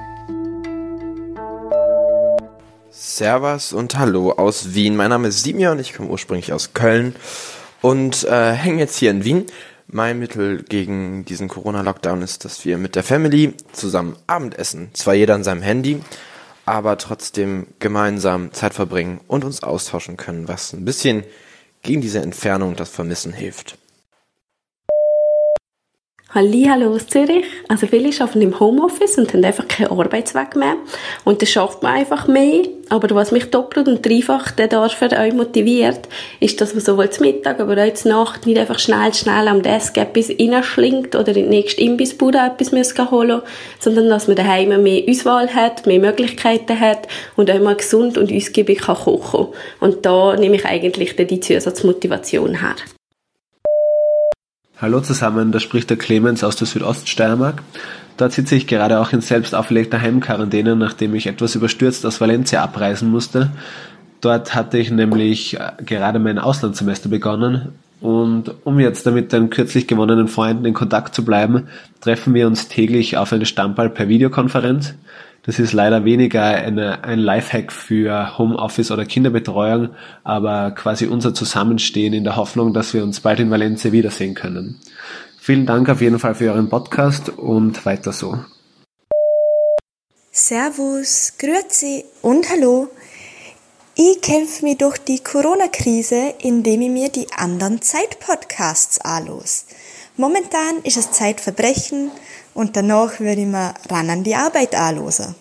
Servus 3.02 3.72
und 3.72 3.98
Hallo 3.98 4.32
aus 4.32 4.74
Wien. 4.74 4.94
Mein 4.94 5.08
Name 5.08 5.28
ist 5.28 5.42
Simia 5.42 5.72
und 5.72 5.78
ich 5.78 5.94
komme 5.94 6.10
ursprünglich 6.10 6.52
aus 6.52 6.74
Köln 6.74 7.16
und 7.80 8.24
äh, 8.24 8.52
hänge 8.52 8.80
jetzt 8.80 8.98
hier 8.98 9.10
in 9.10 9.24
Wien. 9.24 9.46
Mein 9.86 10.18
Mittel 10.18 10.64
gegen 10.64 11.24
diesen 11.24 11.48
Corona-Lockdown 11.48 12.20
ist, 12.20 12.44
dass 12.44 12.66
wir 12.66 12.76
mit 12.76 12.96
der 12.96 13.02
Family 13.02 13.54
zusammen 13.72 14.16
Abendessen. 14.26 14.90
Zwar 14.92 15.14
jeder 15.14 15.34
an 15.34 15.44
seinem 15.44 15.62
Handy, 15.62 16.02
aber 16.66 16.98
trotzdem 16.98 17.68
gemeinsam 17.78 18.52
Zeit 18.52 18.74
verbringen 18.74 19.22
und 19.28 19.46
uns 19.46 19.62
austauschen 19.62 20.18
können, 20.18 20.46
was 20.46 20.74
ein 20.74 20.84
bisschen 20.84 21.24
gegen 21.80 22.02
diese 22.02 22.20
Entfernung 22.20 22.68
und 22.68 22.80
das 22.80 22.90
Vermissen 22.90 23.32
hilft. 23.32 23.78
Hallo 26.32 26.94
aus 26.94 27.08
Zürich. 27.08 27.44
Also 27.66 27.88
viele 27.88 28.10
arbeiten 28.20 28.40
im 28.40 28.60
Homeoffice 28.60 29.18
und 29.18 29.34
haben 29.34 29.44
einfach 29.44 29.66
keinen 29.66 29.90
Arbeitsweg 29.90 30.54
mehr. 30.54 30.76
Und 31.24 31.42
das 31.42 31.50
schafft 31.50 31.82
man 31.82 31.94
einfach 31.94 32.28
mehr. 32.28 32.62
Aber 32.88 33.12
was 33.16 33.32
mich 33.32 33.50
doppelt 33.50 33.88
und 33.88 34.06
dreifach 34.06 34.52
dafür 34.52 35.08
euch 35.18 35.34
motiviert, 35.34 36.08
ist, 36.38 36.60
dass 36.60 36.72
man 36.72 36.84
sowohl 36.84 37.10
zum 37.10 37.26
Mittag, 37.26 37.58
aber 37.58 37.82
auch 37.82 37.94
zur 37.94 38.12
Nacht 38.12 38.46
nicht 38.46 38.60
einfach 38.60 38.78
schnell, 38.78 39.12
schnell 39.12 39.48
am 39.48 39.62
Desk 39.62 39.96
etwas 39.96 40.30
reinschlingt 40.30 41.16
oder 41.16 41.34
in 41.34 41.50
die 41.50 41.56
nächste 41.56 41.80
Imbissbude 41.80 42.38
etwas 42.38 42.94
holen 43.10 43.42
sondern 43.80 44.08
dass 44.08 44.28
man 44.28 44.36
daheim 44.36 44.84
mehr 44.84 45.02
Auswahl 45.08 45.52
hat, 45.52 45.84
mehr 45.88 45.98
Möglichkeiten 45.98 46.78
hat 46.78 47.08
und 47.34 47.50
auch 47.50 47.60
mal 47.60 47.74
gesund 47.74 48.16
und 48.16 48.32
ausgiebig 48.32 48.82
kann 48.82 48.94
kochen 48.94 49.48
Und 49.80 50.06
da 50.06 50.36
nehme 50.36 50.54
ich 50.54 50.64
eigentlich 50.64 51.16
die 51.16 51.40
Zusatzmotivation 51.40 52.60
her. 52.60 52.76
Hallo 54.80 55.02
zusammen, 55.02 55.52
da 55.52 55.60
spricht 55.60 55.90
der 55.90 55.98
Clemens 55.98 56.42
aus 56.42 56.56
der 56.56 56.66
Südoststeiermark. 56.66 57.62
Dort 58.16 58.32
sitze 58.32 58.54
ich 58.54 58.66
gerade 58.66 58.98
auch 58.98 59.12
in 59.12 59.20
selbst 59.20 59.54
auferlegter 59.54 60.00
Heimquarantäne, 60.00 60.74
nachdem 60.74 61.14
ich 61.14 61.26
etwas 61.26 61.54
überstürzt 61.54 62.06
aus 62.06 62.18
Valencia 62.18 62.62
abreisen 62.62 63.10
musste. 63.10 63.50
Dort 64.22 64.54
hatte 64.54 64.78
ich 64.78 64.90
nämlich 64.90 65.60
äh, 65.60 65.72
gerade 65.84 66.18
mein 66.18 66.38
Auslandssemester 66.38 67.10
begonnen 67.10 67.74
und 68.00 68.54
um 68.64 68.80
jetzt 68.80 69.04
damit 69.04 69.34
den 69.34 69.50
kürzlich 69.50 69.86
gewonnenen 69.86 70.28
Freunden 70.28 70.64
in 70.64 70.72
Kontakt 70.72 71.14
zu 71.14 71.26
bleiben, 71.26 71.68
treffen 72.00 72.32
wir 72.32 72.46
uns 72.46 72.68
täglich 72.68 73.18
auf 73.18 73.34
eine 73.34 73.44
Stammball 73.44 73.90
per 73.90 74.08
Videokonferenz. 74.08 74.94
Das 75.50 75.58
ist 75.58 75.72
leider 75.72 76.04
weniger 76.04 76.44
eine, 76.44 77.02
ein 77.02 77.18
Lifehack 77.18 77.72
für 77.72 78.38
Homeoffice 78.38 78.92
oder 78.92 79.04
Kinderbetreuung, 79.04 79.88
aber 80.22 80.70
quasi 80.70 81.06
unser 81.06 81.34
Zusammenstehen 81.34 82.12
in 82.12 82.22
der 82.22 82.36
Hoffnung, 82.36 82.72
dass 82.72 82.94
wir 82.94 83.02
uns 83.02 83.18
bald 83.18 83.40
in 83.40 83.50
Valencia 83.50 83.90
wiedersehen 83.90 84.36
können. 84.36 84.78
Vielen 85.40 85.66
Dank 85.66 85.88
auf 85.88 86.00
jeden 86.00 86.20
Fall 86.20 86.36
für 86.36 86.52
Euren 86.52 86.68
Podcast 86.68 87.30
und 87.30 87.84
weiter 87.84 88.12
so. 88.12 88.38
Servus, 90.30 91.32
Grüezi 91.36 92.04
und 92.22 92.48
Hallo. 92.48 92.86
Ich 93.96 94.20
kämpfe 94.20 94.64
mich 94.64 94.78
durch 94.78 94.98
die 94.98 95.18
Corona-Krise, 95.18 96.34
indem 96.44 96.82
ich 96.82 96.90
mir 96.90 97.08
die 97.08 97.26
anderen 97.36 97.82
Zeit-Podcasts 97.82 99.00
anlos. 99.00 99.66
Momentan 100.16 100.82
ist 100.84 100.96
es 100.96 101.10
Zeitverbrechen 101.10 102.12
und 102.60 102.76
danach 102.76 103.20
würde 103.20 103.40
ich 103.40 103.46
mir 103.46 103.72
ran 103.88 104.10
an 104.10 104.22
die 104.22 104.34
Arbeit 104.34 104.74
anlosen. 104.74 105.34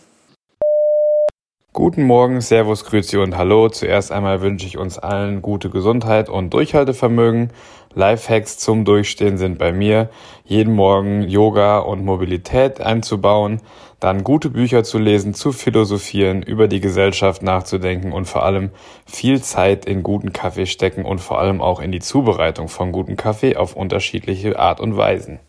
Guten 1.73 2.03
Morgen, 2.03 2.39
Servus, 2.39 2.85
Grüezi 2.85 3.17
und 3.17 3.37
Hallo. 3.37 3.67
Zuerst 3.67 4.11
einmal 4.11 4.41
wünsche 4.41 4.65
ich 4.65 4.77
uns 4.77 4.97
allen 4.97 5.41
gute 5.41 5.69
Gesundheit 5.69 6.29
und 6.29 6.53
Durchhaltevermögen. 6.53 7.51
Lifehacks 7.93 8.57
zum 8.57 8.85
Durchstehen 8.85 9.37
sind 9.37 9.57
bei 9.57 9.73
mir, 9.73 10.09
jeden 10.45 10.73
Morgen 10.73 11.23
Yoga 11.23 11.79
und 11.79 12.05
Mobilität 12.05 12.79
einzubauen, 12.79 13.61
dann 13.99 14.23
gute 14.23 14.49
Bücher 14.49 14.83
zu 14.83 14.97
lesen, 14.97 15.33
zu 15.33 15.51
philosophieren, 15.51 16.41
über 16.41 16.67
die 16.67 16.79
Gesellschaft 16.79 17.41
nachzudenken 17.41 18.13
und 18.13 18.25
vor 18.25 18.43
allem 18.45 18.71
viel 19.05 19.41
Zeit 19.41 19.85
in 19.85 20.03
guten 20.03 20.31
Kaffee 20.31 20.67
stecken 20.67 21.03
und 21.03 21.19
vor 21.19 21.39
allem 21.39 21.61
auch 21.61 21.81
in 21.81 21.91
die 21.91 21.99
Zubereitung 21.99 22.69
von 22.69 22.91
guten 22.91 23.17
Kaffee 23.17 23.57
auf 23.57 23.75
unterschiedliche 23.75 24.57
Art 24.57 24.79
und 24.79 24.95
Weisen. 24.95 25.39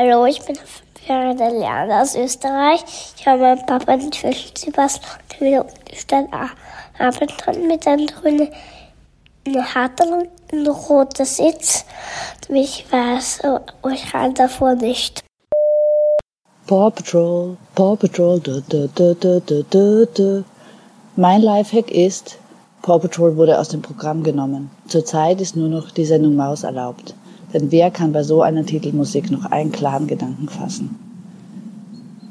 Hallo, 0.00 0.26
ich 0.26 0.40
bin 0.42 0.54
fünf 0.54 0.82
Lerner 1.08 2.02
aus 2.02 2.14
Österreich. 2.14 2.84
Ich 3.16 3.26
habe 3.26 3.40
meinem 3.40 3.66
Papa 3.66 3.96
Tisch 3.96 4.54
zu 4.54 4.70
basteln 4.70 5.10
und 5.32 5.40
wieder 5.40 5.64
umgestellt 5.64 6.28
arbeiten 7.00 7.66
mit 7.66 7.84
einem 7.84 8.06
grünen, 8.06 8.48
harten 9.74 10.12
und 10.12 10.28
ein 10.52 10.68
roter 10.68 11.24
Sitz. 11.24 11.84
Ich 12.48 12.86
weiß, 12.92 13.40
oh, 13.42 13.88
ich 13.88 14.08
kann 14.08 14.34
davor 14.34 14.76
nicht. 14.76 15.24
Paw 16.68 16.90
Patrol, 16.90 17.56
Paw 17.74 17.96
Patrol, 17.96 18.38
du, 18.38 18.62
du, 18.68 18.86
du, 18.94 19.16
du, 19.16 19.40
du, 19.40 19.64
du, 19.64 20.06
du. 20.06 20.44
Mein 21.16 21.42
Lifehack 21.42 21.90
ist, 21.90 22.38
Paw 22.82 23.00
Patrol 23.00 23.36
wurde 23.36 23.58
aus 23.58 23.70
dem 23.70 23.82
Programm 23.82 24.22
genommen. 24.22 24.70
Zurzeit 24.86 25.40
ist 25.40 25.56
nur 25.56 25.68
noch 25.68 25.90
die 25.90 26.04
Sendung 26.04 26.36
Maus 26.36 26.62
erlaubt. 26.62 27.14
Denn 27.54 27.72
wer 27.72 27.90
kann 27.90 28.12
bei 28.12 28.22
so 28.22 28.42
einer 28.42 28.66
Titelmusik 28.66 29.30
noch 29.30 29.46
einen 29.46 29.72
klaren 29.72 30.06
Gedanken 30.06 30.48
fassen? 30.48 30.96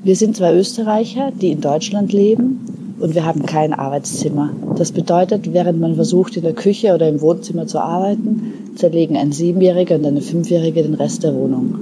Wir 0.04 0.16
sind 0.16 0.38
zwei 0.38 0.54
Österreicher, 0.54 1.32
die 1.32 1.52
in 1.52 1.62
Deutschland 1.62 2.14
leben 2.14 2.96
und 3.00 3.16
wir 3.16 3.26
haben 3.26 3.46
kein 3.46 3.74
Arbeitszimmer. 3.74 4.52
Das 4.78 4.92
bedeutet, 4.92 5.54
während 5.54 5.80
man 5.80 5.96
versucht, 5.96 6.38
in 6.38 6.44
der 6.44 6.54
Küche 6.54 6.94
oder 6.94 7.10
im 7.10 7.20
Wohnzimmer 7.22 7.66
zu 7.66 7.80
arbeiten, 7.80 8.54
zerlegen 8.76 9.18
ein 9.18 9.32
Siebenjähriger 9.32 9.96
und 9.96 10.06
eine 10.06 10.22
Fünfjährige 10.22 10.84
den 10.84 10.94
Rest 10.94 11.24
der 11.24 11.34
Wohnung. 11.34 11.76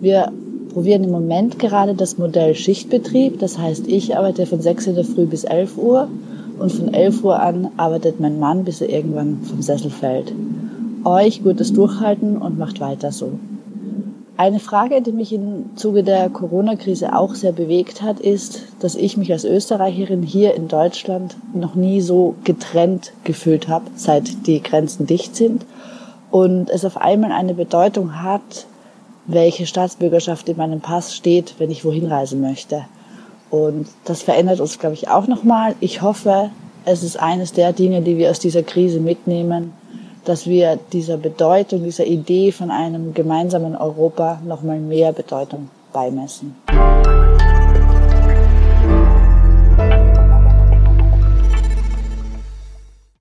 Wir 0.00 0.30
probieren 0.72 1.04
im 1.04 1.10
Moment 1.10 1.58
gerade 1.58 1.94
das 1.94 2.18
Modell 2.18 2.54
Schichtbetrieb. 2.54 3.40
Das 3.40 3.58
heißt, 3.58 3.88
ich 3.88 4.16
arbeite 4.16 4.44
von 4.44 4.60
6 4.60 4.88
in 4.88 4.94
der 4.94 5.04
Früh 5.04 5.24
bis 5.24 5.44
11 5.44 5.78
Uhr 5.78 6.08
und 6.58 6.70
von 6.70 6.92
11 6.92 7.24
Uhr 7.24 7.40
an 7.40 7.68
arbeitet 7.78 8.20
mein 8.20 8.38
Mann, 8.38 8.64
bis 8.64 8.82
er 8.82 8.90
irgendwann 8.90 9.38
vom 9.42 9.62
Sessel 9.62 9.90
fällt 9.90 10.32
euch 11.04 11.42
gutes 11.42 11.72
Durchhalten 11.72 12.36
und 12.36 12.58
macht 12.58 12.80
weiter 12.80 13.12
so. 13.12 13.38
Eine 14.36 14.60
Frage, 14.60 15.02
die 15.02 15.10
mich 15.10 15.32
im 15.32 15.76
Zuge 15.76 16.04
der 16.04 16.30
Corona-Krise 16.30 17.16
auch 17.16 17.34
sehr 17.34 17.50
bewegt 17.50 18.02
hat, 18.02 18.20
ist, 18.20 18.62
dass 18.78 18.94
ich 18.94 19.16
mich 19.16 19.32
als 19.32 19.44
Österreicherin 19.44 20.22
hier 20.22 20.54
in 20.54 20.68
Deutschland 20.68 21.36
noch 21.54 21.74
nie 21.74 22.00
so 22.00 22.36
getrennt 22.44 23.12
gefühlt 23.24 23.66
habe, 23.66 23.86
seit 23.96 24.46
die 24.46 24.62
Grenzen 24.62 25.06
dicht 25.06 25.34
sind 25.34 25.64
und 26.30 26.70
es 26.70 26.84
auf 26.84 26.98
einmal 26.98 27.32
eine 27.32 27.54
Bedeutung 27.54 28.22
hat, 28.22 28.66
welche 29.26 29.66
Staatsbürgerschaft 29.66 30.48
in 30.48 30.56
meinem 30.56 30.80
Pass 30.80 31.16
steht, 31.16 31.56
wenn 31.58 31.72
ich 31.72 31.84
wohin 31.84 32.06
reisen 32.06 32.40
möchte. 32.40 32.84
Und 33.50 33.88
das 34.04 34.22
verändert 34.22 34.60
uns, 34.60 34.78
glaube 34.78 34.94
ich, 34.94 35.08
auch 35.08 35.26
nochmal. 35.26 35.74
Ich 35.80 36.02
hoffe, 36.02 36.50
es 36.84 37.02
ist 37.02 37.18
eines 37.18 37.52
der 37.52 37.72
Dinge, 37.72 38.02
die 38.02 38.16
wir 38.18 38.30
aus 38.30 38.38
dieser 38.38 38.62
Krise 38.62 39.00
mitnehmen, 39.00 39.72
dass 40.24 40.46
wir 40.46 40.78
dieser 40.92 41.16
Bedeutung, 41.16 41.84
dieser 41.84 42.06
Idee 42.06 42.52
von 42.52 42.70
einem 42.70 43.14
gemeinsamen 43.14 43.76
Europa 43.76 44.40
noch 44.44 44.62
mal 44.62 44.78
mehr 44.78 45.12
Bedeutung 45.12 45.70
beimessen. 45.92 46.56